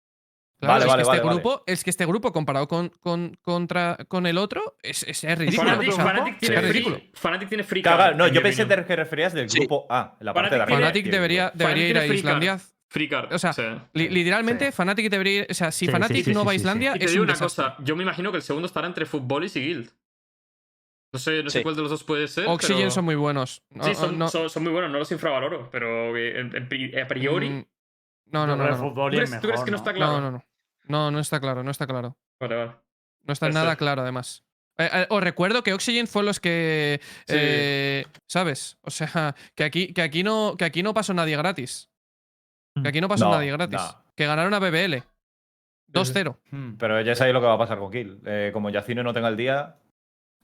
[0.58, 1.40] Claro, Vale, es, vale, que vale, este vale.
[1.40, 5.38] grupo, es que este grupo comparado con, con, contra, con el otro es, es, es
[5.38, 5.70] ridículo.
[5.70, 7.00] Fnatic, o sea, Fnatic tiene ridículo.
[7.12, 8.84] Fnatic tiene free Caga- no, yo pensé opinión.
[8.86, 9.58] que referías del Sí.
[9.58, 10.66] grupo A, la parte de arriba.
[10.78, 12.16] tiene- Fnatic tío, debería, debería ir a free card.
[12.16, 12.60] Islandia.
[12.88, 13.32] Free card.
[13.34, 13.62] O sea, sí.
[13.92, 15.46] Li- literalmente, Fnatic debería ir.
[15.50, 16.62] O sea, si Sí, sí, sí, no sí, va a sí, sí.
[16.62, 17.64] Islandia, Y te es digo un una desastre.
[17.64, 19.90] cosa, yo me imagino que el segundo estará entre fútbol y Guild.
[21.12, 21.62] No sé, no sé Sí.
[21.62, 22.46] cuál de los dos puede ser.
[22.48, 23.62] Oxygen pero- son muy buenos.
[23.70, 26.50] No, Sí, son, no, son- son muy buenos, no los infravaloro, pero eh,
[27.02, 27.50] a priori.
[27.50, 27.66] mm,
[28.32, 28.92] No, no, no.
[28.92, 29.76] ¿Tú crees, que no ¿no?
[29.76, 30.12] está claro?
[30.14, 30.44] No, no, no.
[30.86, 32.16] No, no está claro, no está claro.
[32.40, 32.72] Vale, vale.
[33.22, 33.78] No está nada ser.
[33.78, 34.44] claro, además.
[34.78, 37.00] Eh, eh, os recuerdo que Oxygen fue los que.
[37.26, 37.34] Sí.
[37.38, 38.78] eh, ¿Sabes?
[38.82, 41.90] O sea, que aquí, que, aquí no, que aquí no pasó nadie gratis.
[42.82, 43.80] Que aquí no pasó No, nadie gratis.
[43.80, 44.04] no.
[44.14, 45.02] Que ganaron a BBL.
[45.92, 46.36] 2-0.
[46.50, 46.74] Hmm.
[46.76, 48.20] Pero ya sabéis lo que va a pasar con Kill.
[48.26, 49.76] Eh, como Yacine no tenga el día.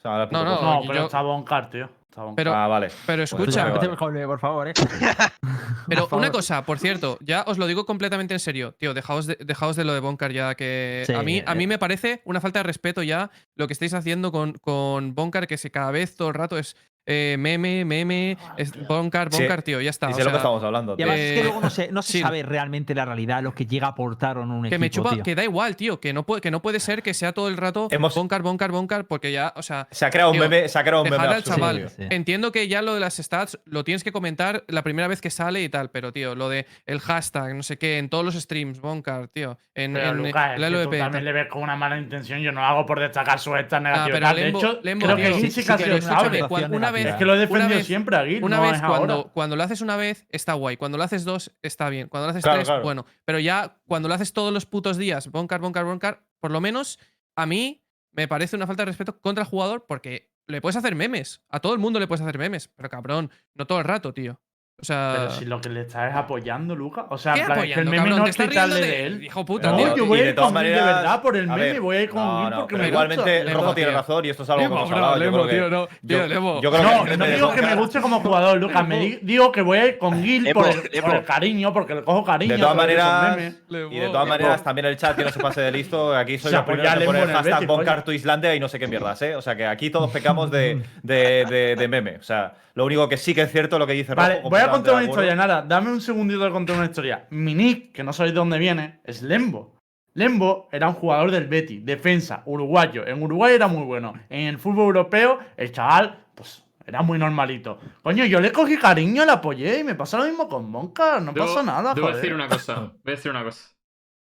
[0.00, 1.90] se va a dar No, no, pero yo- está Boncar, tío.
[2.36, 2.88] Pero, ah, vale.
[3.06, 4.26] pero Pues escucha, vale, vale.
[4.26, 4.72] Por favor, eh.
[5.88, 9.36] Pero una cosa, por cierto, ya os lo digo completamente en serio, tío, dejaos de,
[9.40, 11.66] dejaos de lo de Bonkar ya, que Sí, a, mí, a mí eh.
[11.66, 15.58] me parece una falta de respeto ya lo que estáis haciendo con, con Bonkar, que
[15.58, 16.76] se cada vez todo el rato es
[17.06, 20.08] eh, meme, meme, es Bonkar, Sí, Bonkar, tío, ya está.
[20.10, 20.94] Y o sé lo que sea, estamos hablando.
[20.94, 21.06] Y tío.
[21.06, 22.20] además es que Eh, luego no se, no se sí.
[22.20, 24.90] sabe realmente la realidad, lo que llega a aportar o no un que equipo, me
[24.90, 25.22] chupa, tío.
[25.22, 27.56] que da igual, tío, que no puede, que no puede ser que sea todo el
[27.56, 30.68] rato Hemos- Bonkar, Bonkar, Bonkar, porque ya, o sea, Se ha creado un tío, meme,
[30.68, 31.88] se ha creado un meme al chaval.
[31.88, 32.06] Sí, sí.
[32.10, 35.30] Entiendo que ya lo de las stats lo tienes que comentar la primera vez que
[35.30, 38.34] sale y tal, pero tío, lo de el hashtag, no sé qué, en todos los
[38.34, 40.98] streams, Bonkar, tío, en, Pero en Lucas, tú LVP.
[40.98, 42.40] también le ves con una mala intención.
[42.40, 44.20] Yo no lo hago por destacar su estas Ah, negativas.
[44.20, 47.06] pero de Lembo, hecho, Lembo, creo tío, que es una vez.
[47.06, 48.44] Es que lo he defendido vez- siempre a Gil.
[48.44, 49.30] una no vez es cuando, ahora.
[49.32, 52.30] cuando lo haces una vez está guay, cuando lo haces dos está bien, cuando lo
[52.30, 52.82] haces Claro, tres, claro.
[52.84, 56.60] bueno, pero ya cuando lo haces todos los putos días, Bonkar, Bonkar, Bonkar, por lo
[56.60, 56.98] menos
[57.36, 57.82] a mí
[58.12, 61.60] me parece una falta de respeto contra el jugador porque le puedes hacer memes, a
[61.60, 64.40] todo el mundo le puedes hacer memes, pero cabrón, no todo el rato, tío.
[64.82, 67.04] O sea, Pero si lo que le estás es apoyando, Lucas.
[67.08, 68.18] O sea, ¿qué en plan, es que el meme cabrón?
[68.18, 69.22] no ¿Te es quitarle de de él.
[69.22, 69.96] Hijo puta, No, tío.
[69.96, 71.60] yo voy a de ir con Gil de maneras, verdad por el meme.
[71.62, 73.52] ver, voy a ir con no, porque me igualmente gusta.
[73.54, 73.98] Rojo tiene tío.
[73.98, 75.12] razón y esto es algo que Lembo, hemos hablado.
[75.14, 77.62] Yo Lembo, creo que- tío, no, tío, yo- yo creo No, que no digo que
[77.62, 78.88] me guste como jugador, Lucas.
[78.88, 80.66] Me di- digo que voy a ir con Gil por
[81.00, 82.54] por el cariño, porque le cojo cariño.
[82.54, 83.38] De todas maneras,
[83.70, 86.12] y de todas maneras, también el chat que no se pase de listo.
[86.16, 88.02] Aquí soy el primero apoya a que pone el hashtag coño.
[88.02, 89.36] to Islandia y no sé qué mierdas, ¿eh?
[89.36, 92.16] O sea que aquí todos pecamos de meme.
[92.16, 94.26] O sea, lo único que sí que es cierto lo que dice Rojo.
[94.28, 95.62] Vale, voy a contar una historia, nada.
[95.62, 97.26] Dame un segundito de contar una historia.
[97.30, 99.76] Mi nick, que no sabéis de dónde viene, es Lembo.
[100.14, 103.06] Lembo era un jugador del Betis, defensa, uruguayo.
[103.06, 104.12] En Uruguay era muy bueno.
[104.28, 107.78] En el fútbol europeo, el chaval, pues, era muy normalito.
[108.02, 111.18] Coño, yo le cogí cariño, le apoyé y me pasa lo mismo con Monca.
[111.20, 112.16] No Debo- pasa nada, Debo joder.
[112.20, 112.74] decir una cosa.
[113.04, 113.70] Voy a decir una cosa.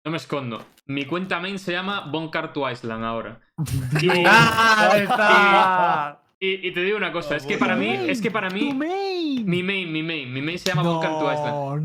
[0.04, 0.64] No me escondo.
[0.86, 3.40] Mi cuenta main se llama Boncar to Island ahora.
[4.02, 6.20] Y, ¡Ah, está!
[6.44, 8.72] Y- y te digo una cosa, es que para mí, es que para ¡Tu mí,
[8.74, 9.44] main!
[9.48, 11.54] mi main, mi main, mi main se llama Boncar to Island.
[11.54, 11.76] No,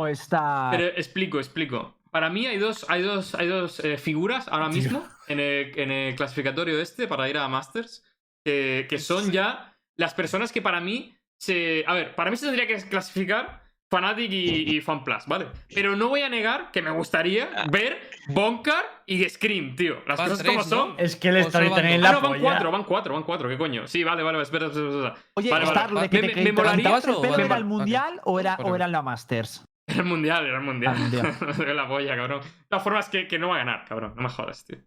[0.00, 0.68] no está.
[0.70, 1.94] Pero explico, explico.
[2.10, 5.90] Para mí hay dos, hay dos, hay dos eh, figuras ahora mismo en el, en
[5.90, 8.04] el clasificatorio este para ir a Masters
[8.44, 11.82] que, que son ya las personas que para mí se.
[11.86, 15.46] A ver, para mí se tendría que clasificar Fnatic y, y FanPlus, ¿vale?
[15.74, 17.98] Pero no voy a negar que me gustaría ver
[18.28, 19.96] Bonkar y Scream, tío.
[20.06, 20.64] Las Van cosas tres, como ¿no?
[20.68, 20.94] son.
[20.98, 22.42] Es que el storytelling van Ah, la no, van polla.
[22.42, 23.86] cuatro, van cuatro, van cuatro, ¿qué coño?
[23.86, 25.14] Sí, vale, vale, espera, espera, espera.
[25.34, 25.94] Oye, Vale, Star, vale.
[25.94, 27.64] lo de que Me- te, me- te molaría- el ¿Cuatro o pelo vale, era el
[27.64, 29.64] mundial o, era, o eran la Masters.
[29.86, 30.94] Era el mundial, era el mundial.
[30.96, 31.36] Ah, mundial.
[31.76, 32.40] la polla, cabrón.
[32.40, 34.14] De todas formas, que, que no va a ganar, cabrón.
[34.16, 34.78] No me jodas, tío.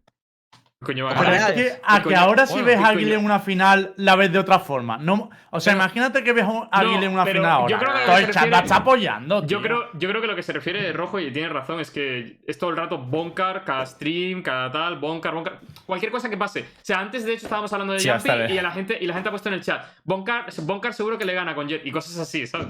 [0.80, 2.20] ¿Qué coño va a es que, a que coño?
[2.20, 3.08] ahora si ves ¿qué a coño?
[3.16, 4.98] en una final, la ves de otra forma.
[5.00, 7.68] No, o sea, Pero- imagínate que ves a un Aguile en una final ahora.
[7.72, 10.22] yo creo que Todo se el chat refiere- la está apoyando, Yo creo, yo creo
[10.22, 13.00] que lo que se refiere Rojo, y tiene razón, es que es todo el rato
[13.00, 15.60] Bonkar, cada stream, cada tal, Bonkar, Bonkar.
[15.88, 16.62] Cualquier cosa que pase.
[16.62, 19.08] O sea, antes de hecho estábamos hablando de Sí, Jumpy de- y la gente, y
[19.08, 19.84] la gente ha puesto en el chat.
[20.04, 22.68] Bonkar, Bonkar seguro que le gana con Jet y cosas así, ¿sabes?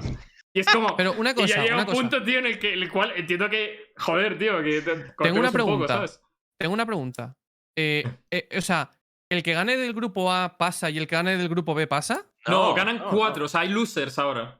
[0.54, 0.96] Y es como.
[0.96, 2.00] Pero una y ya llega una un cosa.
[2.00, 3.92] punto, tío, en el, que, en el cual entiendo que.
[3.98, 4.80] Joder, tío, que.
[4.80, 5.94] te- Tengo una un poco, pregunta.
[5.94, 6.20] ¿sabes?
[6.58, 7.34] Tengo una pregunta.
[7.80, 8.90] Eh, eh, o sea,
[9.30, 12.26] ¿el que gane del grupo A pasa y el que gane del grupo B pasa?
[12.46, 14.58] No, No, ganan no, cuatro, o sea, hay losers ahora.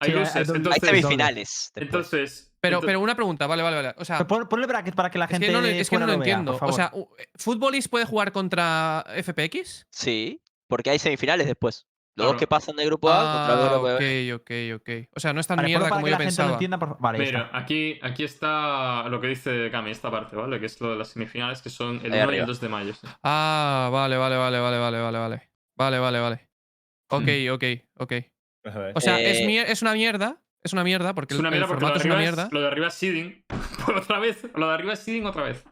[0.00, 0.50] Hay Sí, losers.
[0.50, 1.72] Hay entonces, semifinales.
[1.74, 2.50] entonces.
[2.60, 3.94] Pero, pero una pregunta, vale, vale, vale.
[3.98, 5.46] O sea, pon- ponle bracket para que la es gente.
[5.48, 6.56] que no, lo- es que no lo entiendo.
[6.60, 6.92] o sea,
[7.34, 9.86] ¿Futbolist puede jugar contra FPX?
[9.90, 11.86] Sí, porque hay semifinales después.
[12.16, 14.34] Los dos que pasan de grupo A contra el Ah, grupo ok, B.
[14.34, 15.08] ok, ok.
[15.16, 16.52] O sea, no es tan Vale, mierda como que yo la gente lo pensaba.
[16.52, 16.78] entienda.
[16.78, 17.58] por- Vale, Mira, está.
[17.58, 20.60] aquí, aquí está lo que dice Cami, esta parte, ¿vale?
[20.60, 22.68] Que es lo de las semifinales, que son el 1 Ahí y el 2 de
[22.68, 22.94] mayo.
[22.94, 23.06] sí.
[23.24, 25.50] Ah, vale, vale, vale, vale, vale, vale, vale.
[25.76, 26.48] Vale, vale, vale.
[27.10, 27.64] Ok, ok,
[27.98, 28.10] ok.
[28.10, 28.92] Ver.
[28.94, 30.40] O sea, es, Eh, mier- es una mierda.
[30.62, 32.44] Es una mierda porque Es el, una el mierda porque lo formato es una mierda.
[32.46, 33.44] es, lo de arriba es seeding.
[33.84, 34.46] Por otra vez.
[34.54, 35.62] Lo de arriba es seeding otra vez.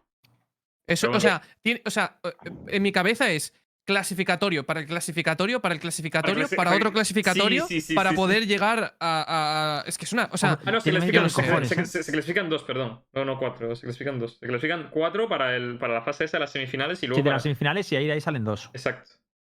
[0.87, 2.33] Eso, o sea, tiene- o sea, eh,
[2.67, 3.55] en mi cabeza es
[3.85, 8.15] clasificatorio para el clasificatorio, para el clasificatorio, clasi- para otro clasificatorio, sí, sí, para sí,
[8.15, 8.21] sí.
[8.21, 10.29] poder llegar a, Es que es una.
[10.33, 13.05] O sea, Ah, no, se clasifican, medio se, cojones, se- se- se clasifican dos, perdón.
[13.13, 14.39] No, no cuatro, se clasifican dos.
[14.39, 17.17] Se clasifican cuatro para, el, para la fase esa de las semifinales y luego.
[17.19, 18.71] Sí, de para- las semifinales y ahí de ahí salen dos.
[18.73, 19.11] Exacto.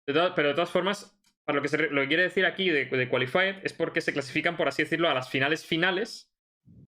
[0.07, 2.71] De todas- pero de todas formas, para lo que, se, lo que quiere decir aquí
[2.71, 6.31] de, de Qualified es porque se clasifican, por así decirlo, a las finales finales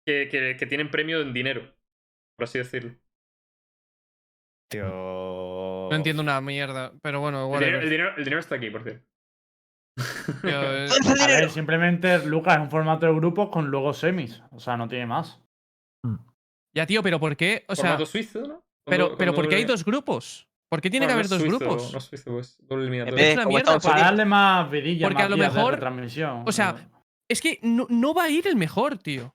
[0.07, 1.75] que, que- que tienen premio en dinero.
[2.37, 2.95] Por así decirlo.
[4.69, 5.89] Tío.
[5.91, 6.93] no entiendo una mierda.
[7.03, 9.07] Pero bueno, El dinero, el dinero- el dinero está aquí, por cierto.
[10.43, 10.87] Tío,
[11.47, 14.43] eh, simplemente Lucas es un formato de grupos con luego semis.
[14.51, 15.41] O sea, no tiene más.
[16.75, 17.65] Ya, tío, pero ¿por qué?
[17.69, 18.55] O sea, Formato suizo, ¿no?
[18.57, 20.49] Con pero, pero ¿por qué hay dos grupos?
[20.69, 21.93] ¿Por qué tiene Bueno, que haber es dos suizo, grupos?
[21.93, 25.81] No es suizo, pues doble una mierda, Para darle más vidilla, Porque a lo mejor-.
[26.45, 26.89] O sea,
[27.29, 29.35] es que no, no va a ir el mejor, tío.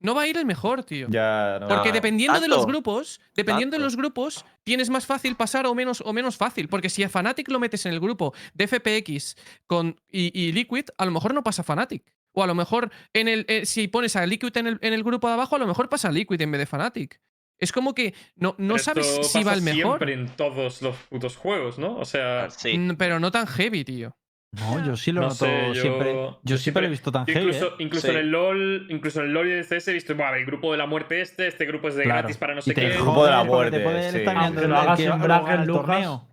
[0.00, 1.06] No va a ir el mejor, tío.
[1.10, 1.68] Ya, no.
[1.68, 5.74] Porque Ah, dependiendo de los grupos, dependiendo de los grupos, tienes más fácil pasar o
[5.74, 6.68] menos, o menos fácil.
[6.68, 9.36] Porque si a Fnatic lo metes en el grupo de FPX
[9.66, 12.04] con, y, y Liquid, a lo mejor no pasa Fnatic.
[12.32, 15.02] O a lo mejor en el, eh, si pones a Liquid en el, en el
[15.02, 17.18] grupo de abajo, a lo mejor pasa Liquid en vez de Fnatic.
[17.58, 19.98] Es como que no, no sabes si va el mejor.
[19.98, 21.96] siempre en todos los putos juegos, ¿no?
[21.96, 22.76] O sea, Sí.
[22.76, 24.14] Mm, Pero no tan heavy, tío.
[24.52, 26.12] No, yo sí lo No noto sé, yo- siempre.
[26.14, 27.40] yo Yo siempre siempre- lo he visto tan heavy.
[27.40, 27.74] incluso, ¿eh?
[27.80, 28.12] incluso Sí.
[28.12, 30.72] en el LOL, incluso en el LOL y el CS he visto, "Buah, el grupo
[30.72, 32.20] de la muerte este, este grupo es de Claro.
[32.20, 32.86] gratis para no sé qué.
[32.86, 34.18] El grupo de la muerte, puede sí.
[34.18, 35.86] estar Aunque lo hagas sin bracket, Lucas.
[35.86, 36.28] torneo.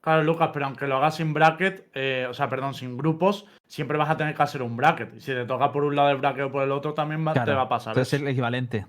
[0.00, 3.98] Claro, Lucas, pero aunque lo hagas sin bracket, eh, o sea, perdón, sin grupos, siempre
[3.98, 5.14] vas a tener que hacer un bracket.
[5.16, 7.32] Y si te toca por un lado el bracket o por el otro, también va-
[7.34, 7.92] te va a pasar.
[7.92, 8.86] Entonces es el equivalente.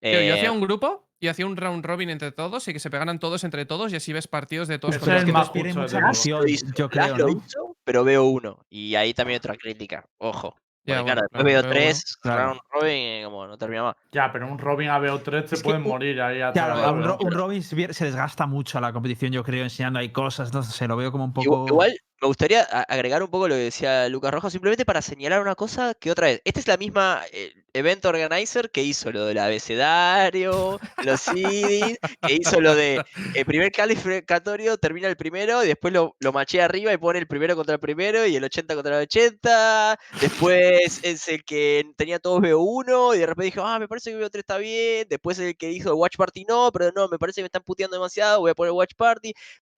[0.00, 2.80] Tío, yo Eh, hacía un grupo y hacía un round robin entre todos y que
[2.80, 5.32] se pegaran todos entre todos y así ves partidos de todos Ese contra es el
[5.32, 5.54] todos.
[5.54, 7.32] más mucha emoción, yo creo, lo ¿no?
[7.32, 8.58] hizo, pero veo uno.
[8.70, 10.04] Y ahí también otra crítica.
[10.18, 10.56] Ojo.
[10.82, 12.44] Ya, claro, después veo veo tres, claro.
[12.46, 13.96] round robin, y como no termina más.
[14.12, 16.94] Ya, pero un Robin a BO3 te Es que pueden un- morir ahí a Claro,
[16.94, 17.06] un, ¿no?
[17.06, 20.48] ro- un Robin se se desgasta mucho a la competición, yo creo, enseñando ahí cosas.
[20.48, 21.66] Entonces se lo veo como un poco.
[21.68, 25.54] Igual me gustaría agregar un poco lo que decía Lucas Rojo, simplemente para señalar una
[25.54, 26.42] cosa que otra vez.
[26.44, 32.34] Esta es la misma eh, event organizer que hizo lo del abecedario, los CDs, que
[32.34, 33.02] hizo lo de
[33.34, 37.26] el primer calificatorio termina el primero y después lo, lo machea arriba y pone el
[37.26, 39.98] primero contra el primero y el 80 contra el 80.
[40.20, 44.18] Después es el que tenía todos BO1 y de repente dijo, ah, me parece que
[44.18, 45.06] BO3 está bien.
[45.08, 47.96] Después el que dijo Watch Party no, pero no, me parece que me están puteando
[47.96, 49.32] demasiado, voy a poner Watch Party.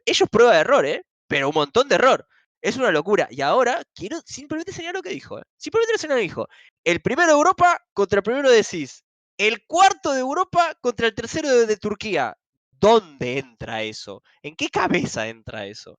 [0.05, 1.05] Ellos prueba de error, ¿eh?
[1.33, 2.27] Pero un montón de error.
[2.61, 3.27] Es una locura.
[3.31, 5.39] Y ahora quiero simplemente señalar lo que dijo.
[5.39, 5.43] ¿eh?
[5.57, 6.49] Simplemente señalar lo que dijo.
[6.85, 9.03] El primero de Europa contra el primero de CIS.
[9.39, 12.37] El cuarto de Europa contra el tercero de, de Turquía.
[12.71, 14.23] ¿Dónde entra eso?
[14.43, 15.99] ¿En qué cabeza entra eso?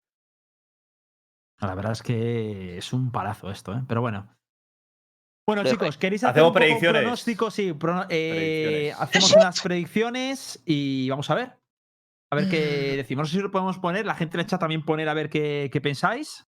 [1.60, 3.82] La verdad es que es un palazo esto, ¿eh?
[3.88, 4.38] Pero bueno.
[5.48, 7.02] Bueno, chicos, ¿queréis hacer Hacemos un poco predicciones.
[7.02, 7.52] pronóstico?
[7.52, 8.96] Sí, prono- eh, Predicciones.
[9.02, 11.58] hacemos unas predicciones y vamos a ver.
[12.34, 13.24] A ver qué decimos.
[13.24, 14.06] No sé si lo podemos poner.
[14.06, 16.46] La gente en el chat también poner a ver qué, qué pensáis.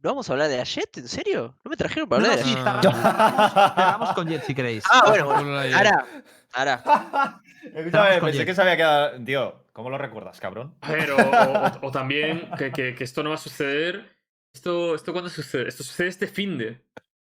[0.00, 0.96] ¿No vamos a hablar de la Jet?
[0.98, 1.56] ¿En serio?
[1.64, 2.56] ¿No me trajeron para no, hablar de la.
[2.56, 2.82] Jet?
[2.82, 4.84] cerramos, cerramos- cerramos con Jet si queréis.
[4.90, 5.32] Ah, bueno.
[5.32, 6.06] Ahora,
[6.52, 7.42] ahora.
[7.74, 8.46] Escúchame, pensé Jet.
[8.46, 9.24] que se había quedado.
[9.24, 10.76] Tío, ¿cómo lo recuerdas, cabrón?
[10.82, 14.16] A ver, o, o- o también que, que- que esto no va a suceder.
[14.54, 15.68] ¿Esto, esto cuándo sucede?
[15.68, 16.80] Esto sucede este fin de.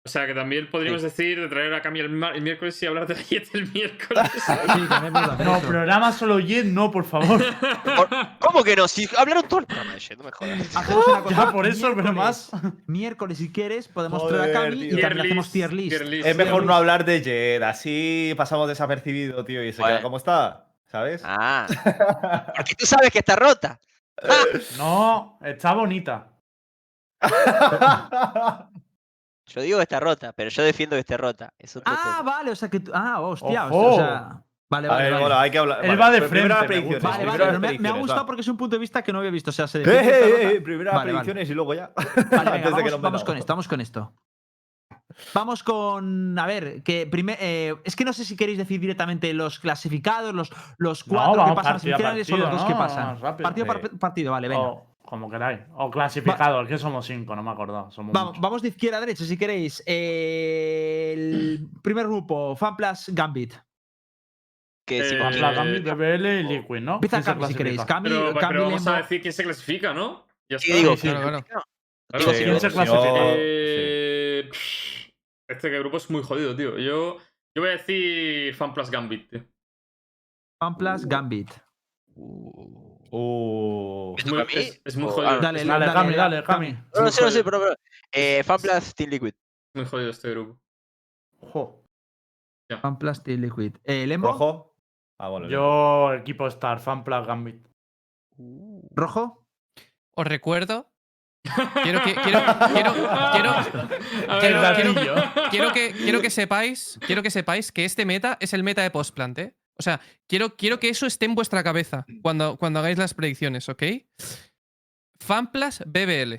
[0.05, 3.15] O sea, que también podríamos decir de traer a Cami el, miércoles y hablar de
[3.15, 4.29] la Jet el miércoles.
[4.45, 7.41] Sí, también No, programa solo Jet, no, por favor.
[8.39, 8.85] ¿Cómo que no?
[8.89, 10.59] Si hablaron todo el programa de Jet, no me jodas.
[10.75, 12.51] Hacemos una cosa, ya por eso, pero miércoles- más.
[12.85, 15.89] Miércoles, si quieres, podemos Joder, traer a Cami y también hacemos tier list.
[15.95, 16.27] tier list.
[16.27, 20.67] Es mejor no hablar de Jet, así pasamos desapercibido, tío, y se queda como está,
[20.85, 21.21] ¿sabes?
[21.23, 21.65] Ah,
[22.57, 23.79] porque tú sabes que está rota.
[24.77, 26.27] No, está bonita.
[29.45, 31.53] Yo digo que está rota, pero yo defiendo que esté rota.
[31.59, 32.21] Es otro Ah, tema.
[32.21, 32.91] vale, o sea que tú.
[32.93, 33.93] Ah, hostia, Ojo.
[33.93, 34.41] o sea.
[34.69, 35.03] Vale, vale.
[35.11, 35.35] ver, vale.
[35.35, 35.85] hay que hablar.
[35.85, 36.99] Él va de las frente.
[36.99, 38.25] Vale, vale, las me, me ha gustado va.
[38.25, 39.49] porque es un punto de vista que no había visto.
[39.51, 41.23] O sea, se Eh, eh, eh, primero las Vale, vale.
[41.25, 41.91] predicciones y luego ya.
[42.31, 44.13] Vale, venga, vamos, con esto, vamos con esto.
[45.33, 46.39] Vamos con.
[46.39, 50.33] A ver, que primer, eh, es que no sé si queréis decir directamente los clasificados,
[50.33, 53.19] los, los No, cuatro que pasan a a semifinales o los dos que pasan.
[53.19, 53.43] Rápido.
[53.43, 54.63] Partido por partido, vale, venga.
[54.63, 55.59] O como queráis.
[55.75, 57.91] O clasificados, que somos cinco, no me acuerdo.
[57.91, 59.83] Somos Vamos, vamos de izquierda a derecha, si queréis.
[59.85, 63.53] Eh, el primer grupo, FanPlus Gambit.
[64.87, 65.39] Que Eh, quién?
[65.39, 66.95] Gambit, BBL y Liquid, ¿no?
[66.95, 67.75] Empieza ¿Quién se Cambi si queréis.
[67.75, 67.93] clasifica?
[67.93, 70.25] Cambi, Pero, Cambi pero vamos a decir quién se clasifica, ¿no?
[70.49, 70.75] Ya ¿Qué está.
[70.77, 70.95] digo?
[70.97, 71.45] sí, ¿Quién claro.
[73.37, 74.49] Eh,
[75.47, 76.79] este grupo es muy jodido, tío.
[76.79, 77.17] Yo,
[77.55, 79.43] yo voy a decir FanPlus Gambit, tío.
[80.59, 81.51] FanPlus Gambit.
[82.15, 82.92] Uh.
[84.17, 84.61] Es ¿Me muy, toca a mí?
[84.61, 85.29] es, es muy jodido.
[85.29, 86.71] ah, Dale, Dale, dale, Cami, dale, Cami.
[86.95, 87.59] No, no sé, no sé, pero.
[87.59, 87.75] pero
[88.11, 89.33] eh, FanPlus Team Liquid.
[89.33, 90.59] Es muy jodido este grupo.
[91.41, 91.83] Ojo.
[92.81, 93.75] FanPlus Team Liquid.
[93.83, 94.39] Eh, Lembo, rojo.
[94.39, 94.75] ¿Rojo?
[95.19, 95.47] Ah, bueno.
[95.47, 97.67] Yo, equipo Star, FanPlus Gambit.
[100.15, 100.89] Os recuerdo.
[101.83, 102.15] Quiero que.
[102.15, 102.39] Quiero,
[102.73, 102.93] quiero,
[103.31, 103.53] quiero-
[105.51, 106.97] quiero que, quiero que sepáis.
[107.05, 109.53] Quiero que sepáis que este meta es el meta de postplant, ¿eh?
[109.77, 113.69] O sea, quiero, quiero que eso esté en vuestra cabeza cuando, cuando hagáis las predicciones,
[113.69, 113.83] ¿ok?
[115.19, 116.35] Fanplas BBL.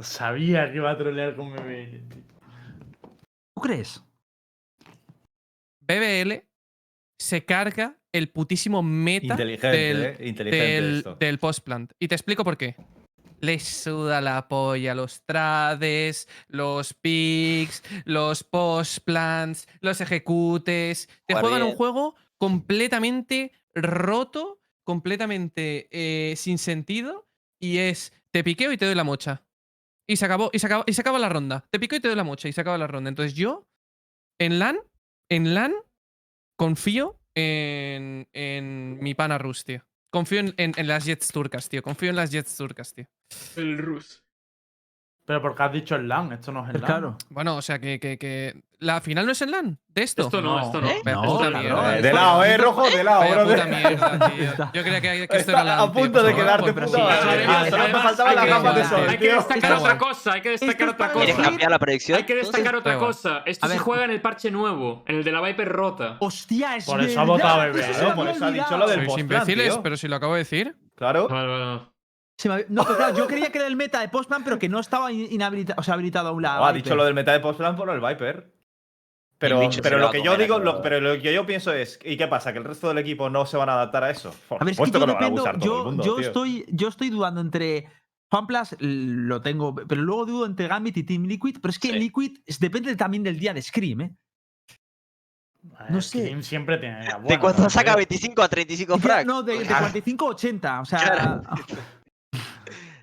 [0.00, 2.08] Sabía que iba a trolear con BBL.
[2.08, 2.22] tío.
[3.54, 4.02] ¿Tú crees?
[5.80, 6.44] BBL
[7.18, 10.16] se carga el putísimo meta Inteligente, del, ¿eh?
[10.20, 11.92] Inteligente del, del postplant.
[11.98, 12.76] Y te explico por qué.
[13.42, 21.08] Les suda la polla los trades, los picks, los postplants, los ejecutes.
[21.26, 27.26] Te juegan un juego completamente roto, completamente eh, sin sentido.
[27.60, 29.44] Y es, te piqueo y te doy la mocha.
[30.06, 31.66] Y se acabó, y se acaba, y se acaba la ronda.
[31.68, 33.08] Te piqueo y te doy la mocha y se acaba la ronda.
[33.08, 33.66] Entonces yo,
[34.38, 34.78] en LAN,
[35.28, 35.74] en LAN,
[36.56, 39.84] confío en, en mi pana Rus, tío.
[40.12, 41.82] Confío en, en- las Jets turcas, tío.
[41.82, 43.06] Confío en las Jets turcas, tío.
[43.56, 44.21] El Rus.
[45.24, 46.90] Pero porque has dicho el LAN, esto no es el LAN.
[46.90, 47.16] Claro.
[47.30, 49.78] Bueno, o sea que, que, que- ¿La final no es en LAN?
[49.94, 50.22] ¿De esto?
[50.22, 50.66] Esto no, No.
[50.66, 50.88] esto no.
[50.90, 51.00] ¿Eh?
[51.04, 51.58] No, puta claro.
[51.60, 51.98] mierda.
[51.98, 53.56] Eh, de lado, eh, rojo, de lado, Vaya brother.
[53.62, 54.18] puta mierda,
[54.56, 54.70] tío.
[54.74, 56.72] Yo creía que, que esto Está era LAN, a tío, punto por de favor, quedarte
[56.74, 57.06] pero puta tío.
[57.64, 59.36] sí, Solo me faltaba la gama de sol, Hay que tío.
[59.36, 61.48] destacar Pero otra cosa, hay que destacar es otra para ¿Quieres cosa.
[61.48, 62.18] cambiar la predicción?
[62.18, 63.42] Hay que destacar otra cosa.
[63.46, 66.16] Esto se juega en el parche nuevo, en el de la Viper rota.
[66.18, 67.68] Hostia, es Por eso ha votado me
[68.14, 69.82] por eso ha dicho lo del Sois imbéciles, tío.
[69.84, 70.74] pero si lo acabo de decir.
[70.96, 71.28] Claro.
[72.38, 74.58] Se me había- No, pero claro, yo creía que era el meta de Postman, pero
[74.58, 76.56] que no estaba in- inhabilita- o sea, habilitado aún la.
[76.56, 78.52] No, ha dicho lo del meta de postplan por el Viper.
[79.38, 82.28] Pero, pero lo que yo digo, lo- pero lo que yo pienso es, ¿y qué
[82.28, 82.52] pasa?
[82.52, 84.32] ¿Que el resto del equipo no se van a adaptar a eso?
[84.48, 85.84] Por A ver, es que supuesto yo que no van a usar todo el Yo,
[85.84, 87.88] mundo, yo estoy, yo estoy dudando entre.
[88.30, 91.94] FanPlus lo tengo, pero luego dudo entre Gambit y Team Liquid, pero es que Sí.
[91.98, 94.14] Liquid depende también del día de Scream, ¿eh?
[95.90, 96.20] No sé.
[96.20, 97.00] Scream siempre tiene.
[97.04, 97.96] De bueno, cuando no saca sé.
[97.98, 99.26] 25 a 35 Ya, frags.
[99.26, 99.80] no, de, de Claro.
[99.80, 100.98] 45 a 80, o sea.
[101.00, 101.42] Claro.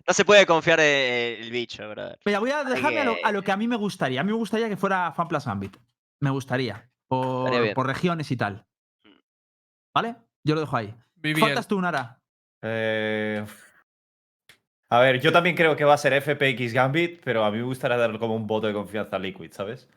[0.10, 2.18] No se puede confiar en el bicho, brother.
[2.26, 4.22] Mira, voy a dejarme a, lo, que- a lo que a mí me gustaría.
[4.22, 5.78] A mí me gustaría que fuera FanPlus Gambit.
[6.20, 6.90] Me gustaría.
[7.08, 8.66] Por, regiones y tal.
[9.94, 10.16] ¿Vale?
[10.44, 10.96] Yo lo dejo ahí.
[11.40, 12.20] Faltas tú, Nara.
[12.64, 13.46] Eh,
[14.90, 17.64] A ver, yo también creo que va a ser FPX Gambit, pero a mí me
[17.66, 19.88] gustaría darle como un voto de confianza a Liquid, ¿sabes?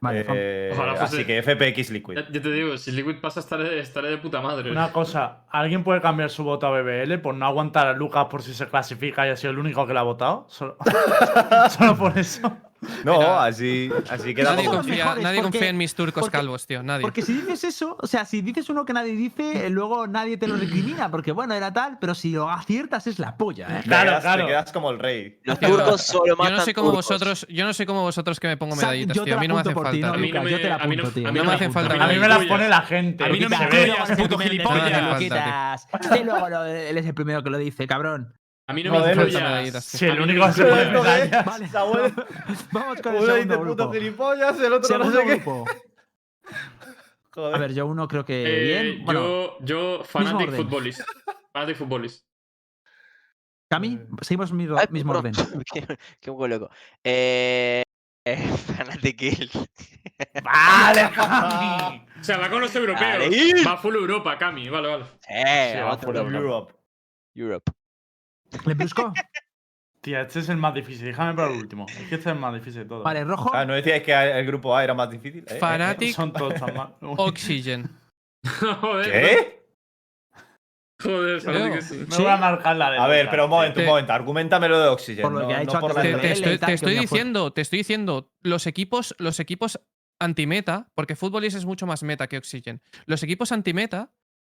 [0.00, 2.14] Vale, Eh, Ojalá fuese- así que FPX Liquid.
[2.30, 4.70] Ya te digo, si Liquid pasa estaré, estaré de puta madre.
[4.70, 8.42] Una cosa, ¿alguien puede cambiar su voto a BBL por no aguantar a Lucas por
[8.42, 10.46] si se clasifica y ha sido el único que le ha votado?
[10.48, 10.76] Solo,
[11.70, 12.56] Solo por eso.
[13.04, 13.44] No, Mira.
[13.44, 14.88] así, así queda Nadie, como como.
[14.88, 16.82] confía, nadie porque- confía en mis turcos porque- calvos, tío.
[16.82, 17.02] Nadie.
[17.02, 20.36] Porque si dices eso, o sea, si dices uno que nadie dice, eh, luego nadie
[20.36, 23.80] te lo recrimina, porque bueno, era tal, pero si lo aciertas es la polla, ¿eh?
[23.82, 24.42] Te Claro, quedas- claro.
[24.44, 25.38] Te quedas como el rey.
[25.44, 27.06] Los turcos solo yo matan no sé cómo turcos.
[27.08, 29.36] vosotros, yo no sé cómo vosotros que me pongo medallitas, yo te tío.
[29.38, 30.06] A mí no me apunto hace por ti, falta.
[30.08, 31.28] ¿no, A mí no yo te la me- a mí no- apunto, tío.
[31.28, 33.24] a mí No me hacen falta A mí me las pone la gente.
[33.24, 33.92] A mí no me Se hace ve.
[33.92, 34.16] falta.
[36.14, 38.34] Que luego lo- él es el primero que lo dice, cabrón.
[38.68, 39.22] A mí no me no falta
[39.62, 39.84] influyas.
[39.84, 41.02] Si el único que se me influyas.
[41.04, 41.44] medallas.
[41.46, 42.14] Vale, Samuel-
[42.72, 45.34] vamos con el Uno dice segundo puto gilipollas, el otro no sé qué.
[45.36, 45.64] grupo.
[47.34, 47.54] Joder.
[47.54, 49.04] A ver, yo uno creo que Eh, bien.
[49.04, 50.50] Bueno, yo, yo, Fanatic.
[50.54, 51.00] Footballist.
[51.52, 52.26] Fanatic Footballist.
[53.70, 55.32] Cami, seguimos mi- Ay, mismo orden.
[56.20, 56.70] qué, poco loco.
[57.04, 57.82] Eh,
[58.26, 58.36] eh,
[58.76, 59.50] Fanatic Kill.
[60.44, 62.06] Vale, Cami.
[62.20, 63.18] O sea, va con los europeos.
[63.18, 63.64] Vale.
[63.66, 64.68] Va full Europa, Cami.
[64.68, 65.04] Vale, vale.
[65.28, 66.36] Eh, Sí, va por Europa.
[66.36, 66.74] Europe.
[67.34, 67.72] Europe.
[68.64, 69.12] ¿Le brusco?
[70.00, 71.06] Tía, este es el más difícil.
[71.06, 71.86] Déjame para el último.
[71.88, 73.02] Es que este es el más difícil de todo.
[73.02, 73.50] Vale, rojo.
[73.52, 75.44] Ah, ¿no decíais que el grupo A era más difícil?
[75.48, 75.58] ¿Eh?
[75.58, 76.94] Fanatic Son todos tan mal.
[77.00, 77.90] Oxygen.
[78.80, 79.10] Joder.
[79.10, 79.58] ¿Qué?
[81.02, 82.06] Joder, Fanatic sí.
[82.08, 84.12] Me voy a marcar la de A ver, pero un momento, un momento.
[84.12, 85.22] Argumentame lo de Oxygen.
[85.22, 87.78] Por lo no, que ha no dicho por antes Te, estoy, te diciendo, te estoy
[87.78, 89.80] diciendo, los equipos, los equipos
[90.20, 92.82] antimeta, porque Footballist es mucho más meta que Oxygen.
[93.06, 94.12] Los equipos antimeta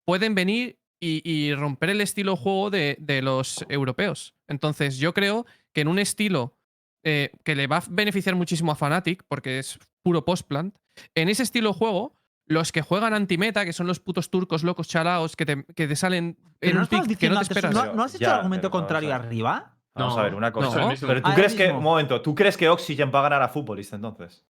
[0.07, 4.35] pueden venir y, y romper el estilo de juego de, de los europeos.
[4.48, 6.56] Entonces, yo creo que en un estilo
[7.02, 10.77] eh, que le va a beneficiar muchísimo a Fnatic, porque es puro post-plant,
[11.14, 12.16] en ese estilo de juego,
[12.47, 15.97] los que juegan antimeta, que son los putos turcos locos chalaos que te, que te
[15.97, 17.72] salen en no un pick que no te esperas.
[17.72, 19.78] ¿no, ¿no has hecho Ya, el argumento contrario arriba?
[19.94, 20.81] Vamos No, a ver, una cosa.
[20.81, 20.93] no.
[21.01, 21.70] Pero tú crees que.
[21.70, 24.44] Un momento, ¿tú crees que Oxygen va a ganar a Futbolist entonces?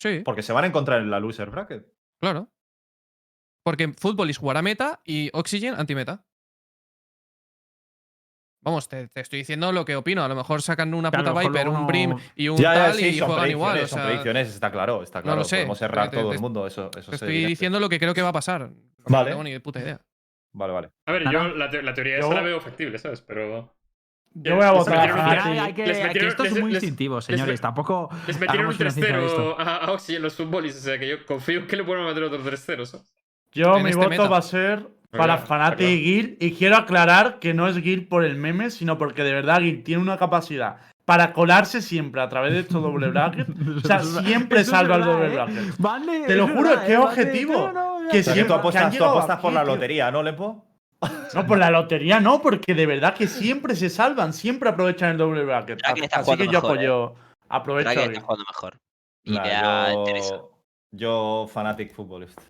[0.00, 1.86] Sí, Porque se van a encontrar en la loser bracket.
[2.20, 2.50] claro.
[3.66, 6.24] Porque Footballist jugará meta y Oxygen antimeta.
[8.62, 10.22] Vamos, te, te estoy diciendo lo que opino.
[10.22, 12.84] A lo mejor sacan una puta a Viper, un Brim no- y un Ya, ya,
[12.86, 13.78] tal sí, y son juegan igual.
[13.78, 15.38] O son sea, predicciones, está claro, está claro.
[15.38, 17.80] lo sé, Podemos errar te- todo te- el mundo, eso, eso te es estoy diciendo
[17.80, 18.70] lo que creo que va a pasar.
[19.08, 19.24] Vale.
[19.24, 20.00] No tengo ni de puta idea.
[20.52, 20.90] Vale, vale.
[21.06, 23.20] A ver, yo la, te- la teoría Yo- esa la veo factible, ¿sabes?
[23.22, 23.72] Pero.
[24.32, 27.16] Yo voy a Les votar a les que metieron- esto es les- muy les- instintivo,
[27.16, 27.60] les- señores.
[27.60, 28.10] Tampoco.
[28.28, 29.56] Les metieron un hagamos conciencia de esto.
[29.56, 32.04] 3-0 a, a Oxy en los futbolistas, o sea que yo confío que le pueden
[32.04, 33.02] meter otro 3-0.
[33.56, 34.28] Yo, En mi este voto meta.
[34.28, 35.44] va a ser para claro.
[35.82, 36.36] y Gil.
[36.40, 39.82] Y quiero aclarar que no es Gil por el meme, sino porque de verdad Gil
[39.82, 40.76] tiene una capacidad
[41.06, 43.46] para colarse siempre a través de estos doble bracket.
[43.76, 45.30] O sea, siempre es salva el doble ¿eh?
[45.34, 45.76] bracket.
[45.78, 46.96] Vale, Te lo es juro, qué ¿eh?
[46.98, 47.72] Vale, objetivo.
[47.72, 50.64] no, no, Que que siempre- tú que por aquí, la lotería, ¿no, Lepo?
[51.34, 55.18] No, por la lotería no, porque de verdad que siempre se salvan, siempre aprovechan el
[55.18, 55.80] doble bracket.
[55.84, 57.14] Así que yo apoyo.
[57.48, 58.22] Aprovecho Kraken a está Gil.
[58.26, 58.78] jugando mejor.
[59.24, 60.50] Y yo,
[60.92, 62.40] yo, Fanatic Footballist.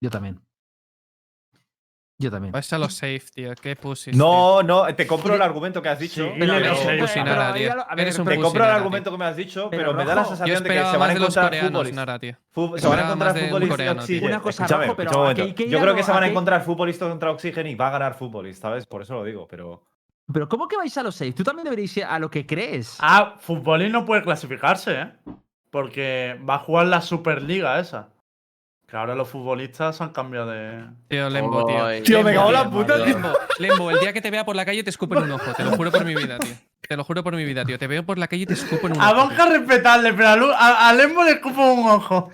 [0.00, 0.40] Yo también.
[2.20, 2.50] Yo también.
[2.50, 3.54] Vais a los safe, tío.
[3.62, 4.16] Qué pussies.
[4.16, 6.24] No, no, te compro el argumento que has dicho.
[6.24, 7.32] Sí, Pero eres un pussy, tío.
[7.96, 9.16] Eres un Te compro el argumento tío.
[9.16, 11.12] que me has dicho, Pero pero me da la sensación de que se van a
[11.12, 12.20] encontrar futbolistas.
[12.80, 13.96] Se van a encontrar futbolistas.
[13.98, 14.24] Oxygen.
[14.24, 15.62] Una cosa, Escúchame, Rojo, pero escucha un aquí- momento.
[15.62, 18.14] aquí Yo creo que se van a encontrar futbolistas contra Oxygen y va a ganar
[18.14, 18.86] futbolista, ¿sabes?
[18.86, 19.84] Por eso lo digo, pero.
[20.32, 21.32] Pero ¿cómo que vais a los safe?
[21.32, 22.96] Tú también deberíais ir a lo que crees.
[23.00, 25.12] Ah, Futbolín no puede clasificarse, ¿eh?
[25.70, 28.08] Porque va a jugar la Superliga esa.
[28.88, 30.82] Que ahora los futbolistas han cambiado de.
[31.08, 32.02] Tío, Lembo, tío.
[32.02, 33.04] Tío, me cago en la puta, tío.
[33.04, 35.52] Lembo, Lembo, el día que te vea por la calle te escupo en un ojo.
[35.52, 36.54] Te lo juro por mi vida, tío.
[36.88, 37.78] Te lo juro por mi vida, tío.
[37.78, 39.26] Te veo por la calle y te escupo en un A ojo.
[39.26, 42.30] Bonja respetarle, pero a, a, a Lembo le escupo un ojo.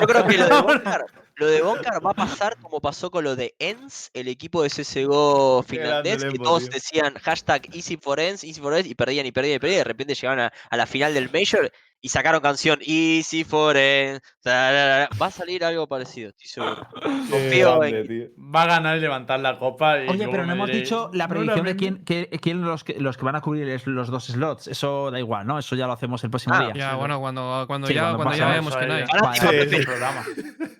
[0.00, 1.04] Yo creo que lo de Bonkar,
[1.40, 4.68] lo de Bonkar va a pasar como pasó con lo de ENS, el equipo de
[4.70, 6.72] CSGO finlandés, que todos tío.
[6.72, 9.78] decían hashtag Easy for ENS, Easy for ENS, y perdían y perdían y perdían, y
[9.78, 11.70] de repente llegaban a, a la final del Major
[12.02, 14.20] y sacaron canción Easy for ENS.
[14.46, 16.86] Va a salir algo parecido, estoy seguro.
[17.30, 20.02] Confío en Va a ganar y levantar la copa.
[20.02, 22.00] Y Oye, pero no hemos diréis, dicho la "No predicción de misma".
[22.06, 24.68] quién, quién los, que, los que van a cubrir los dos slots.
[24.68, 25.58] Eso da igual, ¿no?
[25.58, 26.72] Eso ya lo hacemos el próximo Ah, día.
[26.74, 29.04] Ya, bueno, cuando, cuando Sí, ya, cuando cuando ya eso que no hay.
[29.22, 29.40] Vale.
[29.40, 29.86] sí, Sí, Pepe.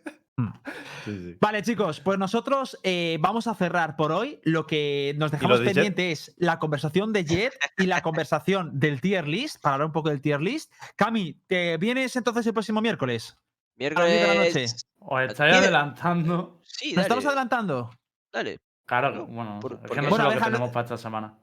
[1.04, 1.36] sí.
[1.40, 4.40] Vale, chicos, pues nosotros eh, vamos a cerrar por hoy.
[4.44, 9.00] Lo que nos dejamos de pendiente es la conversación de Jet y la conversación del
[9.00, 10.72] tier list, para hablar un poco del tier list.
[10.96, 13.36] Cami, ¿te vienes entonces el próximo miércoles?
[13.80, 14.40] A las 10 de la noche.
[14.60, 14.86] Miércoles.
[14.98, 16.60] Os estáis adelantando.
[16.62, 17.90] Sí, ¿Nos dale, estamos adelantando?
[18.32, 18.58] dale.
[18.86, 21.38] Claro, que- bueno, Por- es que no Bueno, sé lo que tenemos para esta semana.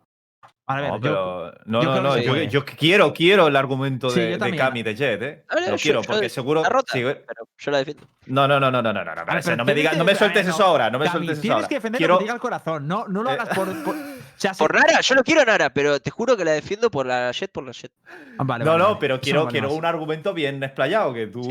[0.68, 5.44] No, pero, no, no, no, yo, quiero, quiero el argumento de, Cami de Jet, ¿eh?
[5.70, 6.62] Lo quiero, porque seguro.
[6.66, 8.04] Rota, sí, pero yo la defiendo.
[8.26, 9.16] No, no, no, no, no, no, no.
[9.16, 11.68] no, no me digas, no me sueltes eso ahora, no me sueltes eso ahora.
[11.68, 12.16] Tienes que defender quiero...
[12.16, 13.84] lo diga el corazón, no, no lo eh, hagas por.
[13.84, 13.96] por...
[14.60, 14.68] O.
[14.68, 17.66] Nara, yo lo quiero Nara, pero te juro que la defiendo por la Jet, por
[17.66, 17.92] la Jet.
[18.38, 21.42] Ah, no, no, pero quiero, quiero un argumento bien explayado, que tú,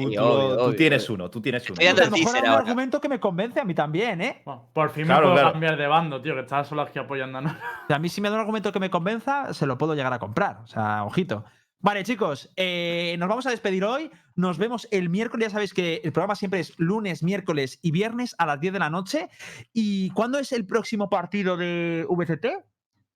[0.77, 1.81] tienes uno, tú tienes uno.
[1.81, 4.43] a lo mejor un argumento que me convence a mí también, ¿eh?
[4.73, 7.61] Por fin me puedo cambiar de bando, tío, que estás solo aquí apoyando a Nara.
[7.89, 10.13] A mí sí me da un argumento que me convence convenza, se lo puedo llegar
[10.13, 10.59] a comprar.
[10.65, 11.45] O sea, ojito.
[11.79, 14.11] Vale, chicos, eh, nos vamos a despedir hoy.
[14.35, 15.47] Nos vemos el miércoles.
[15.47, 18.79] Ya sabéis que el programa siempre es lunes, miércoles y viernes a las 10 de
[18.81, 19.29] la noche.
[19.73, 22.47] ¿Y cuándo es el próximo partido de VCT?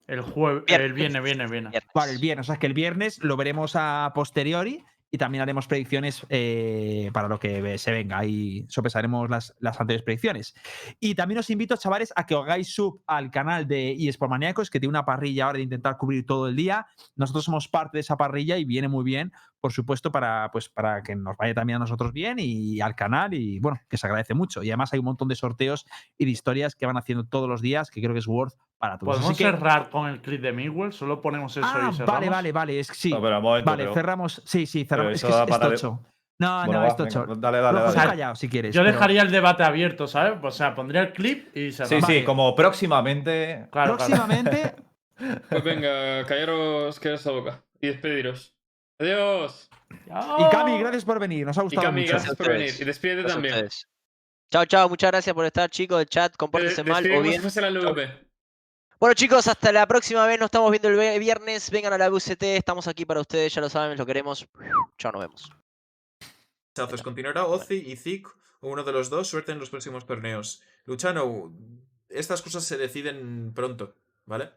[0.07, 0.87] El jueves, Viernes.
[0.87, 1.71] el viene, viene, viene.
[1.71, 1.91] Viernes.
[1.93, 2.47] Vale, el viernes.
[2.47, 7.29] O sea, que el viernes lo veremos a posteriori y también haremos predicciones eh, para
[7.29, 8.25] lo que se venga.
[8.25, 10.55] Y sopesaremos las, las anteriores predicciones.
[11.01, 14.71] Y también os invito, chavales, a que os hagáis sub al canal de eSport Maníacos,
[14.71, 16.87] que tiene una parrilla ahora de intentar cubrir todo el día.
[17.17, 21.03] Nosotros somos parte de esa parrilla y viene muy bien, por supuesto, para, pues, para
[21.03, 23.35] que nos vaya también a nosotros bien y al canal.
[23.35, 24.63] Y bueno, que se agradece mucho.
[24.63, 27.61] Y además hay un montón de sorteos y de historias que van haciendo todos los
[27.61, 29.17] días, que creo que es worth para todos.
[29.17, 30.93] ¿Podemos Así que- cerrar con el clip de Miguel?
[30.93, 32.07] Solo ponemos eso Ah, y cerramos.
[32.07, 32.81] vale, vale, vale.
[32.81, 33.11] Es, sí.
[33.11, 34.43] No, pero momento, Vale, pero- cerramos.
[34.47, 35.13] Sí, sí, cerramos.
[35.15, 36.01] Es que es, es de- tocho.
[36.39, 37.27] No, Bueno, no, va, es tocho.
[37.27, 37.93] venga, dale, dale, dale.
[37.93, 38.75] tú callado si quieres.
[38.75, 40.39] Yo pero dejaría el debate abierto, ¿sabes?
[40.43, 42.03] O sea, pondría el clip y Sí, cerramos.
[42.03, 42.19] Vale.
[42.21, 43.69] sí, como próximamente.
[43.71, 44.15] Claro, claro.
[44.15, 44.75] Próximamente.
[45.51, 47.63] Pues venga, callaros que esa boca.
[47.79, 48.55] Y despediros.
[49.01, 49.71] Adiós.
[50.07, 51.47] y Cami, gracias por venir.
[51.47, 52.13] Nos ha Y gustado Cami, mucho.
[52.13, 52.75] gracias por venir.
[52.79, 53.69] Y despídete Gracias también.
[54.51, 56.01] Chao, chao, muchas gracias por estar, chicos.
[56.01, 57.43] El chat, compórtense mal o bien.
[58.99, 60.39] Bueno, chicos, hasta la próxima vez.
[60.39, 61.71] Nos estamos viendo el viernes.
[61.71, 62.43] Vengan a la VCT.
[62.43, 64.47] Estamos aquí para ustedes, ya lo saben, lo queremos.
[64.99, 65.51] Chao, nos vemos.
[66.77, 68.29] Chazos, continuará Ozzy y Zik
[68.61, 70.63] o uno de los dos, suerte en los próximos torneos.
[70.85, 71.53] Luchano,
[72.11, 73.97] estas cosas se deciden pronto,
[74.27, 74.51] ¿vale?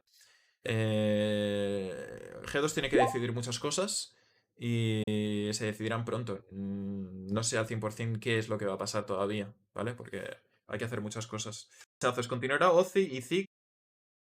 [0.65, 4.15] Eh, G2 tiene que decidir muchas cosas
[4.57, 5.01] y
[5.53, 6.45] se decidirán pronto.
[6.51, 9.93] Mm, No sé al 100% qué es lo que va a pasar todavía, ¿vale?
[9.93, 10.23] Porque
[10.67, 11.69] hay que hacer muchas cosas.
[11.99, 13.47] Chazos, continuará Ozzy y Zik